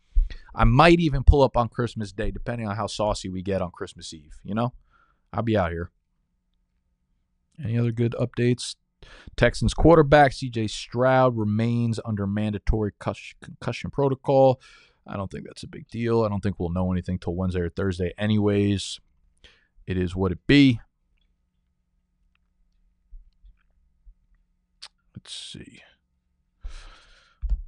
I 0.54 0.64
might 0.64 1.00
even 1.00 1.24
pull 1.24 1.42
up 1.42 1.56
on 1.56 1.68
Christmas 1.68 2.12
Day, 2.12 2.30
depending 2.30 2.66
on 2.66 2.76
how 2.76 2.86
saucy 2.86 3.28
we 3.28 3.42
get 3.42 3.62
on 3.62 3.70
Christmas 3.70 4.12
Eve. 4.12 4.34
You 4.42 4.54
know, 4.54 4.72
I'll 5.32 5.42
be 5.42 5.56
out 5.56 5.70
here. 5.70 5.90
Any 7.62 7.78
other 7.78 7.92
good 7.92 8.14
updates? 8.18 8.76
Texans 9.36 9.74
quarterback 9.74 10.32
CJ 10.32 10.70
Stroud 10.70 11.36
remains 11.36 12.00
under 12.04 12.26
mandatory 12.26 12.92
concussion 12.98 13.90
protocol. 13.90 14.60
I 15.06 15.16
don't 15.16 15.30
think 15.30 15.44
that's 15.46 15.62
a 15.62 15.68
big 15.68 15.88
deal. 15.88 16.22
I 16.22 16.28
don't 16.28 16.42
think 16.42 16.58
we'll 16.58 16.70
know 16.70 16.92
anything 16.92 17.18
till 17.18 17.34
Wednesday 17.34 17.60
or 17.60 17.70
Thursday, 17.70 18.12
anyways. 18.18 19.00
It 19.86 19.96
is 19.96 20.14
what 20.14 20.32
it 20.32 20.46
be. 20.46 20.80
Let's 25.14 25.34
see. 25.34 25.82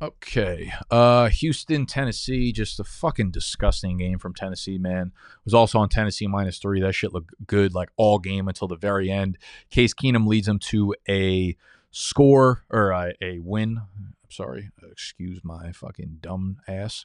Okay. 0.02 0.72
Uh 0.90 1.28
Houston, 1.28 1.84
Tennessee, 1.86 2.52
just 2.52 2.80
a 2.80 2.84
fucking 2.84 3.30
disgusting 3.30 3.98
game 3.98 4.18
from 4.18 4.32
Tennessee, 4.32 4.78
man. 4.78 5.12
Was 5.44 5.54
also 5.54 5.78
on 5.78 5.88
Tennessee 5.88 6.26
minus 6.26 6.58
three. 6.58 6.80
That 6.80 6.94
shit 6.94 7.12
looked 7.12 7.34
good 7.46 7.74
like 7.74 7.90
all 7.96 8.18
game 8.18 8.48
until 8.48 8.68
the 8.68 8.76
very 8.76 9.10
end. 9.10 9.36
Case 9.70 9.92
Keenum 9.92 10.26
leads 10.26 10.46
them 10.46 10.58
to 10.60 10.94
a 11.08 11.56
score 11.90 12.64
or 12.70 12.92
a, 12.92 13.12
a 13.20 13.38
win. 13.40 13.82
I'm 13.98 14.14
sorry. 14.30 14.70
Excuse 14.90 15.40
my 15.44 15.72
fucking 15.72 16.18
dumb 16.20 16.58
ass. 16.66 17.04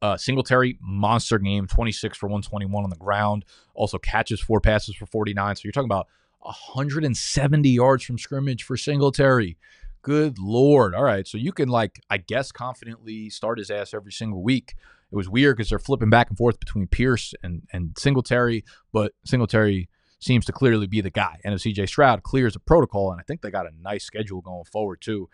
Uh, 0.00 0.16
Singletary, 0.16 0.78
monster 0.80 1.38
game, 1.38 1.66
26 1.66 2.18
for 2.18 2.26
121 2.26 2.84
on 2.84 2.90
the 2.90 2.96
ground. 2.96 3.44
Also 3.74 3.98
catches 3.98 4.40
four 4.40 4.60
passes 4.60 4.94
for 4.94 5.06
49. 5.06 5.56
So 5.56 5.62
you're 5.64 5.72
talking 5.72 5.86
about 5.86 6.08
170 6.40 7.68
yards 7.70 8.04
from 8.04 8.18
scrimmage 8.18 8.62
for 8.64 8.76
Singletary. 8.76 9.56
Good 10.04 10.38
lord. 10.38 10.94
All 10.94 11.02
right. 11.02 11.26
So 11.26 11.38
you 11.38 11.50
can 11.50 11.70
like 11.70 11.98
I 12.10 12.18
guess 12.18 12.52
confidently 12.52 13.30
start 13.30 13.58
his 13.58 13.70
ass 13.70 13.94
every 13.94 14.12
single 14.12 14.42
week. 14.42 14.74
It 15.10 15.16
was 15.16 15.30
weird 15.30 15.56
because 15.56 15.70
they're 15.70 15.78
flipping 15.78 16.10
back 16.10 16.28
and 16.28 16.36
forth 16.36 16.60
between 16.60 16.88
Pierce 16.88 17.32
and 17.42 17.62
and 17.72 17.96
Singletary, 17.96 18.64
but 18.92 19.12
Singletary 19.24 19.88
seems 20.18 20.44
to 20.44 20.52
clearly 20.52 20.86
be 20.86 21.00
the 21.00 21.08
guy. 21.08 21.40
And 21.42 21.54
if 21.54 21.62
CJ 21.62 21.88
Stroud 21.88 22.22
clears 22.22 22.52
the 22.52 22.60
protocol, 22.60 23.12
and 23.12 23.18
I 23.20 23.24
think 23.24 23.40
they 23.40 23.50
got 23.50 23.66
a 23.66 23.70
nice 23.80 24.04
schedule 24.04 24.42
going 24.42 24.64
forward 24.64 25.00
too. 25.00 25.30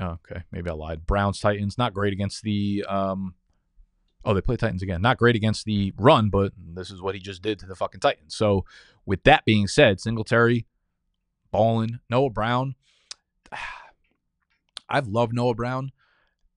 Okay, 0.00 0.42
maybe 0.52 0.70
I 0.70 0.74
lied. 0.74 1.04
Browns 1.04 1.40
Titans 1.40 1.76
not 1.76 1.92
great 1.92 2.12
against 2.12 2.42
the 2.44 2.84
um 2.88 3.34
Oh, 4.24 4.34
they 4.34 4.40
play 4.40 4.56
Titans 4.56 4.82
again. 4.82 5.02
Not 5.02 5.18
great 5.18 5.34
against 5.34 5.64
the 5.64 5.92
run, 5.96 6.30
but 6.30 6.52
this 6.56 6.92
is 6.92 7.02
what 7.02 7.16
he 7.16 7.20
just 7.20 7.42
did 7.42 7.58
to 7.58 7.66
the 7.66 7.76
fucking 7.76 8.00
Titans. 8.00 8.36
So, 8.36 8.64
with 9.04 9.22
that 9.24 9.44
being 9.44 9.66
said, 9.68 10.00
Singletary, 10.00 10.66
balling, 11.50 11.98
Noah 12.08 12.30
Brown. 12.30 12.76
I've 14.88 15.08
loved 15.08 15.32
Noah 15.32 15.54
Brown, 15.54 15.92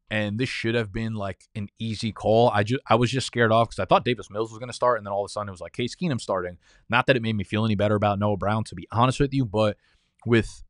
and 0.10 0.39
this 0.39 0.50
should 0.50 0.76
have 0.76 0.92
been 0.92 1.13
like 1.13 1.46
an 1.56 1.70
easy 1.80 2.12
call. 2.12 2.50
I 2.50 2.63
just 2.63 2.82
I 2.88 2.96
was 2.96 3.12
just 3.12 3.28
scared 3.28 3.52
off 3.52 3.70
because 3.70 3.80
I 3.80 3.86
thought 3.86 4.06
Davis 4.06 4.30
Mills 4.30 4.52
was 4.52 4.60
going 4.60 4.70
to 4.70 4.76
start, 4.76 4.98
and 4.98 5.06
then 5.06 5.13
all 5.13 5.24
of 5.24 5.30
a 5.30 5.32
sudden 5.32 5.50
it 5.50 5.52
was 5.52 5.62
like 5.62 5.74
Case 5.74 5.96
Keenum 5.96 6.20
starting. 6.20 6.58
Not 6.89 7.08
that 7.08 7.15
it 7.15 7.22
made 7.22 7.36
me 7.36 7.44
feel 7.44 7.65
any 7.65 7.76
better 7.76 7.96
about 7.96 8.20
Noah 8.20 8.38
Brown, 8.38 8.63
to 8.65 8.76
be 8.76 8.88
honest 8.92 9.20
with 9.20 9.34
you, 9.34 9.46
but 9.46 9.78
with 10.26 10.63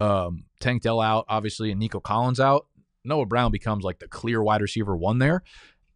um, 0.00 0.44
Tank 0.60 0.82
Dell 0.82 1.00
out, 1.00 1.24
obviously, 1.28 1.70
and 1.70 1.80
Nico 1.80 2.00
Collins 2.00 2.40
out, 2.40 2.66
Noah 3.04 3.26
Brown 3.26 3.50
becomes 3.50 3.84
like 3.84 3.98
the 3.98 4.08
clear 4.08 4.42
wide 4.42 4.60
receiver 4.60 4.96
one 4.96 5.18
there. 5.18 5.42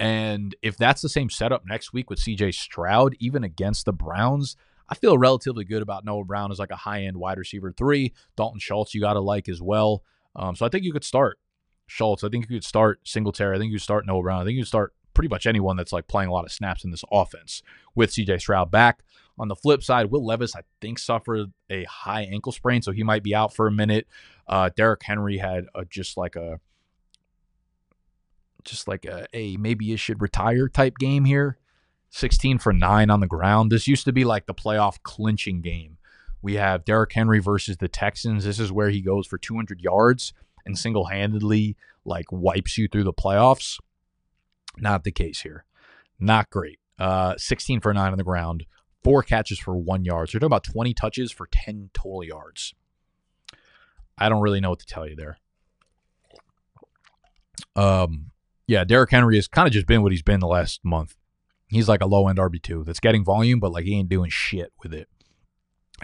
And 0.00 0.54
if 0.62 0.76
that's 0.76 1.02
the 1.02 1.08
same 1.08 1.28
setup 1.28 1.66
next 1.66 1.92
week 1.92 2.08
with 2.08 2.20
CJ 2.20 2.54
Stroud, 2.54 3.16
even 3.18 3.42
against 3.42 3.84
the 3.84 3.92
Browns, 3.92 4.56
I 4.88 4.94
feel 4.94 5.18
relatively 5.18 5.64
good 5.64 5.82
about 5.82 6.04
Noah 6.04 6.24
Brown 6.24 6.52
as 6.52 6.58
like 6.58 6.70
a 6.70 6.76
high 6.76 7.02
end 7.02 7.16
wide 7.16 7.38
receiver 7.38 7.72
three. 7.72 8.14
Dalton 8.36 8.60
Schultz, 8.60 8.94
you 8.94 9.00
got 9.00 9.14
to 9.14 9.20
like 9.20 9.48
as 9.48 9.60
well. 9.60 10.02
Um, 10.36 10.54
so 10.54 10.66
I 10.66 10.68
think 10.68 10.84
you 10.84 10.92
could 10.92 11.04
start 11.04 11.38
Schultz. 11.86 12.22
I 12.22 12.28
think 12.28 12.48
you 12.48 12.56
could 12.56 12.64
start 12.64 13.00
Singletary. 13.04 13.56
I 13.56 13.58
think 13.58 13.70
you 13.70 13.78
could 13.78 13.84
start 13.84 14.06
Noah 14.06 14.22
Brown. 14.22 14.42
I 14.42 14.44
think 14.44 14.56
you 14.56 14.62
could 14.62 14.68
start 14.68 14.94
pretty 15.14 15.28
much 15.28 15.46
anyone 15.46 15.76
that's 15.76 15.92
like 15.92 16.06
playing 16.06 16.28
a 16.28 16.32
lot 16.32 16.44
of 16.44 16.52
snaps 16.52 16.84
in 16.84 16.90
this 16.90 17.04
offense 17.10 17.62
with 17.94 18.10
CJ 18.10 18.40
Stroud 18.40 18.70
back. 18.70 19.02
On 19.38 19.48
the 19.48 19.56
flip 19.56 19.82
side, 19.84 20.10
Will 20.10 20.24
Levis, 20.24 20.56
I 20.56 20.62
think, 20.80 20.98
suffered 20.98 21.52
a 21.70 21.84
high 21.84 22.22
ankle 22.22 22.50
sprain, 22.50 22.82
so 22.82 22.90
he 22.90 23.04
might 23.04 23.22
be 23.22 23.34
out 23.34 23.54
for 23.54 23.68
a 23.68 23.72
minute. 23.72 24.08
Uh, 24.48 24.70
Derrick 24.76 25.02
Henry 25.04 25.38
had 25.38 25.66
a, 25.74 25.84
just 25.84 26.16
like 26.16 26.34
a 26.34 26.60
just 28.64 28.88
like 28.88 29.04
a, 29.04 29.26
a 29.32 29.56
maybe 29.56 29.84
you 29.84 29.96
should 29.96 30.20
retire 30.20 30.68
type 30.68 30.98
game 30.98 31.24
here. 31.24 31.58
16 32.10 32.58
for 32.58 32.72
9 32.72 33.10
on 33.10 33.20
the 33.20 33.26
ground. 33.26 33.70
This 33.70 33.86
used 33.86 34.04
to 34.06 34.12
be 34.12 34.24
like 34.24 34.46
the 34.46 34.54
playoff 34.54 34.96
clinching 35.02 35.60
game. 35.60 35.97
We 36.40 36.54
have 36.54 36.84
Derrick 36.84 37.12
Henry 37.12 37.40
versus 37.40 37.78
the 37.78 37.88
Texans. 37.88 38.44
This 38.44 38.60
is 38.60 38.72
where 38.72 38.90
he 38.90 39.00
goes 39.00 39.26
for 39.26 39.38
200 39.38 39.80
yards 39.80 40.32
and 40.64 40.78
single 40.78 41.06
handedly 41.06 41.76
like 42.04 42.26
wipes 42.30 42.78
you 42.78 42.88
through 42.88 43.04
the 43.04 43.12
playoffs. 43.12 43.78
Not 44.76 45.04
the 45.04 45.10
case 45.10 45.40
here. 45.40 45.64
Not 46.20 46.50
great. 46.50 46.78
Uh, 46.98 47.34
16 47.36 47.80
for 47.80 47.92
9 47.94 48.12
on 48.12 48.18
the 48.18 48.24
ground, 48.24 48.66
four 49.02 49.22
catches 49.22 49.58
for 49.58 49.76
one 49.76 50.04
yard. 50.04 50.28
So 50.28 50.34
you're 50.34 50.40
talking 50.40 50.52
about 50.52 50.64
20 50.64 50.94
touches 50.94 51.30
for 51.30 51.46
10 51.50 51.90
total 51.92 52.24
yards. 52.24 52.74
I 54.16 54.28
don't 54.28 54.42
really 54.42 54.60
know 54.60 54.70
what 54.70 54.80
to 54.80 54.86
tell 54.86 55.08
you 55.08 55.14
there. 55.14 55.38
Um, 57.76 58.32
yeah, 58.66 58.84
Derrick 58.84 59.10
Henry 59.10 59.36
has 59.36 59.46
kind 59.46 59.66
of 59.66 59.72
just 59.72 59.86
been 59.86 60.02
what 60.02 60.12
he's 60.12 60.22
been 60.22 60.40
the 60.40 60.48
last 60.48 60.84
month. 60.84 61.16
He's 61.68 61.88
like 61.88 62.02
a 62.02 62.06
low 62.06 62.28
end 62.28 62.38
RB2 62.38 62.84
that's 62.84 63.00
getting 63.00 63.24
volume, 63.24 63.60
but 63.60 63.72
like 63.72 63.84
he 63.84 63.94
ain't 63.94 64.08
doing 64.08 64.30
shit 64.30 64.72
with 64.82 64.92
it. 64.92 65.08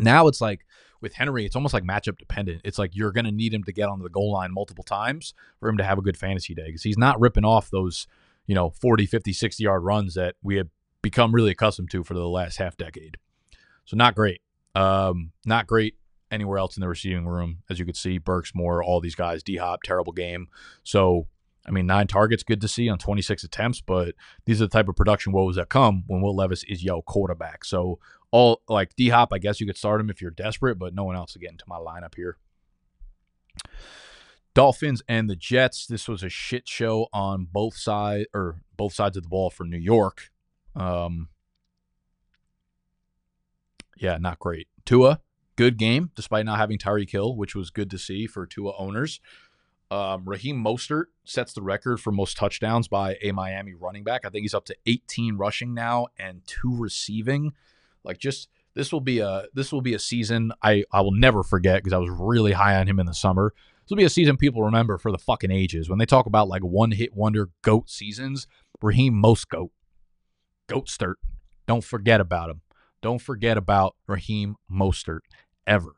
Now 0.01 0.27
it's 0.27 0.41
like 0.41 0.67
with 1.01 1.15
Henry, 1.15 1.45
it's 1.45 1.55
almost 1.55 1.75
like 1.75 1.85
matchup 1.85 2.19
dependent. 2.19 2.63
It's 2.65 2.79
like 2.79 2.97
you're 2.97 3.13
going 3.13 3.27
to 3.27 3.33
need 3.33 3.53
him 3.53 3.65
to 3.65 3.73
get 3.73 3.89
on 3.89 4.01
the 4.01 4.09
goal 4.09 4.33
line 4.33 4.53
multiple 4.53 4.85
times 4.85 5.35
for 5.61 5.69
him 5.69 5.77
to 5.77 5.85
have 5.85 5.99
a 5.99 6.03
good 6.03 6.17
fantasy 6.17 6.55
day 6.55 6.67
because 6.67 6.83
he's 6.83 6.99
not 6.99 7.21
ripping 7.21 7.45
off 7.45 7.71
those, 7.71 8.07
you 8.47 8.55
know, 8.55 8.71
40, 8.71 9.07
50, 9.07 9.33
60 9.33 9.63
yard 9.63 9.83
runs 9.83 10.15
that 10.15 10.37
we 10.43 10.57
have 10.57 10.69
become 11.03 11.35
really 11.35 11.51
accustomed 11.51 11.91
to 11.91 12.03
for 12.03 12.15
the 12.15 12.27
last 12.27 12.57
half 12.57 12.77
decade. 12.77 13.19
So 13.85 13.97
not 13.97 14.15
great. 14.15 14.41
Um, 14.75 15.33
not 15.45 15.67
great 15.67 15.97
anywhere 16.31 16.59
else 16.59 16.77
in 16.77 16.81
the 16.81 16.89
receiving 16.89 17.27
room. 17.27 17.59
As 17.71 17.79
you 17.79 17.85
could 17.85 17.97
see, 17.97 18.19
Burks, 18.19 18.53
Moore, 18.55 18.83
all 18.83 19.01
these 19.01 19.15
guys, 19.15 19.43
D 19.43 19.57
Hop, 19.59 19.83
terrible 19.83 20.13
game. 20.13 20.49
So 20.83 21.27
I 21.67 21.71
mean, 21.71 21.87
nine 21.87 22.07
targets, 22.07 22.43
good 22.43 22.61
to 22.61 22.69
see 22.69 22.89
on 22.89 22.99
26 22.99 23.43
attempts, 23.45 23.81
but 23.81 24.15
these 24.45 24.61
are 24.61 24.67
the 24.67 24.71
type 24.71 24.89
of 24.89 24.97
production 24.97 25.33
woes 25.33 25.57
that 25.57 25.71
come 25.71 26.05
when 26.07 26.21
Will 26.21 26.37
Levis 26.37 26.65
is 26.65 26.85
yo 26.85 27.01
quarterback. 27.03 27.65
So 27.65 27.99
all 28.35 28.63
like 28.69 28.97
D 28.97 29.11
Hop, 29.11 29.33
I 29.33 29.39
guess 29.39 29.61
you 29.61 29.67
could 29.67 29.77
start 29.77 30.01
him 30.01 30.11
if 30.11 30.21
you're 30.21 30.33
desperate, 30.33 30.77
but 30.77 30.93
no 30.93 31.05
one 31.05 31.15
else 31.15 31.35
to 31.35 31.39
get 31.39 31.53
into 31.53 31.65
my 31.69 31.77
lineup 31.77 32.17
here. 32.17 32.37
Dolphins 34.55 35.05
and 35.07 35.31
the 35.31 35.37
Jets. 35.37 35.87
This 35.87 36.09
was 36.09 36.25
a 36.25 36.29
shit 36.29 36.67
show 36.67 37.07
on 37.13 37.47
both 37.53 37.77
sides 37.77 38.27
or 38.35 38.57
both 38.77 38.93
sides 38.93 39.17
of 39.17 39.23
the 39.23 39.29
ball 39.29 39.51
for 39.51 39.63
New 39.63 39.79
York. 39.79 40.33
Um, 40.75 41.29
yeah, 43.99 44.19
not 44.19 44.41
great. 44.41 44.67
Tua, 44.85 45.21
good 45.55 45.79
game 45.79 46.11
despite 46.17 46.45
not 46.45 46.59
having 46.59 46.77
Tyreek 46.77 47.11
Hill, 47.11 47.37
which 47.37 47.55
was 47.55 47.71
good 47.71 47.89
to 47.91 47.99
see 47.99 48.27
for 48.27 48.47
Tua 48.47 48.73
owners. 48.77 49.21
Um, 49.93 50.25
Raheem 50.25 50.57
Mostert 50.57 51.05
sets 51.25 51.53
the 51.53 51.63
record 51.63 52.01
for 52.01 52.11
most 52.11 52.37
touchdowns 52.37 52.89
by 52.89 53.17
a 53.23 53.31
Miami 53.31 53.75
running 53.75 54.03
back. 54.03 54.25
I 54.25 54.29
think 54.29 54.43
he's 54.43 54.55
up 54.55 54.65
to 54.65 54.77
18 54.87 55.37
rushing 55.37 55.73
now 55.73 56.09
and 56.19 56.43
two 56.49 56.75
receiving. 56.77 57.53
Like 58.05 58.19
just 58.19 58.49
this 58.75 58.93
will 58.93 59.01
be 59.01 59.21
a 59.21 59.47
this 59.55 59.73
will 59.73 59.81
be 59.81 59.95
a 59.95 59.99
season 59.99 60.53
I 60.63 60.85
I 60.93 61.01
will 61.01 61.13
never 61.13 61.43
forget 61.43 61.83
because 61.83 61.93
I 61.93 61.99
was 61.99 62.11
really 62.11 62.53
high 62.53 62.77
on 62.77 62.87
him 62.87 63.01
in 63.01 63.07
the 63.07 63.15
summer. 63.15 63.53
This 63.55 63.91
will 63.91 63.97
be 63.97 64.05
a 64.05 64.11
season 64.11 64.37
people 64.37 64.63
remember 64.63 64.99
for 64.99 65.13
the 65.13 65.19
fucking 65.19 65.51
ages. 65.51 65.89
When 65.89 65.99
they 65.99 66.07
talk 66.07 66.27
about 66.27 66.49
like 66.49 66.63
one 66.63 66.93
hit 66.93 67.15
wonder 67.15 67.51
goat 67.63 67.91
seasons, 67.91 68.47
Raheem 68.81 69.15
Most 69.15 69.49
goat, 69.49 69.73
goat. 70.67 70.91
Don't 71.67 71.85
forget 71.85 72.21
about 72.21 72.51
him. 72.51 72.61
Don't 73.03 73.21
forget 73.21 73.59
about 73.59 73.97
Raheem 74.07 74.57
Mostert 74.71 75.21
ever. 75.67 75.95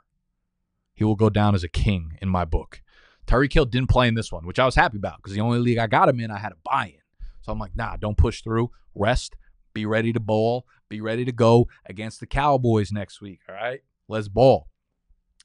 He 0.94 1.04
will 1.04 1.14
go 1.14 1.30
down 1.30 1.54
as 1.54 1.62
a 1.62 1.68
king 1.68 2.18
in 2.20 2.28
my 2.28 2.44
book. 2.44 2.82
Tyreek 3.26 3.52
Hill 3.52 3.66
didn't 3.66 3.90
play 3.90 4.08
in 4.08 4.14
this 4.14 4.32
one, 4.32 4.46
which 4.46 4.58
I 4.58 4.64
was 4.64 4.74
happy 4.74 4.96
about 4.96 5.18
because 5.18 5.34
the 5.34 5.40
only 5.40 5.58
league 5.58 5.78
I 5.78 5.86
got 5.86 6.08
him 6.08 6.20
in, 6.20 6.30
I 6.30 6.38
had 6.38 6.52
a 6.52 6.56
buy 6.64 6.86
in. 6.94 7.26
So 7.42 7.52
I'm 7.52 7.58
like, 7.58 7.76
nah, 7.76 7.96
don't 7.96 8.16
push 8.16 8.42
through. 8.42 8.70
Rest. 8.94 9.36
Be 9.74 9.86
ready 9.86 10.12
to 10.12 10.20
bowl. 10.20 10.66
Be 10.88 11.00
ready 11.00 11.24
to 11.24 11.32
go 11.32 11.68
against 11.86 12.20
the 12.20 12.26
Cowboys 12.26 12.92
next 12.92 13.20
week. 13.20 13.40
All 13.48 13.54
right. 13.54 13.80
Let's 14.08 14.28
ball. 14.28 14.68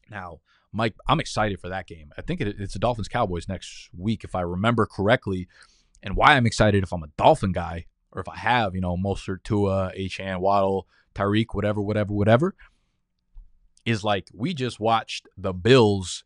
Now, 0.10 0.42
Mike, 0.72 0.96
I'm 1.08 1.20
excited 1.20 1.60
for 1.60 1.70
that 1.70 1.88
game. 1.88 2.12
I 2.18 2.22
think 2.22 2.42
it, 2.42 2.56
it's 2.60 2.74
the 2.74 2.80
Dolphins 2.80 3.08
Cowboys 3.08 3.48
next 3.48 3.90
week, 3.98 4.24
if 4.24 4.36
I 4.36 4.42
remember 4.42 4.86
correctly. 4.86 5.48
And 6.04 6.16
why 6.16 6.36
I'm 6.36 6.46
excited 6.46 6.84
if 6.84 6.94
I'm 6.94 7.04
a 7.04 7.10
Dolphin 7.18 7.52
guy 7.52 7.86
or 8.12 8.22
if 8.22 8.30
I 8.30 8.38
have, 8.38 8.76
you 8.76 8.82
know, 8.82 8.98
Mostert, 8.98 9.44
Tua, 9.44 9.92
Achane, 9.98 10.40
Waddle, 10.40 10.88
Tyreek, 11.16 11.54
whatever, 11.54 11.82
whatever, 11.82 12.14
whatever, 12.14 12.56
is 13.86 14.04
like 14.04 14.28
we 14.34 14.54
just 14.54 14.80
watched 14.80 15.28
the 15.38 15.54
Bills 15.54 16.24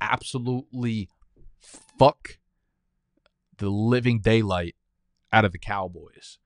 absolutely 0.00 1.08
fuck 1.98 2.38
the 3.58 3.68
living 3.68 4.20
daylight 4.20 4.74
out 5.32 5.44
of 5.44 5.52
the 5.52 5.58
Cowboys. 5.58 6.38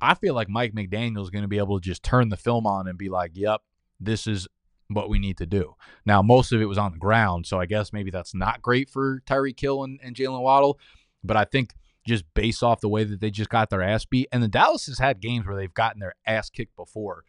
I 0.00 0.14
feel 0.14 0.34
like 0.34 0.48
Mike 0.48 0.74
McDaniel 0.74 1.22
is 1.22 1.30
going 1.30 1.42
to 1.42 1.48
be 1.48 1.58
able 1.58 1.80
to 1.80 1.84
just 1.84 2.02
turn 2.02 2.28
the 2.28 2.36
film 2.36 2.66
on 2.66 2.86
and 2.86 2.98
be 2.98 3.08
like, 3.08 3.32
yep, 3.34 3.62
this 3.98 4.26
is 4.26 4.46
what 4.88 5.08
we 5.08 5.18
need 5.18 5.38
to 5.38 5.46
do. 5.46 5.74
Now, 6.04 6.22
most 6.22 6.52
of 6.52 6.60
it 6.60 6.66
was 6.66 6.78
on 6.78 6.92
the 6.92 6.98
ground, 6.98 7.46
so 7.46 7.58
I 7.58 7.66
guess 7.66 7.92
maybe 7.92 8.10
that's 8.10 8.34
not 8.34 8.62
great 8.62 8.88
for 8.88 9.20
Tyreek 9.26 9.58
Hill 9.58 9.84
and, 9.84 9.98
and 10.02 10.14
Jaylen 10.14 10.42
Waddle. 10.42 10.78
But 11.24 11.36
I 11.36 11.44
think 11.44 11.74
just 12.06 12.24
based 12.34 12.62
off 12.62 12.80
the 12.80 12.88
way 12.88 13.04
that 13.04 13.20
they 13.20 13.30
just 13.30 13.50
got 13.50 13.70
their 13.70 13.82
ass 13.82 14.04
beat, 14.04 14.28
and 14.30 14.42
the 14.42 14.48
Dallas 14.48 14.86
has 14.86 14.98
had 14.98 15.20
games 15.20 15.46
where 15.46 15.56
they've 15.56 15.74
gotten 15.74 16.00
their 16.00 16.14
ass 16.26 16.50
kicked 16.50 16.76
before 16.76 17.24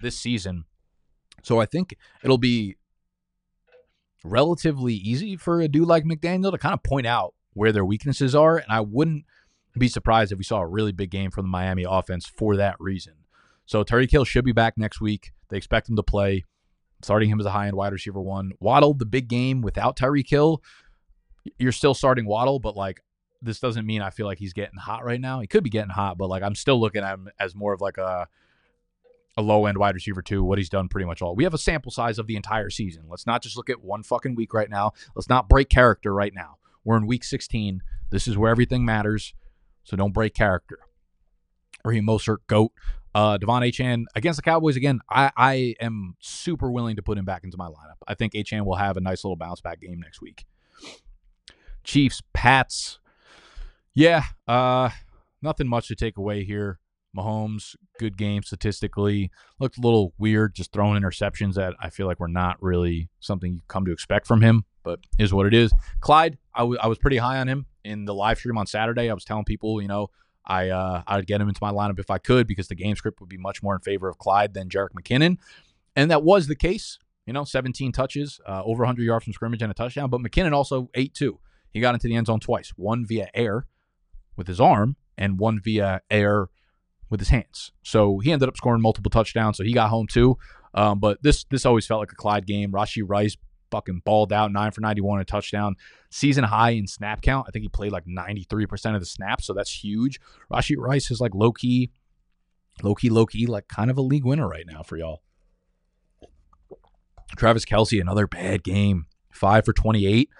this 0.00 0.18
season. 0.18 0.64
So 1.42 1.60
I 1.60 1.66
think 1.66 1.96
it'll 2.22 2.36
be 2.36 2.76
relatively 4.24 4.94
easy 4.94 5.36
for 5.36 5.60
a 5.60 5.68
dude 5.68 5.88
like 5.88 6.04
McDaniel 6.04 6.50
to 6.50 6.58
kind 6.58 6.74
of 6.74 6.82
point 6.82 7.06
out 7.06 7.34
where 7.54 7.72
their 7.72 7.84
weaknesses 7.84 8.34
are. 8.34 8.58
And 8.58 8.70
I 8.70 8.80
wouldn't 8.80 9.24
be 9.78 9.88
surprised 9.88 10.32
if 10.32 10.38
we 10.38 10.44
saw 10.44 10.60
a 10.60 10.66
really 10.66 10.92
big 10.92 11.10
game 11.10 11.30
from 11.30 11.44
the 11.44 11.50
Miami 11.50 11.84
offense 11.88 12.26
for 12.26 12.56
that 12.56 12.76
reason. 12.78 13.14
So 13.66 13.84
Tyreek 13.84 14.10
Hill 14.10 14.24
should 14.24 14.44
be 14.44 14.52
back 14.52 14.78
next 14.78 15.00
week. 15.00 15.32
They 15.50 15.56
expect 15.56 15.88
him 15.88 15.96
to 15.96 16.02
play, 16.02 16.44
starting 17.02 17.30
him 17.30 17.40
as 17.40 17.46
a 17.46 17.50
high 17.50 17.66
end 17.66 17.76
wide 17.76 17.92
receiver 17.92 18.20
one. 18.20 18.52
Waddle, 18.60 18.94
the 18.94 19.06
big 19.06 19.28
game 19.28 19.62
without 19.62 19.96
Tyreek 19.96 20.28
Hill, 20.28 20.62
you're 21.58 21.72
still 21.72 21.94
starting 21.94 22.26
Waddle, 22.26 22.58
but 22.58 22.76
like 22.76 23.02
this 23.40 23.60
doesn't 23.60 23.86
mean 23.86 24.02
I 24.02 24.10
feel 24.10 24.26
like 24.26 24.38
he's 24.38 24.52
getting 24.52 24.78
hot 24.78 25.04
right 25.04 25.20
now. 25.20 25.40
He 25.40 25.46
could 25.46 25.62
be 25.62 25.70
getting 25.70 25.90
hot, 25.90 26.18
but 26.18 26.28
like 26.28 26.42
I'm 26.42 26.54
still 26.54 26.80
looking 26.80 27.02
at 27.02 27.14
him 27.14 27.28
as 27.38 27.54
more 27.54 27.72
of 27.72 27.80
like 27.80 27.98
a 27.98 28.28
a 29.36 29.42
low 29.42 29.66
end 29.66 29.78
wide 29.78 29.94
receiver 29.94 30.20
too, 30.20 30.42
what 30.42 30.58
he's 30.58 30.68
done 30.68 30.88
pretty 30.88 31.06
much 31.06 31.22
all. 31.22 31.36
We 31.36 31.44
have 31.44 31.54
a 31.54 31.58
sample 31.58 31.92
size 31.92 32.18
of 32.18 32.26
the 32.26 32.34
entire 32.34 32.70
season. 32.70 33.04
Let's 33.08 33.26
not 33.26 33.40
just 33.40 33.56
look 33.56 33.70
at 33.70 33.82
one 33.82 34.02
fucking 34.02 34.34
week 34.34 34.52
right 34.52 34.68
now. 34.68 34.92
Let's 35.14 35.28
not 35.28 35.48
break 35.48 35.68
character 35.68 36.12
right 36.12 36.34
now. 36.34 36.56
We're 36.84 36.96
in 36.96 37.06
week 37.06 37.22
16. 37.22 37.80
This 38.10 38.26
is 38.26 38.36
where 38.36 38.50
everything 38.50 38.84
matters. 38.84 39.34
So 39.88 39.96
don't 39.96 40.12
break 40.12 40.34
character. 40.34 40.78
Raheem 41.82 42.04
Mostert, 42.04 42.38
GOAT. 42.46 42.72
Uh, 43.14 43.38
De'Von 43.38 43.66
Achane 43.66 44.04
against 44.14 44.36
the 44.36 44.42
Cowboys 44.42 44.76
again. 44.76 45.00
I, 45.08 45.30
I 45.34 45.74
am 45.80 46.14
super 46.20 46.70
willing 46.70 46.96
to 46.96 47.02
put 47.02 47.16
him 47.16 47.24
back 47.24 47.42
into 47.42 47.56
my 47.56 47.68
lineup. 47.68 47.96
I 48.06 48.12
think 48.12 48.34
Achane 48.34 48.66
will 48.66 48.74
have 48.76 48.98
a 48.98 49.00
nice 49.00 49.24
little 49.24 49.36
bounce 49.36 49.62
back 49.62 49.80
game 49.80 49.98
next 49.98 50.20
week. 50.20 50.44
Chiefs, 51.84 52.20
Pats. 52.34 52.98
Yeah, 53.94 54.24
uh, 54.46 54.90
nothing 55.40 55.66
much 55.66 55.88
to 55.88 55.94
take 55.94 56.18
away 56.18 56.44
here. 56.44 56.80
Mahomes, 57.16 57.74
good 57.98 58.18
game 58.18 58.42
statistically. 58.42 59.30
Looked 59.58 59.78
a 59.78 59.80
little 59.80 60.12
weird, 60.18 60.54
just 60.54 60.70
throwing 60.70 61.02
interceptions 61.02 61.54
that 61.54 61.72
I 61.80 61.88
feel 61.88 62.06
like 62.06 62.20
were 62.20 62.28
not 62.28 62.62
really 62.62 63.08
something 63.20 63.54
you 63.54 63.60
come 63.68 63.86
to 63.86 63.92
expect 63.92 64.26
from 64.26 64.42
him, 64.42 64.66
but 64.84 65.00
is 65.18 65.32
what 65.32 65.46
it 65.46 65.54
is. 65.54 65.72
Clyde, 66.00 66.36
I, 66.54 66.60
w- 66.60 66.78
I 66.78 66.88
was 66.88 66.98
pretty 66.98 67.16
high 67.16 67.38
on 67.38 67.48
him 67.48 67.64
in 67.88 68.04
the 68.04 68.14
live 68.14 68.38
stream 68.38 68.58
on 68.58 68.66
Saturday. 68.66 69.10
I 69.10 69.14
was 69.14 69.24
telling 69.24 69.44
people, 69.44 69.80
you 69.80 69.88
know, 69.88 70.08
I 70.44 70.68
uh, 70.70 71.02
I'd 71.06 71.26
get 71.26 71.40
him 71.40 71.48
into 71.48 71.60
my 71.62 71.72
lineup 71.72 71.98
if 71.98 72.10
I 72.10 72.18
could 72.18 72.46
because 72.46 72.68
the 72.68 72.74
game 72.74 72.96
script 72.96 73.20
would 73.20 73.28
be 73.28 73.36
much 73.36 73.62
more 73.62 73.74
in 73.74 73.80
favor 73.80 74.08
of 74.08 74.18
Clyde 74.18 74.54
than 74.54 74.68
Jerick 74.68 74.90
McKinnon, 74.98 75.38
and 75.96 76.10
that 76.10 76.22
was 76.22 76.46
the 76.46 76.56
case. 76.56 76.98
You 77.26 77.34
know, 77.34 77.44
17 77.44 77.92
touches, 77.92 78.40
uh, 78.48 78.62
over 78.64 78.84
100 78.84 79.02
yards 79.02 79.24
from 79.24 79.34
scrimmage 79.34 79.60
and 79.60 79.70
a 79.70 79.74
touchdown. 79.74 80.08
But 80.08 80.22
McKinnon 80.22 80.54
also 80.54 80.88
ate 80.94 81.12
two. 81.12 81.40
He 81.70 81.80
got 81.80 81.92
into 81.92 82.08
the 82.08 82.16
end 82.16 82.26
zone 82.26 82.40
twice, 82.40 82.72
one 82.76 83.04
via 83.04 83.28
air 83.34 83.66
with 84.34 84.46
his 84.46 84.58
arm 84.58 84.96
and 85.18 85.38
one 85.38 85.60
via 85.60 86.00
air 86.10 86.48
with 87.10 87.20
his 87.20 87.28
hands. 87.28 87.72
So 87.82 88.18
he 88.20 88.32
ended 88.32 88.48
up 88.48 88.56
scoring 88.56 88.80
multiple 88.80 89.10
touchdowns. 89.10 89.58
So 89.58 89.64
he 89.64 89.74
got 89.74 89.90
home 89.90 90.06
too. 90.06 90.38
Um, 90.72 91.00
but 91.00 91.22
this 91.22 91.44
this 91.50 91.66
always 91.66 91.86
felt 91.86 92.00
like 92.00 92.12
a 92.12 92.16
Clyde 92.16 92.46
game. 92.46 92.72
Rashee 92.72 93.02
Rice 93.06 93.36
fucking 93.70 94.02
balled 94.04 94.32
out, 94.32 94.52
nine 94.52 94.70
for 94.70 94.80
91, 94.80 95.20
a 95.20 95.24
touchdown. 95.24 95.76
Season 96.10 96.44
high 96.44 96.70
in 96.70 96.86
snap 96.86 97.22
count. 97.22 97.46
I 97.48 97.50
think 97.50 97.62
he 97.62 97.68
played 97.68 97.92
like 97.92 98.06
93% 98.06 98.94
of 98.94 99.00
the 99.00 99.06
snaps, 99.06 99.46
so 99.46 99.52
that's 99.52 99.84
huge. 99.84 100.20
Rashee 100.50 100.76
Rice 100.78 101.10
is 101.10 101.20
like 101.20 101.34
low 101.34 101.52
key, 101.52 101.90
low 102.82 102.94
key, 102.94 103.10
low 103.10 103.26
key, 103.26 103.46
like 103.46 103.68
kind 103.68 103.90
of 103.90 103.98
a 103.98 104.02
league 104.02 104.24
winner 104.24 104.48
right 104.48 104.66
now 104.66 104.82
for 104.82 104.96
y'all. 104.96 105.22
Travis 107.36 107.64
Kelce, 107.64 108.00
another 108.00 108.26
bad 108.26 108.64
game. 108.64 109.06
Five 109.30 109.64
for 109.64 109.72
28. 109.72 110.30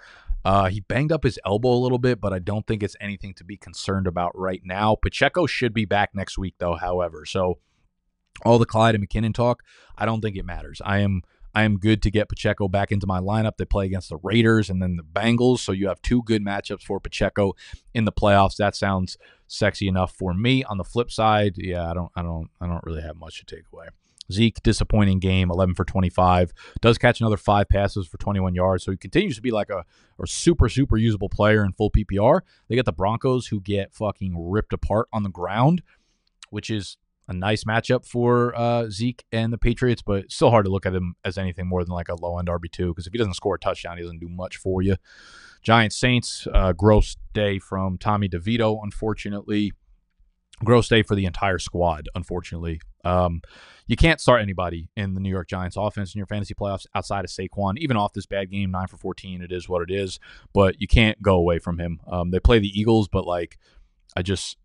Uh, 0.43 0.69
he 0.69 0.79
banged 0.79 1.11
up 1.11 1.23
his 1.23 1.39
elbow 1.45 1.69
a 1.69 1.79
little 1.79 1.97
bit, 1.97 2.19
but 2.19 2.33
I 2.33 2.39
don't 2.39 2.65
think 2.65 2.81
it's 2.81 2.95
anything 2.99 3.33
to 3.35 3.43
be 3.43 3.57
concerned 3.57 4.07
about 4.07 4.31
right 4.37 4.61
now. 4.63 4.95
Pacheco 4.95 5.45
should 5.45 5.73
be 5.73 5.85
back 5.85 6.11
next 6.13 6.37
week, 6.37 6.55
though, 6.59 6.75
however. 6.75 7.25
So 7.25 7.59
all 8.45 8.57
the 8.57 8.65
Clyde 8.65 8.95
and 8.95 9.07
McKinnon 9.07 9.33
talk, 9.33 9.63
I 9.97 10.05
don't 10.05 10.21
think 10.21 10.37
it 10.37 10.45
matters. 10.45 10.81
I 10.83 10.99
am 10.99 11.21
I 11.53 11.63
am 11.63 11.77
good 11.77 12.01
to 12.03 12.11
get 12.11 12.29
Pacheco 12.29 12.67
back 12.67 12.91
into 12.91 13.07
my 13.07 13.19
lineup. 13.19 13.57
They 13.57 13.65
play 13.65 13.85
against 13.85 14.09
the 14.09 14.17
Raiders 14.17 14.69
and 14.69 14.81
then 14.81 14.97
the 14.97 15.03
Bengals, 15.03 15.59
so 15.59 15.71
you 15.71 15.87
have 15.87 16.01
two 16.01 16.23
good 16.23 16.43
matchups 16.43 16.83
for 16.83 16.99
Pacheco 16.99 17.53
in 17.93 18.05
the 18.05 18.11
playoffs. 18.11 18.57
That 18.57 18.75
sounds 18.75 19.17
sexy 19.47 19.87
enough 19.87 20.13
for 20.13 20.33
me. 20.33 20.63
On 20.63 20.77
the 20.77 20.83
flip 20.83 21.11
side, 21.11 21.55
yeah, 21.57 21.89
I 21.89 21.93
don't 21.93 22.11
I 22.15 22.21
don't 22.21 22.49
I 22.61 22.67
don't 22.67 22.83
really 22.83 23.01
have 23.01 23.15
much 23.15 23.39
to 23.39 23.55
take 23.55 23.65
away. 23.73 23.87
Zeke, 24.31 24.61
disappointing 24.61 25.19
game, 25.19 25.49
11 25.49 25.75
for 25.75 25.85
25. 25.85 26.53
Does 26.81 26.97
catch 26.97 27.19
another 27.19 27.37
five 27.37 27.67
passes 27.67 28.07
for 28.07 28.17
21 28.17 28.53
yards. 28.53 28.83
So 28.83 28.91
he 28.91 28.97
continues 28.97 29.35
to 29.35 29.41
be 29.41 29.51
like 29.51 29.69
a, 29.69 29.83
a 30.21 30.27
super, 30.27 30.69
super 30.69 30.97
usable 30.97 31.29
player 31.29 31.63
in 31.63 31.73
full 31.73 31.89
PPR. 31.89 32.41
They 32.67 32.75
get 32.75 32.85
the 32.85 32.93
Broncos 32.93 33.47
who 33.47 33.59
get 33.59 33.93
fucking 33.93 34.35
ripped 34.37 34.73
apart 34.73 35.07
on 35.11 35.23
the 35.23 35.29
ground, 35.29 35.81
which 36.51 36.69
is 36.69 36.97
a 37.29 37.33
nice 37.33 37.63
matchup 37.63 38.05
for 38.05 38.57
uh, 38.57 38.89
Zeke 38.89 39.23
and 39.31 39.53
the 39.53 39.57
Patriots, 39.57 40.01
but 40.01 40.31
still 40.31 40.49
hard 40.49 40.65
to 40.65 40.71
look 40.71 40.87
at 40.87 40.95
him 40.95 41.15
as 41.23 41.37
anything 41.37 41.67
more 41.67 41.83
than 41.83 41.93
like 41.93 42.09
a 42.09 42.15
low 42.15 42.39
end 42.39 42.47
RB2 42.47 42.89
because 42.89 43.05
if 43.05 43.13
he 43.13 43.19
doesn't 43.19 43.35
score 43.35 43.55
a 43.55 43.59
touchdown, 43.59 43.97
he 43.97 44.03
doesn't 44.03 44.19
do 44.19 44.27
much 44.27 44.57
for 44.57 44.81
you. 44.81 44.95
Giants 45.61 45.95
Saints, 45.95 46.47
uh, 46.53 46.73
gross 46.73 47.17
day 47.33 47.59
from 47.59 47.97
Tommy 47.99 48.27
DeVito, 48.27 48.79
unfortunately. 48.81 49.73
Gross 50.63 50.89
day 50.89 51.03
for 51.03 51.15
the 51.15 51.25
entire 51.25 51.59
squad, 51.59 52.09
unfortunately. 52.15 52.81
Um, 53.05 53.41
you 53.85 53.95
can't 53.95 54.19
start 54.19 54.41
anybody 54.41 54.89
in 54.97 55.13
the 55.13 55.19
New 55.19 55.29
York 55.29 55.47
Giants 55.47 55.77
offense 55.77 56.13
in 56.13 56.19
your 56.19 56.27
fantasy 56.27 56.53
playoffs 56.53 56.85
outside 56.95 57.23
of 57.23 57.31
Saquon. 57.31 57.77
Even 57.77 57.95
off 57.95 58.13
this 58.13 58.25
bad 58.25 58.49
game, 58.49 58.71
9 58.71 58.87
for 58.87 58.97
14, 58.97 59.41
it 59.41 59.51
is 59.51 59.69
what 59.69 59.87
it 59.87 59.93
is, 59.93 60.19
but 60.53 60.81
you 60.81 60.87
can't 60.87 61.21
go 61.21 61.35
away 61.35 61.59
from 61.59 61.77
him. 61.77 61.99
Um, 62.07 62.31
they 62.31 62.39
play 62.39 62.59
the 62.59 62.67
Eagles, 62.67 63.07
but 63.07 63.25
like, 63.25 63.57
I 64.17 64.21
just, 64.21 64.57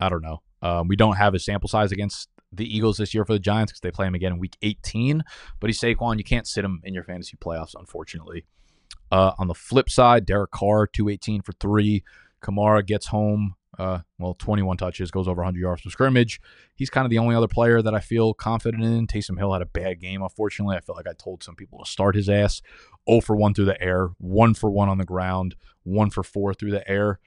I 0.00 0.08
don't 0.08 0.22
know. 0.22 0.40
Um, 0.64 0.88
we 0.88 0.96
don't 0.96 1.16
have 1.16 1.34
a 1.34 1.38
sample 1.38 1.68
size 1.68 1.92
against 1.92 2.30
the 2.50 2.64
Eagles 2.64 2.96
this 2.96 3.12
year 3.12 3.24
for 3.24 3.34
the 3.34 3.38
Giants 3.38 3.70
because 3.70 3.82
they 3.82 3.90
play 3.90 4.06
him 4.06 4.14
again 4.14 4.32
in 4.32 4.38
Week 4.38 4.56
18. 4.62 5.22
But 5.60 5.68
he's 5.68 5.78
Saquon. 5.78 6.16
You 6.16 6.24
can't 6.24 6.46
sit 6.46 6.64
him 6.64 6.80
in 6.84 6.94
your 6.94 7.04
fantasy 7.04 7.36
playoffs, 7.36 7.74
unfortunately. 7.78 8.46
Uh, 9.12 9.32
on 9.38 9.46
the 9.46 9.54
flip 9.54 9.90
side, 9.90 10.24
Derek 10.24 10.50
Carr, 10.50 10.86
218 10.86 11.42
for 11.42 11.52
three. 11.52 12.02
Kamara 12.42 12.84
gets 12.84 13.06
home. 13.06 13.56
Uh, 13.78 13.98
well, 14.18 14.34
21 14.34 14.76
touches, 14.76 15.10
goes 15.10 15.26
over 15.26 15.42
100 15.42 15.58
yards 15.58 15.82
from 15.82 15.90
scrimmage. 15.90 16.40
He's 16.76 16.90
kind 16.90 17.04
of 17.04 17.10
the 17.10 17.18
only 17.18 17.34
other 17.34 17.48
player 17.48 17.82
that 17.82 17.94
I 17.94 18.00
feel 18.00 18.32
confident 18.32 18.84
in. 18.84 19.06
Taysom 19.06 19.36
Hill 19.36 19.52
had 19.52 19.62
a 19.62 19.66
bad 19.66 20.00
game, 20.00 20.22
unfortunately. 20.22 20.76
I 20.76 20.80
feel 20.80 20.94
like 20.94 21.08
I 21.08 21.12
told 21.12 21.42
some 21.42 21.56
people 21.56 21.80
to 21.80 21.90
start 21.90 22.14
his 22.14 22.28
ass. 22.28 22.62
0 23.08 23.20
for 23.20 23.36
1 23.36 23.54
through 23.54 23.64
the 23.66 23.82
air, 23.82 24.10
1 24.18 24.54
for 24.54 24.70
1 24.70 24.88
on 24.88 24.98
the 24.98 25.04
ground, 25.04 25.56
1 25.82 26.10
for 26.10 26.22
4 26.22 26.54
through 26.54 26.70
the 26.70 26.88
air. 26.88 27.18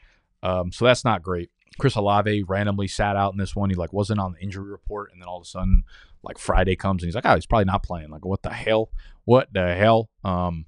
Um, 0.41 0.71
so 0.71 0.85
that's 0.85 1.03
not 1.03 1.21
great. 1.21 1.51
Chris 1.79 1.95
Olave 1.95 2.43
randomly 2.43 2.87
sat 2.87 3.15
out 3.15 3.33
in 3.33 3.37
this 3.37 3.55
one. 3.55 3.69
He 3.69 3.75
like 3.75 3.93
wasn't 3.93 4.19
on 4.19 4.33
the 4.33 4.39
injury 4.39 4.69
report, 4.69 5.11
and 5.11 5.21
then 5.21 5.27
all 5.27 5.37
of 5.37 5.43
a 5.43 5.45
sudden, 5.45 5.83
like 6.23 6.37
Friday 6.37 6.75
comes 6.75 7.03
and 7.03 7.07
he's 7.07 7.15
like, 7.15 7.25
"Oh, 7.25 7.35
he's 7.35 7.45
probably 7.45 7.65
not 7.65 7.83
playing." 7.83 8.09
Like, 8.09 8.25
what 8.25 8.41
the 8.41 8.49
hell? 8.49 8.89
What 9.25 9.53
the 9.53 9.75
hell? 9.75 10.09
Um, 10.23 10.65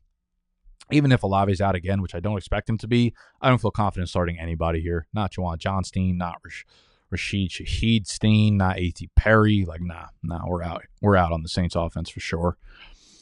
even 0.92 1.12
if 1.12 1.24
Olave's 1.24 1.62
out 1.62 1.76
again, 1.76 2.02
which 2.02 2.16
I 2.16 2.20
don't 2.20 2.38
expect 2.38 2.70
him 2.70 2.78
to 2.80 2.88
be, 2.88 3.14
I 3.42 3.50
don't 3.50 3.62
feel 3.62 3.72
confident 3.72 4.10
starting 4.10 4.40
anybody 4.40 4.82
here. 4.82 5.08
Not 5.14 5.34
Juwan 5.34 5.58
Johnstein, 5.58 6.18
not 6.18 6.38
Rash- 6.44 6.66
Rashid 7.12 7.50
Shaheed 7.50 8.08
Steen, 8.08 8.58
not 8.58 8.78
A.T. 8.78 9.10
Perry. 9.16 9.66
Like, 9.66 9.82
nah, 9.82 10.08
nah, 10.24 10.48
we're 10.48 10.64
out. 10.64 10.86
We're 11.02 11.16
out 11.16 11.32
on 11.32 11.44
the 11.44 11.50
Saints 11.50 11.76
offense 11.76 12.10
for 12.10 12.20
sure. 12.20 12.58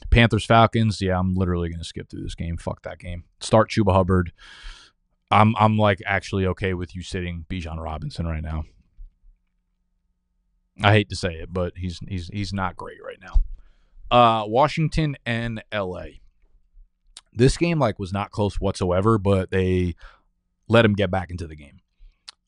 Panthers 0.09 0.45
Falcons, 0.45 1.01
yeah, 1.01 1.19
I'm 1.19 1.35
literally 1.35 1.69
gonna 1.69 1.83
skip 1.83 2.09
through 2.09 2.23
this 2.23 2.35
game. 2.35 2.57
Fuck 2.57 2.83
that 2.83 2.99
game. 2.99 3.25
Start 3.39 3.69
Chuba 3.69 3.93
Hubbard. 3.93 4.31
I'm 5.29 5.55
I'm 5.57 5.77
like 5.77 6.01
actually 6.05 6.45
okay 6.47 6.73
with 6.73 6.95
you 6.95 7.01
sitting 7.03 7.45
Bijan 7.49 7.81
Robinson 7.81 8.25
right 8.25 8.43
now. 8.43 8.63
I 10.81 10.93
hate 10.93 11.09
to 11.09 11.15
say 11.15 11.33
it, 11.35 11.51
but 11.51 11.73
he's 11.75 11.99
he's 12.07 12.29
he's 12.31 12.53
not 12.53 12.75
great 12.75 12.99
right 13.03 13.19
now. 13.19 13.33
Uh, 14.09 14.45
Washington 14.47 15.17
and 15.25 15.63
L.A. 15.71 16.21
This 17.33 17.57
game 17.57 17.79
like 17.79 17.99
was 17.99 18.13
not 18.13 18.31
close 18.31 18.55
whatsoever, 18.55 19.17
but 19.17 19.51
they 19.51 19.95
let 20.69 20.85
him 20.85 20.93
get 20.93 21.11
back 21.11 21.29
into 21.29 21.47
the 21.47 21.55
game. 21.55 21.76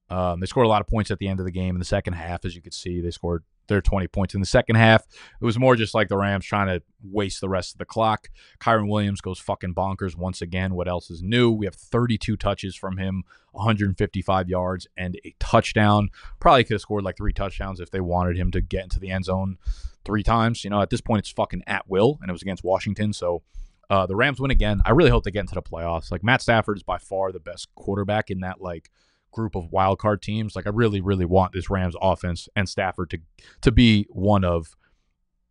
Um, 0.10 0.40
they 0.40 0.46
scored 0.48 0.66
a 0.66 0.70
lot 0.70 0.82
of 0.82 0.88
points 0.88 1.12
at 1.12 1.20
the 1.20 1.28
end 1.28 1.40
of 1.40 1.46
the 1.46 1.52
game 1.52 1.76
in 1.76 1.80
the 1.80 1.86
second 1.86 2.14
half, 2.14 2.46
as 2.46 2.56
you 2.56 2.62
could 2.62 2.74
see. 2.74 3.02
They 3.02 3.12
scored 3.12 3.44
their 3.68 3.82
20 3.82 4.08
points 4.08 4.34
in 4.34 4.42
the 4.42 4.48
second 4.48 4.76
half. 4.76 5.06
It 5.40 5.46
was 5.46 5.58
more 5.58 5.76
just 5.76 5.94
like 5.94 6.10
the 6.10 6.18
Rams 6.18 6.46
trying 6.46 6.68
to 6.68 6.84
waste 7.04 7.40
the 7.40 7.48
rest 7.50 7.74
of 7.74 7.78
the 7.78 7.86
clock. 7.86 8.30
Kyren 8.60 8.90
Williams 8.90 9.22
goes 9.22 9.40
fucking 9.40 9.76
bonkers 9.76 10.18
once 10.18 10.42
again. 10.42 10.74
What 10.74 10.88
else 10.88 11.10
is 11.10 11.22
new? 11.22 11.52
We 11.52 11.66
have 11.68 11.76
32 11.76 12.36
touches 12.36 12.76
from 12.76 12.98
him, 12.98 13.24
155 13.52 14.50
yards, 14.50 14.88
and 14.98 15.20
a 15.24 15.34
touchdown. 15.40 16.10
Probably 16.40 16.64
could 16.64 16.74
have 16.74 16.82
scored 16.82 17.04
like 17.04 17.18
three 17.18 17.34
touchdowns 17.34 17.80
if 17.80 17.92
they 17.92 18.02
wanted 18.02 18.36
him 18.36 18.52
to 18.52 18.62
get 18.62 18.84
into 18.84 19.00
the 19.00 19.12
end 19.12 19.26
zone 19.26 19.58
three 20.04 20.24
times. 20.24 20.64
You 20.64 20.72
know, 20.72 20.82
at 20.82 20.90
this 20.90 21.02
point, 21.02 21.20
it's 21.20 21.30
fucking 21.30 21.64
at 21.68 21.88
will, 21.88 22.18
and 22.22 22.30
it 22.30 22.34
was 22.34 22.42
against 22.42 22.64
Washington. 22.64 23.14
So 23.14 23.44
uh, 23.90 24.06
the 24.06 24.16
Rams 24.16 24.40
win 24.40 24.52
again. 24.52 24.82
I 24.86 24.92
really 24.92 25.10
hope 25.10 25.24
they 25.24 25.32
get 25.32 25.42
into 25.42 25.56
the 25.56 25.62
playoffs. 25.62 26.12
Like 26.12 26.24
Matt 26.24 26.42
Stafford 26.42 26.78
is 26.78 26.84
by 26.84 26.98
far 26.98 27.32
the 27.32 27.40
best 27.40 27.74
quarterback 27.76 28.30
in 28.30 28.40
that 28.42 28.62
like 28.62 28.90
group 29.32 29.56
of 29.56 29.72
wild 29.72 30.00
card 30.00 30.22
teams. 30.22 30.56
Like 30.56 30.68
I 30.68 30.72
really, 30.72 31.02
really 31.02 31.26
want 31.26 31.54
this 31.54 31.70
Rams 31.70 31.96
offense 32.02 32.48
and 32.56 32.68
Stafford 32.68 33.10
to 33.12 33.20
to 33.62 33.72
be 33.72 34.06
one 34.10 34.44
of 34.44 34.76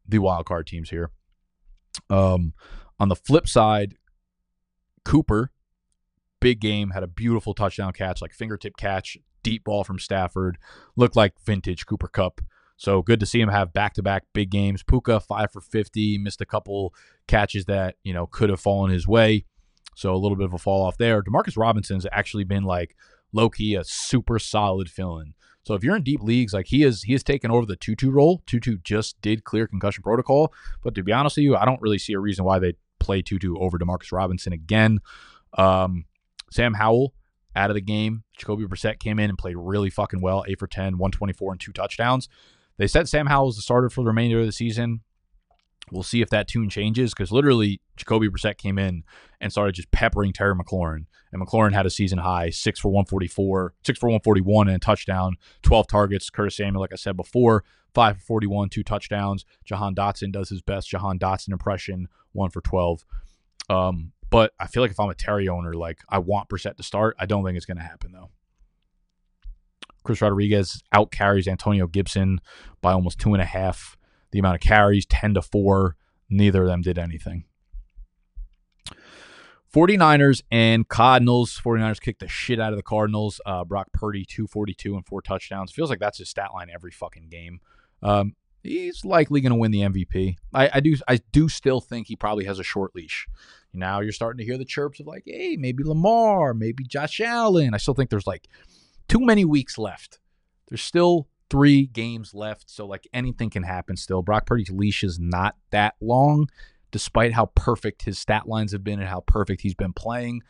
the 0.06 0.18
wild 0.18 0.46
card 0.46 0.66
teams 0.66 0.90
here. 0.90 1.10
Um, 2.10 2.54
on 2.98 3.08
the 3.08 3.16
flip 3.16 3.48
side, 3.48 3.94
Cooper, 5.04 5.52
big 6.40 6.60
game, 6.60 6.90
had 6.90 7.02
a 7.02 7.08
beautiful 7.08 7.54
touchdown 7.54 7.92
catch, 7.92 8.20
like 8.20 8.32
fingertip 8.32 8.76
catch, 8.76 9.16
deep 9.42 9.64
ball 9.64 9.84
from 9.84 9.98
Stafford, 9.98 10.58
looked 10.96 11.16
like 11.16 11.34
vintage 11.44 11.86
Cooper 11.86 12.08
Kupp. 12.08 12.40
So 12.76 13.02
good 13.02 13.18
to 13.20 13.26
see 13.26 13.40
him 13.40 13.48
have 13.48 13.72
back 13.72 13.94
to 13.94 14.02
back 14.02 14.24
big 14.32 14.50
games. 14.50 14.82
Puka 14.82 15.20
five 15.20 15.50
for 15.50 15.60
fifty, 15.60 16.16
missed 16.16 16.40
a 16.40 16.46
couple 16.46 16.94
catches 17.26 17.64
that 17.64 17.96
you 18.04 18.12
know 18.12 18.26
could 18.26 18.50
have 18.50 18.60
fallen 18.60 18.90
his 18.90 19.06
way. 19.06 19.44
So 19.96 20.14
a 20.14 20.16
little 20.16 20.36
bit 20.36 20.46
of 20.46 20.54
a 20.54 20.58
fall 20.58 20.86
off 20.86 20.96
there. 20.96 21.22
Demarcus 21.22 21.56
Robinson's 21.56 22.06
actually 22.12 22.44
been 22.44 22.62
like 22.62 22.94
low 23.32 23.48
key 23.48 23.74
a 23.74 23.84
super 23.84 24.38
solid 24.38 24.90
fill 24.90 25.18
in. 25.18 25.34
So 25.64 25.74
if 25.74 25.84
you're 25.84 25.96
in 25.96 26.02
deep 26.02 26.22
leagues, 26.22 26.54
like 26.54 26.68
he 26.68 26.82
is, 26.82 27.02
he 27.02 27.12
has 27.12 27.22
taken 27.22 27.50
over 27.50 27.66
the 27.66 27.76
Tutu 27.76 28.10
role. 28.10 28.42
Tutu 28.46 28.78
just 28.82 29.20
did 29.20 29.44
clear 29.44 29.66
concussion 29.66 30.02
protocol, 30.02 30.52
but 30.82 30.94
to 30.94 31.02
be 31.02 31.12
honest 31.12 31.36
with 31.36 31.44
you, 31.44 31.56
I 31.56 31.64
don't 31.64 31.80
really 31.82 31.98
see 31.98 32.14
a 32.14 32.18
reason 32.18 32.44
why 32.44 32.58
they 32.58 32.74
play 33.00 33.20
Tutu 33.22 33.56
over 33.58 33.78
Demarcus 33.78 34.12
Robinson 34.12 34.52
again. 34.52 35.00
Um, 35.54 36.06
Sam 36.50 36.74
Howell 36.74 37.12
out 37.54 37.70
of 37.70 37.74
the 37.74 37.80
game. 37.80 38.24
Jacoby 38.36 38.64
Brissett 38.64 38.98
came 38.98 39.18
in 39.18 39.28
and 39.28 39.38
played 39.38 39.56
really 39.58 39.90
fucking 39.90 40.20
well, 40.20 40.44
eight 40.48 40.58
for 40.58 40.66
10, 40.66 40.98
124 40.98 41.52
and 41.52 41.60
two 41.60 41.72
touchdowns. 41.72 42.28
They 42.78 42.86
said 42.86 43.08
Sam 43.08 43.26
Howell 43.26 43.50
is 43.50 43.56
the 43.56 43.62
starter 43.62 43.90
for 43.90 44.02
the 44.02 44.08
remainder 44.08 44.40
of 44.40 44.46
the 44.46 44.52
season. 44.52 45.00
We'll 45.92 46.02
see 46.02 46.20
if 46.20 46.30
that 46.30 46.48
tune 46.48 46.68
changes 46.68 47.12
because 47.12 47.32
literally 47.32 47.80
Jacoby 47.96 48.28
Brissett 48.28 48.58
came 48.58 48.78
in 48.78 49.04
and 49.40 49.52
started 49.52 49.74
just 49.74 49.90
peppering 49.90 50.32
Terry 50.32 50.54
McLaurin. 50.54 51.06
And 51.32 51.46
McLaurin 51.46 51.74
had 51.74 51.86
a 51.86 51.90
season 51.90 52.18
high, 52.18 52.50
six 52.50 52.80
for 52.80 52.88
144, 52.88 53.74
six 53.84 53.98
for 53.98 54.06
141 54.06 54.68
and 54.68 54.76
a 54.76 54.78
touchdown, 54.78 55.36
12 55.62 55.86
targets. 55.86 56.30
Curtis 56.30 56.56
Samuel, 56.56 56.80
like 56.80 56.92
I 56.92 56.96
said 56.96 57.16
before, 57.16 57.64
five 57.94 58.16
for 58.18 58.22
41, 58.22 58.70
two 58.70 58.82
touchdowns. 58.82 59.44
Jahan 59.64 59.94
Dotson 59.94 60.32
does 60.32 60.48
his 60.48 60.62
best 60.62 60.88
Jahan 60.88 61.18
Dotson 61.18 61.52
impression, 61.52 62.08
one 62.32 62.50
for 62.50 62.60
12. 62.60 63.04
Um, 63.68 64.12
but 64.30 64.52
I 64.58 64.66
feel 64.66 64.82
like 64.82 64.90
if 64.90 65.00
I'm 65.00 65.10
a 65.10 65.14
Terry 65.14 65.48
owner, 65.48 65.74
like 65.74 66.00
I 66.08 66.18
want 66.18 66.48
Brissett 66.48 66.76
to 66.76 66.82
start. 66.82 67.16
I 67.18 67.26
don't 67.26 67.44
think 67.44 67.56
it's 67.56 67.66
going 67.66 67.78
to 67.78 67.82
happen 67.82 68.12
though. 68.12 68.30
Chris 70.04 70.22
Rodriguez 70.22 70.82
out 70.92 71.10
carries 71.10 71.46
Antonio 71.46 71.86
Gibson 71.86 72.40
by 72.80 72.92
almost 72.92 73.18
two 73.18 73.34
and 73.34 73.42
a 73.42 73.46
half 73.46 73.97
the 74.30 74.38
amount 74.38 74.56
of 74.56 74.60
carries, 74.60 75.06
10 75.06 75.34
to 75.34 75.42
4. 75.42 75.96
Neither 76.30 76.62
of 76.62 76.68
them 76.68 76.82
did 76.82 76.98
anything. 76.98 77.44
49ers 79.72 80.42
and 80.50 80.88
Cardinals. 80.88 81.60
49ers 81.62 82.00
kicked 82.00 82.20
the 82.20 82.28
shit 82.28 82.60
out 82.60 82.72
of 82.72 82.78
the 82.78 82.82
Cardinals. 82.82 83.40
Uh, 83.44 83.64
Brock 83.64 83.88
Purdy, 83.92 84.24
242 84.24 84.94
and 84.94 85.06
four 85.06 85.22
touchdowns. 85.22 85.72
Feels 85.72 85.90
like 85.90 86.00
that's 86.00 86.18
his 86.18 86.28
stat 86.28 86.50
line 86.54 86.68
every 86.72 86.90
fucking 86.90 87.28
game. 87.28 87.60
Um, 88.02 88.34
he's 88.62 89.04
likely 89.04 89.40
going 89.40 89.52
to 89.52 89.58
win 89.58 89.70
the 89.70 89.80
MVP. 89.80 90.36
I, 90.54 90.70
I, 90.74 90.80
do 90.80 90.96
I 91.06 91.20
do 91.32 91.48
still 91.48 91.80
think 91.80 92.06
he 92.06 92.16
probably 92.16 92.44
has 92.44 92.58
a 92.58 92.64
short 92.64 92.94
leash. 92.94 93.26
Now 93.72 94.00
you're 94.00 94.12
starting 94.12 94.38
to 94.38 94.44
hear 94.44 94.58
the 94.58 94.64
chirps 94.64 95.00
of 95.00 95.06
like, 95.06 95.24
hey, 95.26 95.56
maybe 95.58 95.84
Lamar, 95.84 96.54
maybe 96.54 96.84
Josh 96.84 97.20
Allen. 97.20 97.74
I 97.74 97.76
still 97.76 97.94
think 97.94 98.10
there's 98.10 98.26
like 98.26 98.48
too 99.08 99.20
many 99.20 99.44
weeks 99.44 99.76
left. 99.76 100.18
There's 100.68 100.82
still 100.82 101.28
three 101.50 101.86
games 101.86 102.34
left, 102.34 102.70
so 102.70 102.86
like 102.86 103.06
anything 103.12 103.50
can 103.50 103.62
happen 103.62 103.96
still. 103.96 104.22
Brock 104.22 104.46
Purdy's 104.46 104.70
leash 104.70 105.02
is 105.02 105.18
not 105.18 105.56
that 105.70 105.94
long 106.00 106.48
despite 106.90 107.32
how 107.32 107.46
perfect 107.54 108.02
his 108.02 108.18
stat 108.18 108.48
lines 108.48 108.72
have 108.72 108.82
been 108.84 108.98
and 108.98 109.08
how 109.08 109.20
perfect 109.20 109.60
he's 109.60 109.74
been 109.74 109.92
playing. 109.92 110.42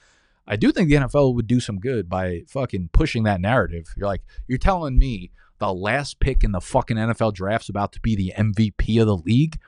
I 0.46 0.56
do 0.56 0.72
think 0.72 0.88
the 0.88 0.96
NFL 0.96 1.34
would 1.34 1.46
do 1.46 1.60
some 1.60 1.78
good 1.78 2.08
by 2.08 2.42
fucking 2.48 2.90
pushing 2.92 3.24
that 3.24 3.40
narrative. 3.40 3.92
You're 3.96 4.06
like, 4.06 4.22
you're 4.46 4.58
telling 4.58 4.98
me 4.98 5.30
the 5.58 5.74
last 5.74 6.20
pick 6.20 6.42
in 6.42 6.52
the 6.52 6.60
fucking 6.60 6.96
NFL 6.96 7.34
draft's 7.34 7.68
about 7.68 7.92
to 7.92 8.00
be 8.00 8.16
the 8.16 8.32
MVP 8.36 9.00
of 9.00 9.06
the 9.06 9.16
league? 9.16 9.58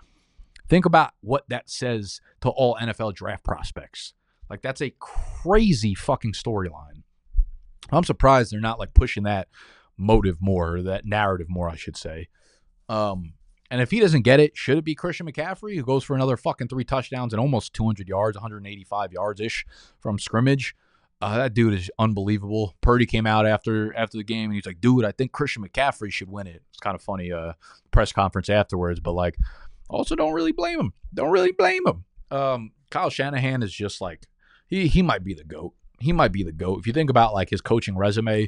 Think 0.68 0.86
about 0.86 1.12
what 1.20 1.48
that 1.48 1.68
says 1.68 2.20
to 2.40 2.48
all 2.48 2.76
NFL 2.76 3.14
draft 3.14 3.44
prospects. 3.44 4.14
Like, 4.48 4.62
that's 4.62 4.80
a 4.80 4.94
crazy 4.98 5.94
fucking 5.94 6.32
storyline. 6.32 7.02
I'm 7.92 8.04
surprised 8.04 8.52
they're 8.52 8.60
not 8.60 8.78
like 8.78 8.94
pushing 8.94 9.24
that 9.24 9.48
motive 10.00 10.38
more, 10.40 10.82
that 10.82 11.04
narrative 11.04 11.48
more, 11.48 11.68
I 11.68 11.76
should 11.76 11.96
say. 11.96 12.28
Um, 12.88 13.34
and 13.70 13.80
if 13.80 13.92
he 13.92 14.00
doesn't 14.00 14.22
get 14.22 14.40
it, 14.40 14.56
should 14.56 14.78
it 14.78 14.84
be 14.84 14.96
Christian 14.96 15.30
McCaffrey 15.30 15.76
who 15.76 15.84
goes 15.84 16.02
for 16.02 16.16
another 16.16 16.36
fucking 16.36 16.68
three 16.68 16.82
touchdowns 16.82 17.32
and 17.32 17.40
almost 17.40 17.72
200 17.74 18.08
yards, 18.08 18.36
185 18.36 19.12
yards 19.12 19.40
ish 19.40 19.64
from 20.00 20.18
scrimmage? 20.18 20.74
Uh, 21.22 21.36
that 21.36 21.54
dude 21.54 21.74
is 21.74 21.90
unbelievable. 21.98 22.74
Purdy 22.80 23.04
came 23.04 23.26
out 23.26 23.46
after 23.46 23.94
after 23.94 24.16
the 24.16 24.24
game 24.24 24.46
and 24.46 24.54
he's 24.54 24.64
like, 24.64 24.80
"Dude, 24.80 25.04
I 25.04 25.12
think 25.12 25.32
Christian 25.32 25.62
McCaffrey 25.62 26.10
should 26.10 26.30
win 26.30 26.46
it." 26.46 26.62
It's 26.70 26.80
kind 26.80 26.94
of 26.94 27.02
funny 27.02 27.30
uh, 27.30 27.52
press 27.90 28.10
conference 28.10 28.48
afterwards, 28.48 29.00
but 29.00 29.12
like, 29.12 29.36
also 29.90 30.16
don't 30.16 30.32
really 30.32 30.52
blame 30.52 30.80
him. 30.80 30.92
Don't 31.12 31.30
really 31.30 31.52
blame 31.52 31.86
him. 31.86 32.04
Um, 32.30 32.72
Kyle 32.90 33.10
Shanahan 33.10 33.62
is 33.62 33.72
just 33.72 34.00
like 34.00 34.28
he 34.66 34.88
he 34.88 35.02
might 35.02 35.22
be 35.22 35.34
the 35.34 35.44
goat. 35.44 35.74
He 35.98 36.12
might 36.12 36.32
be 36.32 36.42
the 36.42 36.52
goat. 36.52 36.78
If 36.78 36.86
you 36.86 36.94
think 36.94 37.10
about 37.10 37.34
like 37.34 37.50
his 37.50 37.60
coaching 37.60 37.98
resume, 37.98 38.46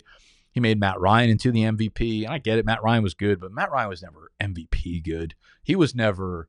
he 0.53 0.61
made 0.61 0.79
Matt 0.79 1.01
Ryan 1.01 1.31
into 1.31 1.51
the 1.51 1.63
MVP. 1.63 2.25
And 2.25 2.33
I 2.33 2.39
get 2.39 2.59
it, 2.59 2.67
Matt 2.67 2.83
Ryan 2.83 3.03
was 3.03 3.15
good, 3.15 3.41
but 3.41 3.53
Matt 3.53 3.73
Ryan 3.73 3.89
was 3.89 4.03
never 4.03 4.31
MVP 4.41 5.03
good. 5.03 5.35
He 5.63 5.75
was 5.75 5.95
never 5.95 6.49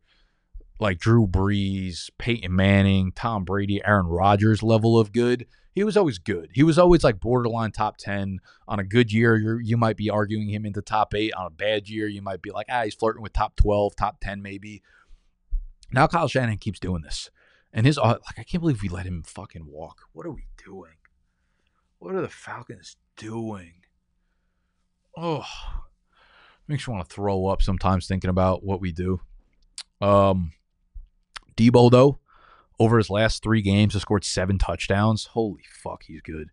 like 0.80 1.00
Drew 1.00 1.26
Brees, 1.26 2.10
Peyton 2.18 2.56
Manning, 2.56 3.14
Tom 3.14 3.46
Brady, 3.46 3.82
Aaron 3.84 4.08
Rodgers 4.08 4.62
level 4.62 5.00
of 5.00 5.14
good. 5.14 5.48
He 5.74 5.84
was 5.84 5.98
always 5.98 6.20
good. 6.20 6.50
He 6.54 6.62
was 6.62 6.78
always 6.78 7.04
like 7.04 7.20
borderline 7.20 7.72
top 7.72 7.98
10. 7.98 8.40
On 8.68 8.80
a 8.80 8.84
good 8.84 9.12
year, 9.12 9.36
you 9.36 9.58
you 9.64 9.78
might 9.78 9.98
be 9.98 10.10
arguing 10.10 10.50
him 10.50 10.66
into 10.66 10.82
top 10.82 11.16
eight. 11.16 11.34
On 11.34 11.48
a 11.48 11.50
bad 11.50 11.90
year, 11.90 12.08
you 12.08 12.22
might 12.22 12.42
be 12.42 12.52
like, 12.52 12.68
ah, 12.70 12.84
he's 12.84 12.94
flirting 12.94 13.24
with 13.24 13.34
top 13.34 13.56
12, 13.56 13.96
top 13.96 14.20
10 14.22 14.42
maybe. 14.42 14.84
Now 15.92 16.08
Kyle 16.08 16.28
Shanahan 16.28 16.58
keeps 16.58 16.80
doing 16.80 17.02
this. 17.02 17.32
And 17.72 17.88
his, 17.88 17.98
like, 17.98 18.20
I 18.38 18.44
can't 18.44 18.62
believe 18.62 18.84
we 18.84 18.90
let 18.90 19.08
him 19.08 19.24
fucking 19.24 19.66
walk. 19.66 20.02
What 20.12 20.28
are 20.28 20.32
we 20.32 20.46
doing? 20.64 20.94
What 21.98 22.14
are 22.14 22.22
the 22.22 22.30
Falcons 22.30 22.98
doing? 23.16 23.74
Oh, 25.16 25.46
makes 26.68 26.88
you 26.88 26.94
want 26.94 27.08
to 27.08 27.14
throw 27.14 27.48
up 27.48 27.62
sometimes 27.62 28.08
thinking 28.08 28.30
about 28.30 28.64
what 28.64 28.82
we 28.82 28.92
do. 28.92 29.20
Um, 30.02 30.54
Deebo 31.56 31.92
though, 31.92 32.20
over 32.80 32.98
his 32.98 33.10
last 33.10 33.44
three 33.44 33.62
games, 33.62 33.94
has 33.94 34.02
scored 34.02 34.24
seven 34.24 34.58
touchdowns. 34.58 35.26
Holy 35.26 35.64
fuck, 35.72 36.04
he's 36.04 36.22
good. 36.22 36.50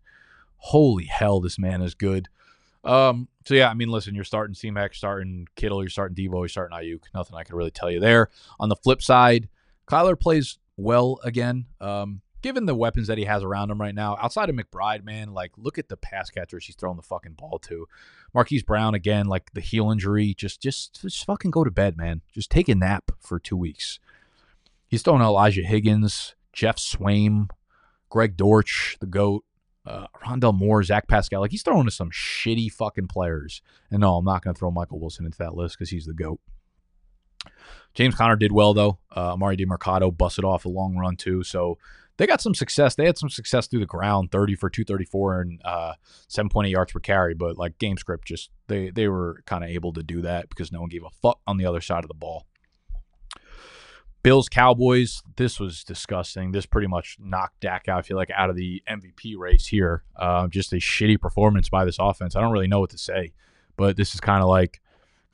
Holy 0.57 1.05
hell, 1.05 1.41
this 1.41 1.57
man 1.57 1.81
is 1.81 1.95
good. 1.95 2.27
Um, 2.83 3.27
so 3.45 3.53
yeah, 3.53 3.69
I 3.69 3.73
mean, 3.73 3.89
listen, 3.89 4.15
you're 4.15 4.23
starting 4.23 4.53
C-Mac, 4.53 4.93
starting 4.93 5.47
Kittle, 5.55 5.81
you're 5.81 5.89
starting 5.89 6.15
Deebo, 6.15 6.41
you're 6.41 6.47
starting 6.47 6.77
Aiyuk. 6.77 7.03
Nothing 7.13 7.35
I 7.35 7.43
can 7.43 7.55
really 7.55 7.71
tell 7.71 7.91
you 7.91 7.99
there. 7.99 8.29
On 8.59 8.69
the 8.69 8.75
flip 8.75 9.01
side, 9.01 9.49
Kyler 9.87 10.19
plays 10.19 10.57
well 10.77 11.19
again. 11.23 11.65
Um, 11.79 12.21
given 12.41 12.65
the 12.65 12.75
weapons 12.75 13.07
that 13.07 13.17
he 13.17 13.25
has 13.25 13.43
around 13.43 13.71
him 13.71 13.79
right 13.79 13.95
now, 13.95 14.17
outside 14.21 14.49
of 14.49 14.55
McBride, 14.55 15.03
man, 15.03 15.33
like 15.33 15.51
look 15.57 15.77
at 15.77 15.89
the 15.89 15.97
pass 15.97 16.29
catchers 16.29 16.65
he's 16.65 16.75
throwing 16.75 16.97
the 16.97 17.03
fucking 17.03 17.33
ball 17.33 17.59
to. 17.59 17.87
Marquise 18.33 18.63
Brown 18.63 18.93
again, 18.93 19.27
like 19.27 19.53
the 19.53 19.61
heel 19.61 19.91
injury, 19.91 20.33
just 20.33 20.61
just 20.61 21.01
just 21.01 21.25
fucking 21.25 21.51
go 21.51 21.63
to 21.63 21.71
bed, 21.71 21.97
man. 21.97 22.21
Just 22.33 22.49
take 22.49 22.69
a 22.69 22.75
nap 22.75 23.11
for 23.19 23.39
two 23.39 23.57
weeks. 23.57 23.99
He's 24.87 25.01
throwing 25.01 25.21
Elijah 25.21 25.61
Higgins, 25.61 26.35
Geoff 26.53 26.77
Swaim, 26.77 27.49
Greg 28.09 28.35
Dortch, 28.35 28.97
the 28.99 29.05
goat, 29.05 29.45
uh, 29.85 30.07
Rondale 30.23 30.57
Moore, 30.57 30.83
Zach 30.83 31.07
Pascal. 31.07 31.41
Like 31.41 31.51
he's 31.51 31.63
throwing 31.63 31.85
to 31.85 31.91
some 31.91 32.11
shitty 32.11 32.71
fucking 32.71 33.07
players. 33.07 33.61
And 33.89 34.01
no, 34.01 34.17
I'm 34.17 34.25
not 34.25 34.43
going 34.43 34.53
to 34.53 34.59
throw 34.59 34.71
Michael 34.71 34.99
Wilson 34.99 35.25
into 35.25 35.37
that 35.39 35.55
list 35.55 35.77
because 35.77 35.89
he's 35.89 36.05
the 36.05 36.13
goat. 36.13 36.39
James 37.93 38.15
Conner 38.15 38.35
did 38.35 38.51
well 38.51 38.73
though. 38.73 38.99
Uh, 39.11 39.35
Emari 39.35 39.59
Demercado 39.59 40.15
busted 40.15 40.45
off 40.45 40.65
a 40.65 40.69
long 40.69 40.95
run 40.95 41.15
too. 41.15 41.43
So 41.43 41.77
they 42.17 42.27
got 42.27 42.41
some 42.41 42.53
success. 42.53 42.95
They 42.95 43.05
had 43.05 43.17
some 43.17 43.29
success 43.29 43.67
through 43.67 43.79
the 43.79 43.85
ground, 43.85 44.31
30 44.31 44.55
for 44.55 44.69
234 44.69 45.41
and 45.41 45.61
uh, 45.65 45.93
7.8 46.29 46.69
yards 46.69 46.91
per 46.91 46.99
carry. 46.99 47.33
But 47.33 47.57
like 47.57 47.77
game 47.79 47.97
script, 47.97 48.27
just 48.27 48.49
they 48.67 48.89
they 48.89 49.07
were 49.07 49.43
kind 49.45 49.63
of 49.63 49.69
able 49.69 49.93
to 49.93 50.03
do 50.03 50.21
that 50.21 50.49
because 50.49 50.71
no 50.71 50.81
one 50.81 50.89
gave 50.89 51.03
a 51.03 51.09
fuck 51.21 51.39
on 51.47 51.57
the 51.57 51.65
other 51.65 51.81
side 51.81 52.03
of 52.03 52.07
the 52.07 52.13
ball. 52.13 52.45
Bills 54.23 54.49
Cowboys. 54.49 55.21
This 55.35 55.59
was 55.59 55.83
disgusting. 55.83 56.51
This 56.51 56.65
pretty 56.65 56.87
much 56.87 57.17
knocked 57.19 57.59
Dak 57.61 57.87
out. 57.87 57.99
I 57.99 58.01
feel 58.03 58.17
like 58.17 58.29
out 58.35 58.49
of 58.49 58.55
the 58.55 58.83
MVP 58.87 59.35
race 59.37 59.65
here. 59.65 60.03
Uh, 60.15 60.47
just 60.47 60.73
a 60.73 60.77
shitty 60.77 61.19
performance 61.19 61.69
by 61.69 61.85
this 61.85 61.97
offense. 61.99 62.35
I 62.35 62.41
don't 62.41 62.51
really 62.51 62.67
know 62.67 62.79
what 62.79 62.91
to 62.91 62.99
say, 62.99 63.33
but 63.77 63.97
this 63.97 64.13
is 64.13 64.21
kind 64.21 64.43
of 64.43 64.49
like 64.49 64.79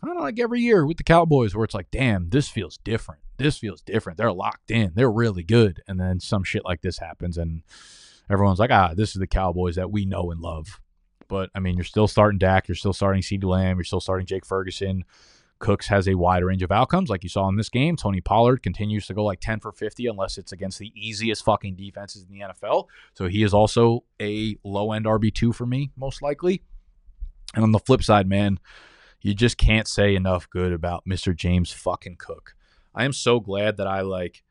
kind 0.04 0.18
of 0.18 0.24
like 0.24 0.40
every 0.40 0.62
year 0.62 0.86
with 0.86 0.98
the 0.98 1.04
Cowboys, 1.04 1.56
where 1.56 1.66
it's 1.66 1.76
like, 1.76 1.92
damn, 1.92 2.30
this 2.30 2.50
feels 2.50 2.78
different 2.78 3.22
this 3.38 3.58
feels 3.58 3.82
different. 3.82 4.18
They're 4.18 4.32
locked 4.32 4.72
in. 4.72 4.92
They're 4.96 5.12
really 5.12 5.44
good. 5.44 5.82
And 5.88 6.00
then 6.00 6.20
some 6.20 6.44
shit 6.44 6.66
like 6.66 6.82
this 6.82 7.00
happens, 7.00 7.38
and 7.38 7.64
everyone's 8.30 8.60
like, 8.60 8.72
ah, 8.72 8.94
this 8.96 9.10
is 9.10 9.20
the 9.20 9.28
Cowboys 9.28 9.76
that 9.76 9.92
we 9.92 10.06
know 10.06 10.32
and 10.32 10.42
love. 10.42 10.82
But 11.28 11.50
I 11.56 11.60
mean, 11.60 11.76
you're 11.76 11.84
still 11.84 12.08
starting 12.08 12.40
Dak. 12.40 12.68
You're 12.68 12.76
still 12.76 12.94
starting 12.94 13.22
CeeDee 13.22 13.44
Lamb. 13.44 13.78
You're 13.78 13.84
still 13.84 14.02
starting 14.02 14.26
Jake 14.26 14.46
Ferguson. 14.46 15.04
Cooks 15.60 15.88
has 15.88 16.08
a 16.08 16.14
wide 16.14 16.44
range 16.44 16.62
of 16.62 16.72
outcomes, 16.72 17.10
like 17.10 17.24
you 17.24 17.30
saw 17.30 17.50
in 17.50 17.56
this 17.56 17.70
game. 17.70 17.96
Tony 17.96 18.22
Pollard 18.22 18.62
continues 18.62 19.08
to 19.08 19.16
go 19.16 19.24
like 19.24 19.40
10 19.40 19.60
for 19.60 19.72
50 19.72 20.06
unless 20.06 20.38
it's 20.38 20.52
against 20.52 20.78
the 20.78 20.92
easiest 20.96 21.44
fucking 21.44 21.76
defenses 21.76 22.24
in 22.24 22.32
the 22.32 22.46
NFL. 22.46 22.86
So 23.16 23.28
he 23.28 23.42
is 23.42 23.56
also 23.56 24.04
a 24.22 24.56
low 24.64 24.92
end 24.92 25.06
RB2 25.06 25.56
for 25.56 25.66
me, 25.66 25.92
most 25.98 26.22
likely. 26.22 26.62
And 27.56 27.64
on 27.64 27.72
the 27.72 27.80
flip 27.80 28.04
side, 28.04 28.30
man, 28.30 28.60
you 29.28 29.34
just 29.34 29.58
can't 29.58 29.90
say 29.90 30.16
enough 30.16 30.50
good 30.50 30.72
about 30.72 31.06
Mr. 31.06 31.36
James 31.36 31.72
fucking 31.74 32.16
Cook. 32.16 32.56
I 32.96 33.04
am 33.04 33.12
so 33.12 33.42
glad 33.42 33.76
that 33.76 33.86
I 33.86 34.00
like 34.00 34.42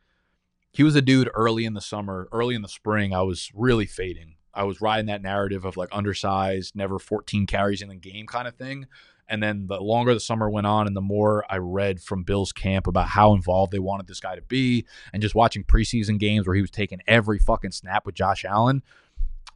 he 0.70 0.83
was 0.83 0.95
a 0.95 1.01
dude 1.01 1.31
early 1.35 1.64
in 1.64 1.72
the 1.72 1.81
summer, 1.81 2.29
early 2.31 2.55
in 2.55 2.61
the 2.61 2.68
spring. 2.68 3.14
I 3.14 3.22
was 3.22 3.51
really 3.55 3.87
fading. 3.87 4.35
I 4.53 4.64
was 4.64 4.83
riding 4.83 5.07
that 5.07 5.22
narrative 5.22 5.64
of 5.64 5.79
like 5.79 5.89
undersized, 5.93 6.77
never 6.77 6.99
14 6.99 7.47
carries 7.47 7.81
in 7.81 7.89
the 7.89 7.97
game 7.97 8.27
kind 8.27 8.47
of 8.47 8.57
thing. 8.57 8.87
And 9.29 9.43
then 9.43 9.66
the 9.66 9.81
longer 9.81 10.12
the 10.12 10.20
summer 10.20 10.51
went 10.51 10.66
on 10.66 10.87
and 10.87 10.95
the 10.95 11.01
more 11.01 11.45
I 11.51 11.57
read 11.57 12.03
from 12.03 12.22
Bill's 12.22 12.53
camp 12.53 12.87
about 12.87 13.09
how 13.09 13.33
involved 13.33 13.72
they 13.72 13.79
wanted 13.79 14.07
this 14.07 14.20
guy 14.20 14.37
to 14.37 14.43
be 14.43 14.87
and 15.12 15.22
just 15.22 15.35
watching 15.35 15.64
preseason 15.64 16.18
games 16.18 16.47
where 16.47 16.55
he 16.55 16.61
was 16.61 16.70
taking 16.70 17.01
every 17.07 17.39
fucking 17.39 17.72
snap 17.72 18.05
with 18.05 18.14
Josh 18.14 18.45
Allen, 18.45 18.83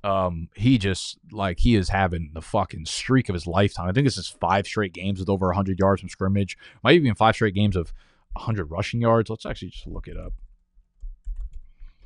um, 0.02 0.48
he 0.54 0.78
just 0.78 1.18
like 1.30 1.58
he 1.58 1.74
is 1.74 1.88
having 1.90 2.30
the 2.32 2.40
fucking 2.42 2.86
streak 2.86 3.28
of 3.28 3.34
his 3.34 3.46
lifetime. 3.46 3.88
I 3.88 3.92
think 3.92 4.06
this 4.06 4.18
is 4.18 4.28
five 4.28 4.66
straight 4.66 4.92
games 4.92 5.20
with 5.20 5.28
over 5.28 5.46
100 5.46 5.78
yards 5.78 6.00
from 6.00 6.08
scrimmage. 6.08 6.56
Might 6.82 6.94
even 6.94 7.14
five 7.14 7.34
straight 7.34 7.54
games 7.54 7.76
of 7.76 7.92
100 8.32 8.70
rushing 8.70 9.00
yards. 9.00 9.28
Let's 9.28 9.46
actually 9.46 9.70
just 9.70 9.86
look 9.86 10.08
it 10.08 10.16
up. 10.16 10.32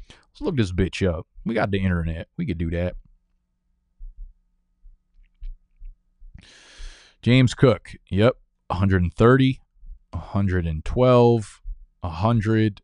Let's 0.08 0.40
look 0.40 0.56
this 0.56 0.72
bitch 0.72 1.06
up. 1.06 1.26
We 1.44 1.54
got 1.54 1.70
the 1.70 1.78
internet. 1.78 2.28
We 2.36 2.46
could 2.46 2.58
do 2.58 2.70
that. 2.70 2.96
James 7.22 7.54
Cook. 7.54 7.92
Yep. 8.10 8.36
130, 8.68 9.60
112, 10.10 11.62
100, 12.00 12.80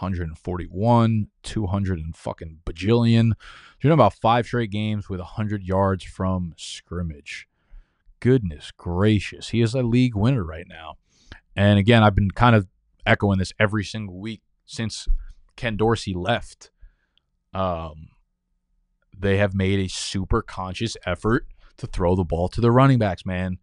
141, 0.00 1.28
200 1.42 1.98
and 1.98 2.16
fucking 2.16 2.58
bajillion. 2.64 3.32
You're 3.80 3.92
about 3.92 4.14
five 4.14 4.46
straight 4.46 4.70
games 4.70 5.08
with 5.08 5.20
100 5.20 5.62
yards 5.62 6.04
from 6.04 6.54
scrimmage. 6.56 7.48
Goodness 8.20 8.72
gracious. 8.76 9.50
He 9.50 9.60
is 9.60 9.74
a 9.74 9.82
league 9.82 10.14
winner 10.14 10.44
right 10.44 10.66
now. 10.68 10.94
And 11.54 11.78
again, 11.78 12.02
I've 12.02 12.14
been 12.14 12.30
kind 12.30 12.54
of 12.54 12.68
echoing 13.06 13.38
this 13.38 13.52
every 13.58 13.84
single 13.84 14.18
week 14.18 14.42
since 14.64 15.08
Ken 15.56 15.76
Dorsey 15.76 16.14
left. 16.14 16.70
Um, 17.52 18.08
they 19.18 19.38
have 19.38 19.54
made 19.54 19.80
a 19.80 19.88
super 19.88 20.42
conscious 20.42 20.96
effort 21.04 21.46
to 21.78 21.86
throw 21.86 22.14
the 22.14 22.24
ball 22.24 22.48
to 22.48 22.60
the 22.60 22.70
running 22.70 22.98
backs, 22.98 23.26
man. 23.26 23.58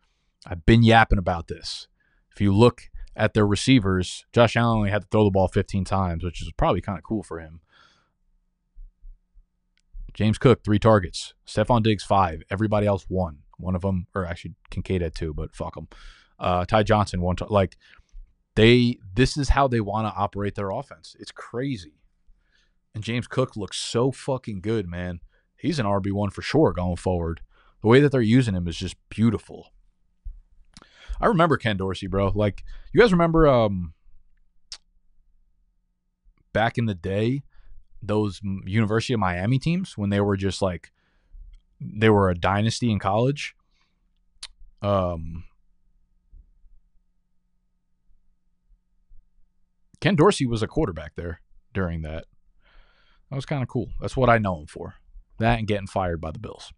I've 0.45 0.65
been 0.65 0.83
yapping 0.83 1.17
about 1.17 1.47
this. 1.47 1.87
If 2.31 2.41
you 2.41 2.53
look 2.53 2.89
at 3.15 3.33
their 3.33 3.47
receivers, 3.47 4.25
Josh 4.33 4.55
Allen 4.55 4.77
only 4.77 4.89
had 4.89 5.03
to 5.03 5.07
throw 5.09 5.23
the 5.23 5.31
ball 5.31 5.47
15 5.47 5.85
times, 5.85 6.23
which 6.23 6.41
is 6.41 6.51
probably 6.57 6.81
kind 6.81 6.97
of 6.97 7.03
cool 7.03 7.23
for 7.23 7.39
him. 7.39 7.61
James 10.13 10.37
Cook, 10.37 10.63
three 10.63 10.79
targets. 10.79 11.33
Stefon 11.45 11.83
Diggs, 11.83 12.03
five. 12.03 12.41
Everybody 12.49 12.87
else, 12.87 13.05
one. 13.09 13.39
One 13.57 13.75
of 13.75 13.81
them, 13.81 14.07
or 14.15 14.25
actually 14.25 14.55
Kincaid 14.69 15.01
had 15.01 15.15
two, 15.15 15.33
but 15.33 15.55
fuck 15.55 15.75
them. 15.75 15.87
Uh, 16.39 16.65
Ty 16.65 16.83
Johnson, 16.83 17.21
one. 17.21 17.35
Tar- 17.35 17.49
like, 17.49 17.77
they, 18.55 18.97
this 19.13 19.35
is 19.37 19.49
how 19.49 19.67
they 19.67 19.81
want 19.81 20.07
to 20.07 20.17
operate 20.17 20.55
their 20.55 20.71
offense. 20.71 21.15
It's 21.19 21.31
crazy. 21.31 21.99
And 22.93 23.03
James 23.03 23.27
Cook 23.27 23.57
looks 23.57 23.77
so 23.77 24.11
fucking 24.11 24.61
good, 24.61 24.87
man. 24.87 25.19
He's 25.57 25.79
an 25.79 25.85
RB1 25.85 26.31
for 26.31 26.41
sure 26.41 26.71
going 26.71 26.95
forward. 26.95 27.41
The 27.81 27.89
way 27.89 27.99
that 27.99 28.11
they're 28.11 28.21
using 28.21 28.55
him 28.55 28.67
is 28.67 28.77
just 28.77 28.95
beautiful. 29.09 29.73
I 31.19 31.27
remember 31.27 31.57
Ken 31.57 31.77
Dorsey, 31.77 32.07
bro. 32.07 32.31
Like, 32.33 32.63
you 32.93 33.01
guys 33.01 33.11
remember 33.11 33.47
um 33.47 33.93
back 36.53 36.77
in 36.77 36.85
the 36.85 36.95
day, 36.95 37.43
those 38.01 38.39
University 38.65 39.13
of 39.13 39.19
Miami 39.19 39.59
teams 39.59 39.97
when 39.97 40.09
they 40.09 40.21
were 40.21 40.37
just 40.37 40.61
like 40.61 40.91
they 41.79 42.09
were 42.09 42.29
a 42.29 42.35
dynasty 42.35 42.91
in 42.91 42.99
college. 42.99 43.55
Um, 44.81 45.45
Ken 49.99 50.15
Dorsey 50.15 50.45
was 50.45 50.61
a 50.61 50.67
quarterback 50.67 51.15
there 51.15 51.41
during 51.73 52.03
that. 52.03 52.25
That 53.29 53.35
was 53.35 53.45
kind 53.45 53.63
of 53.63 53.67
cool. 53.67 53.89
That's 53.99 54.15
what 54.15 54.29
I 54.29 54.37
know 54.37 54.59
him 54.59 54.67
for. 54.67 54.95
That 55.39 55.59
and 55.59 55.67
getting 55.67 55.87
fired 55.87 56.21
by 56.21 56.31
the 56.31 56.39
Bills. 56.39 56.71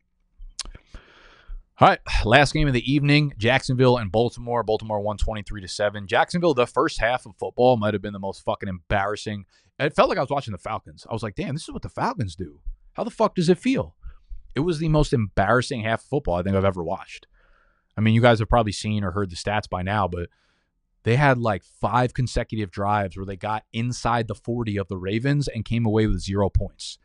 All 1.80 1.88
right, 1.88 2.00
last 2.26 2.54
game 2.54 2.68
of 2.68 2.74
the 2.74 2.92
evening, 2.92 3.34
Jacksonville 3.38 3.98
and 3.98 4.12
Baltimore. 4.12 4.64
Baltimore 4.64 5.00
123 5.00 5.62
to 5.62 5.68
7. 5.68 6.08
Jacksonville, 6.08 6.56
the 6.56 6.66
first 6.66 7.00
half 7.00 7.28
of 7.28 7.36
football 7.36 7.78
might 7.78 7.94
have 7.94 8.02
been 8.02 8.14
the 8.14 8.20
most 8.20 8.44
fucking 8.44 8.68
embarrassing. 8.68 9.46
It 9.78 9.96
felt 9.96 10.10
like 10.10 10.18
I 10.18 10.22
was 10.22 10.32
watching 10.32 10.54
the 10.54 10.58
Falcons. 10.58 11.06
I 11.08 11.14
was 11.14 11.22
like, 11.22 11.36
damn, 11.36 11.54
this 11.54 11.66
is 11.66 11.72
what 11.72 11.84
the 11.84 11.90
Falcons 11.90 12.36
do. 12.36 12.62
How 12.94 13.04
the 13.04 13.12
fuck 13.12 13.36
does 13.36 13.48
it 13.48 13.60
feel? 13.60 13.96
It 14.56 14.62
was 14.62 14.80
the 14.80 14.90
most 14.90 15.14
embarrassing 15.14 15.84
half 15.84 16.02
of 16.02 16.08
football 16.08 16.34
I 16.34 16.42
think 16.42 16.56
I've 16.56 16.66
ever 16.66 16.84
watched. 16.84 17.28
I 17.96 18.02
mean, 18.02 18.16
you 18.16 18.22
guys 18.22 18.40
have 18.40 18.50
probably 18.50 18.72
seen 18.72 19.04
or 19.04 19.12
heard 19.12 19.30
the 19.30 19.36
stats 19.36 19.70
by 19.70 19.84
now, 19.84 20.08
but 20.08 20.30
they 21.04 21.16
had 21.16 21.38
like 21.38 21.64
five 21.64 22.12
consecutive 22.16 22.72
drives 22.72 23.16
where 23.16 23.26
they 23.28 23.38
got 23.38 23.66
inside 23.72 24.28
the 24.28 24.34
40 24.34 24.78
of 24.78 24.88
the 24.88 24.98
Ravens 24.98 25.48
and 25.48 25.64
came 25.64 25.86
away 25.86 26.08
with 26.08 26.22
zero 26.22 26.50
points. 26.50 26.98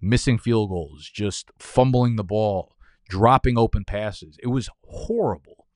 Missing 0.00 0.38
field 0.38 0.68
goals, 0.68 1.10
just 1.12 1.50
fumbling 1.58 2.14
the 2.14 2.22
ball 2.22 2.73
dropping 3.08 3.58
open 3.58 3.84
passes. 3.84 4.38
It 4.42 4.48
was 4.48 4.68
horrible. 4.86 5.66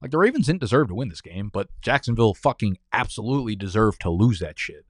Like 0.00 0.10
the 0.10 0.18
Ravens 0.18 0.46
didn't 0.46 0.60
deserve 0.60 0.88
to 0.88 0.94
win 0.94 1.10
this 1.10 1.20
game, 1.20 1.50
but 1.52 1.68
Jacksonville 1.82 2.34
fucking 2.34 2.78
absolutely 2.92 3.54
deserved 3.54 4.00
to 4.00 4.10
lose 4.10 4.38
that 4.38 4.58
shit. 4.58 4.86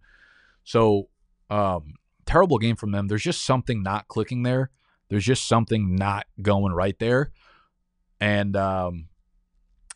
So, 0.62 1.09
um, 1.49 1.95
terrible 2.27 2.59
game 2.59 2.77
from 2.77 2.93
them. 2.93 3.09
There's 3.09 3.25
just 3.25 3.45
something 3.45 3.83
not 3.83 4.07
clicking 4.07 4.45
there. 4.45 4.71
There's 5.09 5.25
just 5.25 5.49
something 5.49 5.97
not 5.97 6.27
going 6.41 6.73
right 6.73 6.99
there. 6.99 7.33
And 8.21 8.57
um 8.57 9.09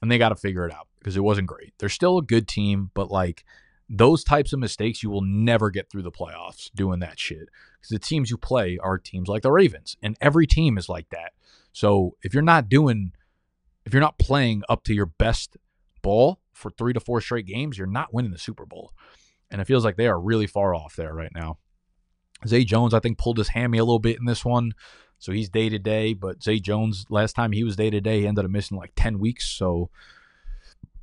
and 0.02 0.10
they 0.10 0.18
got 0.18 0.30
to 0.30 0.36
figure 0.36 0.66
it 0.66 0.74
out 0.74 0.88
because 0.98 1.16
it 1.16 1.22
wasn't 1.22 1.46
great. 1.46 1.72
They're 1.78 1.88
still 1.88 2.18
a 2.18 2.22
good 2.22 2.48
team, 2.48 2.90
but 2.92 3.10
like 3.10 3.44
those 3.96 4.24
types 4.24 4.52
of 4.52 4.58
mistakes, 4.58 5.02
you 5.02 5.10
will 5.10 5.22
never 5.22 5.70
get 5.70 5.90
through 5.90 6.02
the 6.02 6.10
playoffs 6.10 6.70
doing 6.74 7.00
that 7.00 7.18
shit. 7.18 7.48
Because 7.80 7.90
the 7.90 7.98
teams 7.98 8.30
you 8.30 8.36
play 8.36 8.78
are 8.82 8.98
teams 8.98 9.28
like 9.28 9.42
the 9.42 9.52
Ravens, 9.52 9.96
and 10.02 10.16
every 10.20 10.46
team 10.46 10.78
is 10.78 10.88
like 10.88 11.08
that. 11.10 11.32
So 11.72 12.16
if 12.22 12.34
you're 12.34 12.42
not 12.42 12.68
doing, 12.68 13.12
if 13.84 13.92
you're 13.92 14.00
not 14.00 14.18
playing 14.18 14.62
up 14.68 14.84
to 14.84 14.94
your 14.94 15.06
best 15.06 15.56
ball 16.02 16.40
for 16.52 16.70
three 16.70 16.92
to 16.92 17.00
four 17.00 17.20
straight 17.20 17.46
games, 17.46 17.76
you're 17.76 17.86
not 17.86 18.12
winning 18.12 18.30
the 18.30 18.38
Super 18.38 18.66
Bowl. 18.66 18.92
And 19.50 19.60
it 19.60 19.66
feels 19.66 19.84
like 19.84 19.96
they 19.96 20.08
are 20.08 20.20
really 20.20 20.46
far 20.46 20.74
off 20.74 20.96
there 20.96 21.14
right 21.14 21.32
now. 21.34 21.58
Zay 22.46 22.64
Jones, 22.64 22.94
I 22.94 23.00
think, 23.00 23.18
pulled 23.18 23.38
his 23.38 23.48
hammy 23.48 23.78
a 23.78 23.84
little 23.84 23.98
bit 23.98 24.18
in 24.18 24.24
this 24.24 24.44
one. 24.44 24.72
So 25.18 25.32
he's 25.32 25.48
day 25.48 25.68
to 25.68 25.78
day. 25.78 26.14
But 26.14 26.42
Zay 26.42 26.58
Jones, 26.58 27.06
last 27.08 27.34
time 27.34 27.52
he 27.52 27.64
was 27.64 27.76
day 27.76 27.90
to 27.90 28.00
day, 28.00 28.20
he 28.20 28.26
ended 28.26 28.44
up 28.44 28.50
missing 28.50 28.76
like 28.76 28.92
10 28.96 29.18
weeks. 29.18 29.48
So 29.50 29.90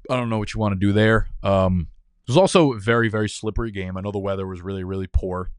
I 0.09 0.15
don't 0.15 0.29
know 0.29 0.37
what 0.37 0.53
you 0.53 0.59
want 0.59 0.73
to 0.73 0.79
do 0.79 0.93
there. 0.93 1.27
Um, 1.43 1.87
was 2.31 2.37
also 2.37 2.71
a 2.71 2.79
very, 2.79 3.09
very 3.09 3.27
slippery 3.27 3.71
game. 3.71 3.97
I 3.97 4.01
know 4.01 4.11
the 4.11 4.19
weather 4.19 4.47
was 4.47 4.61
really, 4.61 4.85
really 4.85 5.07
poor, 5.07 5.51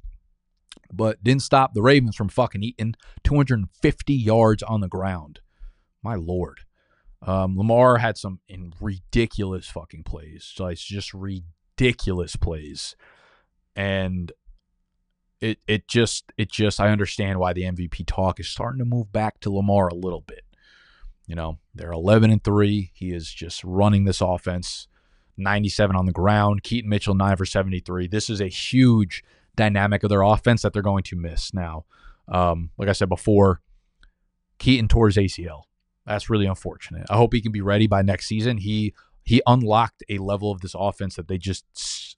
but 0.90 1.22
didn't 1.22 1.42
stop 1.42 1.74
the 1.74 1.82
Ravens 1.82 2.16
from 2.16 2.30
fucking 2.30 2.62
eating 2.62 2.94
250 3.24 4.14
yards 4.14 4.62
on 4.62 4.80
the 4.80 4.88
ground. 4.88 5.40
My 6.02 6.14
lord. 6.14 6.60
Um, 7.20 7.56
Lamar 7.58 7.98
had 7.98 8.16
some 8.16 8.40
ridiculous 8.80 9.68
fucking 9.68 10.04
plays. 10.04 10.52
It's 10.58 10.82
just 10.82 11.12
ridiculous 11.12 12.36
plays. 12.36 12.96
And 13.76 14.32
it 15.40 15.58
it 15.66 15.88
just 15.88 16.32
it 16.38 16.50
just 16.50 16.80
I 16.80 16.88
understand 16.88 17.38
why 17.38 17.52
the 17.52 17.62
MVP 17.62 18.06
talk 18.06 18.40
is 18.40 18.48
starting 18.48 18.78
to 18.78 18.84
move 18.84 19.12
back 19.12 19.40
to 19.40 19.52
Lamar 19.52 19.88
a 19.88 19.94
little 19.94 20.22
bit. 20.22 20.44
You 21.26 21.36
know, 21.36 21.58
they're 21.74 21.92
11 21.92 22.30
and 22.30 22.42
3. 22.42 22.92
He 22.94 23.12
is 23.12 23.30
just 23.30 23.62
running 23.62 24.04
this 24.04 24.20
offense 24.20 24.88
97 25.36 25.96
on 25.96 26.06
the 26.06 26.12
ground. 26.12 26.62
Keaton 26.62 26.90
Mitchell, 26.90 27.14
9 27.14 27.36
for 27.36 27.46
73. 27.46 28.08
This 28.08 28.30
is 28.30 28.40
a 28.40 28.48
huge 28.48 29.24
dynamic 29.56 30.02
of 30.02 30.10
their 30.10 30.22
offense 30.22 30.62
that 30.62 30.72
they're 30.72 30.82
going 30.82 31.02
to 31.04 31.16
miss 31.16 31.52
now. 31.52 31.84
Um, 32.28 32.70
like 32.78 32.88
I 32.88 32.92
said 32.92 33.08
before, 33.08 33.60
Keaton 34.58 34.88
tore 34.88 35.08
his 35.08 35.16
ACL. 35.16 35.62
That's 36.06 36.30
really 36.30 36.46
unfortunate. 36.46 37.06
I 37.10 37.16
hope 37.16 37.32
he 37.32 37.40
can 37.40 37.52
be 37.52 37.60
ready 37.60 37.86
by 37.86 38.02
next 38.02 38.26
season. 38.26 38.58
He 38.58 38.94
he 39.24 39.40
unlocked 39.46 40.02
a 40.08 40.18
level 40.18 40.50
of 40.50 40.60
this 40.60 40.74
offense 40.76 41.14
that 41.14 41.28
they 41.28 41.38
just 41.38 42.16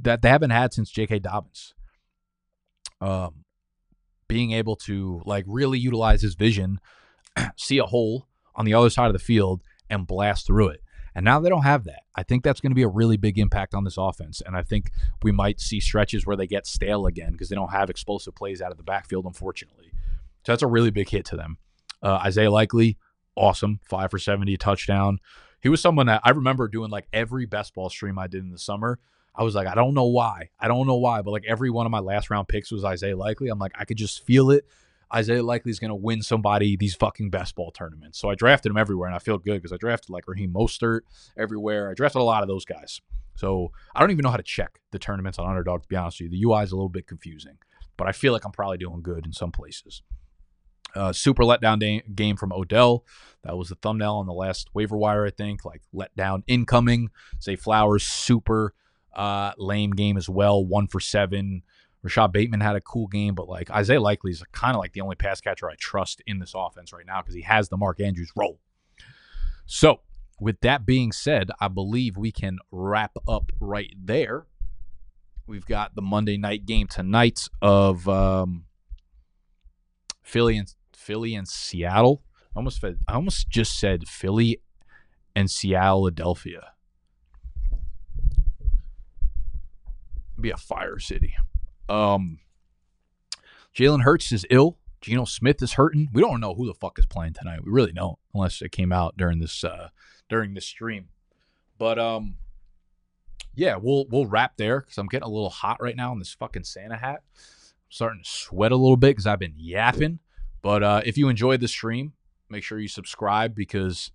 that 0.00 0.22
they 0.22 0.28
haven't 0.28 0.50
had 0.50 0.72
since 0.72 0.90
J.K. 0.90 1.18
Dobbins. 1.18 1.74
Um, 3.00 3.44
being 4.28 4.52
able 4.52 4.76
to 4.76 5.20
like 5.26 5.44
really 5.46 5.78
utilize 5.78 6.22
his 6.22 6.34
vision, 6.34 6.80
see 7.56 7.78
a 7.78 7.84
hole 7.84 8.26
on 8.54 8.64
the 8.64 8.74
other 8.74 8.90
side 8.90 9.06
of 9.06 9.12
the 9.12 9.18
field, 9.18 9.62
and 9.88 10.06
blast 10.06 10.46
through 10.46 10.68
it. 10.68 10.82
And 11.14 11.24
now 11.24 11.40
they 11.40 11.48
don't 11.48 11.62
have 11.62 11.84
that. 11.84 12.02
I 12.14 12.22
think 12.22 12.44
that's 12.44 12.60
going 12.60 12.70
to 12.70 12.76
be 12.76 12.82
a 12.82 12.88
really 12.88 13.16
big 13.16 13.38
impact 13.38 13.74
on 13.74 13.84
this 13.84 13.96
offense. 13.98 14.40
And 14.44 14.56
I 14.56 14.62
think 14.62 14.90
we 15.22 15.32
might 15.32 15.60
see 15.60 15.80
stretches 15.80 16.26
where 16.26 16.36
they 16.36 16.46
get 16.46 16.66
stale 16.66 17.06
again 17.06 17.32
because 17.32 17.48
they 17.48 17.56
don't 17.56 17.72
have 17.72 17.90
explosive 17.90 18.34
plays 18.34 18.62
out 18.62 18.70
of 18.70 18.76
the 18.76 18.82
backfield, 18.82 19.26
unfortunately. 19.26 19.90
So 20.44 20.52
that's 20.52 20.62
a 20.62 20.68
really 20.68 20.90
big 20.90 21.08
hit 21.08 21.24
to 21.26 21.36
them. 21.36 21.58
Uh, 22.02 22.14
Isaiah 22.24 22.50
Likely, 22.50 22.96
awesome. 23.36 23.80
Five 23.88 24.10
for 24.10 24.18
70, 24.18 24.56
touchdown. 24.56 25.18
He 25.60 25.68
was 25.68 25.80
someone 25.80 26.06
that 26.06 26.22
I 26.24 26.30
remember 26.30 26.68
doing 26.68 26.90
like 26.90 27.06
every 27.12 27.46
best 27.46 27.74
ball 27.74 27.90
stream 27.90 28.18
I 28.18 28.26
did 28.26 28.42
in 28.42 28.50
the 28.50 28.58
summer. 28.58 28.98
I 29.34 29.42
was 29.42 29.54
like, 29.54 29.68
I 29.68 29.74
don't 29.74 29.94
know 29.94 30.06
why. 30.06 30.50
I 30.58 30.68
don't 30.68 30.86
know 30.86 30.96
why, 30.96 31.22
but 31.22 31.30
like 31.30 31.44
every 31.46 31.70
one 31.70 31.86
of 31.86 31.92
my 31.92 32.00
last 32.00 32.30
round 32.30 32.48
picks 32.48 32.70
was 32.70 32.84
Isaiah 32.84 33.16
Likely. 33.16 33.48
I'm 33.48 33.58
like, 33.58 33.72
I 33.78 33.84
could 33.84 33.96
just 33.96 34.24
feel 34.24 34.50
it. 34.50 34.64
Isaiah 35.12 35.42
Likely 35.42 35.70
is 35.70 35.78
going 35.78 35.90
to 35.90 35.94
win 35.96 36.22
somebody 36.22 36.76
these 36.76 36.94
fucking 36.94 37.30
best 37.30 37.54
ball 37.54 37.70
tournaments. 37.72 38.18
So 38.18 38.30
I 38.30 38.34
drafted 38.34 38.70
him 38.70 38.76
everywhere, 38.76 39.08
and 39.08 39.16
I 39.16 39.18
feel 39.18 39.38
good 39.38 39.56
because 39.60 39.72
I 39.72 39.76
drafted 39.76 40.10
like 40.10 40.28
Raheem 40.28 40.52
Mostert 40.52 41.00
everywhere. 41.36 41.90
I 41.90 41.94
drafted 41.94 42.20
a 42.20 42.24
lot 42.24 42.42
of 42.42 42.48
those 42.48 42.64
guys. 42.64 43.00
So 43.36 43.72
I 43.94 44.00
don't 44.00 44.10
even 44.10 44.22
know 44.22 44.30
how 44.30 44.36
to 44.36 44.42
check 44.42 44.80
the 44.90 44.98
tournaments 44.98 45.38
on 45.38 45.48
Underdog. 45.48 45.82
To 45.82 45.88
be 45.88 45.96
honest 45.96 46.20
with 46.20 46.32
you, 46.32 46.38
the 46.38 46.44
UI 46.44 46.62
is 46.62 46.72
a 46.72 46.76
little 46.76 46.88
bit 46.88 47.06
confusing, 47.06 47.58
but 47.96 48.06
I 48.06 48.12
feel 48.12 48.32
like 48.32 48.44
I'm 48.44 48.52
probably 48.52 48.78
doing 48.78 49.02
good 49.02 49.26
in 49.26 49.32
some 49.32 49.50
places. 49.50 50.02
Uh, 50.94 51.12
super 51.12 51.44
letdown 51.44 51.78
day, 51.78 52.02
game 52.14 52.36
from 52.36 52.52
Odell. 52.52 53.04
That 53.44 53.56
was 53.56 53.68
the 53.68 53.76
thumbnail 53.76 54.16
on 54.16 54.26
the 54.26 54.32
last 54.32 54.68
waiver 54.74 54.96
wire, 54.96 55.24
I 55.24 55.30
think. 55.30 55.64
Like 55.64 55.82
letdown 55.94 56.42
incoming. 56.46 57.10
Zay 57.40 57.56
Flowers, 57.56 58.02
super 58.02 58.74
uh, 59.14 59.52
lame 59.56 59.92
game 59.92 60.16
as 60.16 60.28
well. 60.28 60.64
One 60.64 60.86
for 60.86 61.00
seven. 61.00 61.62
Rashod 62.02 62.32
Bateman 62.32 62.60
had 62.60 62.76
a 62.76 62.80
cool 62.80 63.06
game, 63.06 63.34
but 63.34 63.48
like 63.48 63.70
Isaiah 63.70 64.00
Likely 64.00 64.30
is 64.30 64.42
kind 64.52 64.74
of 64.74 64.80
like 64.80 64.92
the 64.92 65.02
only 65.02 65.16
pass 65.16 65.40
catcher 65.40 65.68
I 65.68 65.74
trust 65.78 66.22
in 66.26 66.38
this 66.38 66.52
offense 66.54 66.92
right 66.92 67.04
now 67.06 67.20
because 67.20 67.34
he 67.34 67.42
has 67.42 67.68
the 67.68 67.76
Mark 67.76 68.00
Andrews 68.00 68.32
role. 68.34 68.58
So, 69.66 70.00
with 70.40 70.60
that 70.62 70.86
being 70.86 71.12
said, 71.12 71.50
I 71.60 71.68
believe 71.68 72.16
we 72.16 72.32
can 72.32 72.58
wrap 72.70 73.12
up 73.28 73.52
right 73.60 73.92
there. 74.02 74.46
We've 75.46 75.66
got 75.66 75.94
the 75.94 76.02
Monday 76.02 76.38
night 76.38 76.64
game 76.64 76.86
tonight 76.86 77.48
of 77.60 78.08
um, 78.08 78.64
Philly 80.22 80.56
and 80.56 80.72
Philly 80.96 81.34
and 81.34 81.46
Seattle. 81.46 82.22
I 82.54 82.58
almost 82.58 82.82
I 82.82 82.94
almost 83.08 83.50
just 83.50 83.78
said 83.78 84.08
Philly 84.08 84.62
and 85.36 85.50
Seattle, 85.50 86.02
Philadelphia. 86.02 86.72
Be 90.40 90.50
a 90.50 90.56
fire 90.56 90.98
city. 90.98 91.34
Um, 91.90 92.38
Jalen 93.74 94.02
Hurts 94.02 94.32
is 94.32 94.46
ill. 94.48 94.78
Geno 95.00 95.24
Smith 95.24 95.62
is 95.62 95.72
hurting. 95.72 96.08
We 96.12 96.22
don't 96.22 96.40
know 96.40 96.54
who 96.54 96.66
the 96.66 96.74
fuck 96.74 96.98
is 96.98 97.06
playing 97.06 97.32
tonight. 97.32 97.64
We 97.64 97.72
really 97.72 97.92
don't, 97.92 98.18
unless 98.34 98.62
it 98.62 98.70
came 98.70 98.92
out 98.92 99.16
during 99.16 99.40
this 99.40 99.64
uh, 99.64 99.88
during 100.28 100.54
this 100.54 100.66
stream. 100.66 101.08
But 101.78 101.98
um, 101.98 102.36
yeah, 103.54 103.76
we'll 103.76 104.06
we'll 104.10 104.26
wrap 104.26 104.56
there 104.56 104.80
because 104.80 104.98
I'm 104.98 105.06
getting 105.06 105.26
a 105.26 105.30
little 105.30 105.50
hot 105.50 105.78
right 105.80 105.96
now 105.96 106.12
in 106.12 106.18
this 106.18 106.34
fucking 106.34 106.64
Santa 106.64 106.96
hat. 106.96 107.22
I'm 107.34 107.90
starting 107.90 108.22
to 108.22 108.28
sweat 108.28 108.72
a 108.72 108.76
little 108.76 108.96
bit 108.96 109.10
because 109.10 109.26
I've 109.26 109.38
been 109.38 109.54
yapping. 109.56 110.18
But 110.62 110.82
uh, 110.82 111.02
if 111.06 111.16
you 111.16 111.28
enjoyed 111.28 111.60
the 111.60 111.68
stream, 111.68 112.12
make 112.50 112.62
sure 112.62 112.78
you 112.78 112.88
subscribe 112.88 113.54
because 113.54 114.12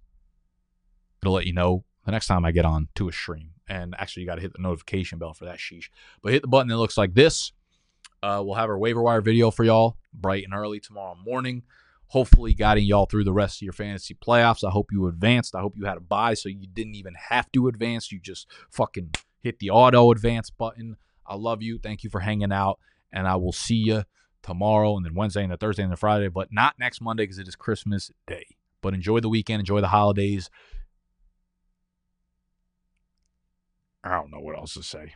it'll 1.21 1.33
let 1.33 1.47
you 1.47 1.53
know 1.53 1.83
the 2.05 2.11
next 2.11 2.27
time 2.27 2.45
I 2.45 2.51
get 2.51 2.65
on 2.65 2.89
to 2.95 3.09
a 3.09 3.11
stream. 3.11 3.49
And 3.67 3.95
actually, 3.97 4.21
you 4.21 4.27
got 4.27 4.35
to 4.35 4.41
hit 4.41 4.53
the 4.53 4.61
notification 4.61 5.17
bell 5.17 5.33
for 5.33 5.45
that 5.45 5.57
sheesh. 5.57 5.89
But 6.21 6.33
hit 6.33 6.43
the 6.43 6.47
button 6.47 6.67
that 6.67 6.77
looks 6.77 6.97
like 6.97 7.15
this 7.15 7.51
Uh, 8.23 8.41
we'll 8.43 8.55
have 8.55 8.69
our 8.69 8.77
waiver 8.77 9.01
wire 9.01 9.21
video 9.21 9.51
for 9.51 9.63
y'all 9.63 9.97
bright 10.13 10.43
and 10.43 10.53
early 10.53 10.79
tomorrow 10.79 11.15
morning. 11.23 11.63
Hopefully, 12.07 12.53
guiding 12.53 12.85
y'all 12.85 13.05
through 13.05 13.23
the 13.23 13.33
rest 13.33 13.57
of 13.57 13.61
your 13.63 13.73
fantasy 13.73 14.13
playoffs. 14.13 14.63
I 14.63 14.71
hope 14.71 14.91
you 14.91 15.07
advanced. 15.07 15.55
I 15.55 15.61
hope 15.61 15.75
you 15.75 15.85
had 15.85 15.97
a 15.97 16.01
buy 16.01 16.33
so 16.35 16.49
you 16.49 16.67
didn't 16.71 16.95
even 16.95 17.15
have 17.29 17.51
to 17.53 17.67
advance. 17.67 18.11
You 18.11 18.19
just 18.19 18.47
fucking 18.69 19.11
hit 19.41 19.59
the 19.59 19.71
auto 19.71 20.11
advance 20.11 20.49
button. 20.49 20.97
I 21.25 21.35
love 21.35 21.61
you. 21.61 21.79
Thank 21.79 22.03
you 22.03 22.09
for 22.09 22.19
hanging 22.19 22.51
out. 22.51 22.79
And 23.11 23.27
I 23.27 23.35
will 23.35 23.51
see 23.51 23.75
you 23.75 24.03
tomorrow 24.43 24.95
and 24.95 25.05
then 25.05 25.15
Wednesday 25.15 25.43
and 25.43 25.51
the 25.51 25.57
Thursday 25.57 25.83
and 25.83 25.91
the 25.91 25.97
Friday, 25.97 26.27
but 26.27 26.49
not 26.51 26.75
next 26.77 27.01
Monday 27.01 27.23
because 27.23 27.39
it 27.39 27.47
is 27.47 27.55
Christmas 27.55 28.11
Day. 28.27 28.45
But 28.81 28.93
enjoy 28.93 29.19
the 29.19 29.29
weekend, 29.29 29.61
enjoy 29.61 29.81
the 29.81 29.87
holidays. 29.87 30.49
I 34.03 34.11
don't 34.11 34.31
know 34.31 34.39
what 34.39 34.55
else 34.55 34.75
to 34.75 34.83
say. 34.83 35.15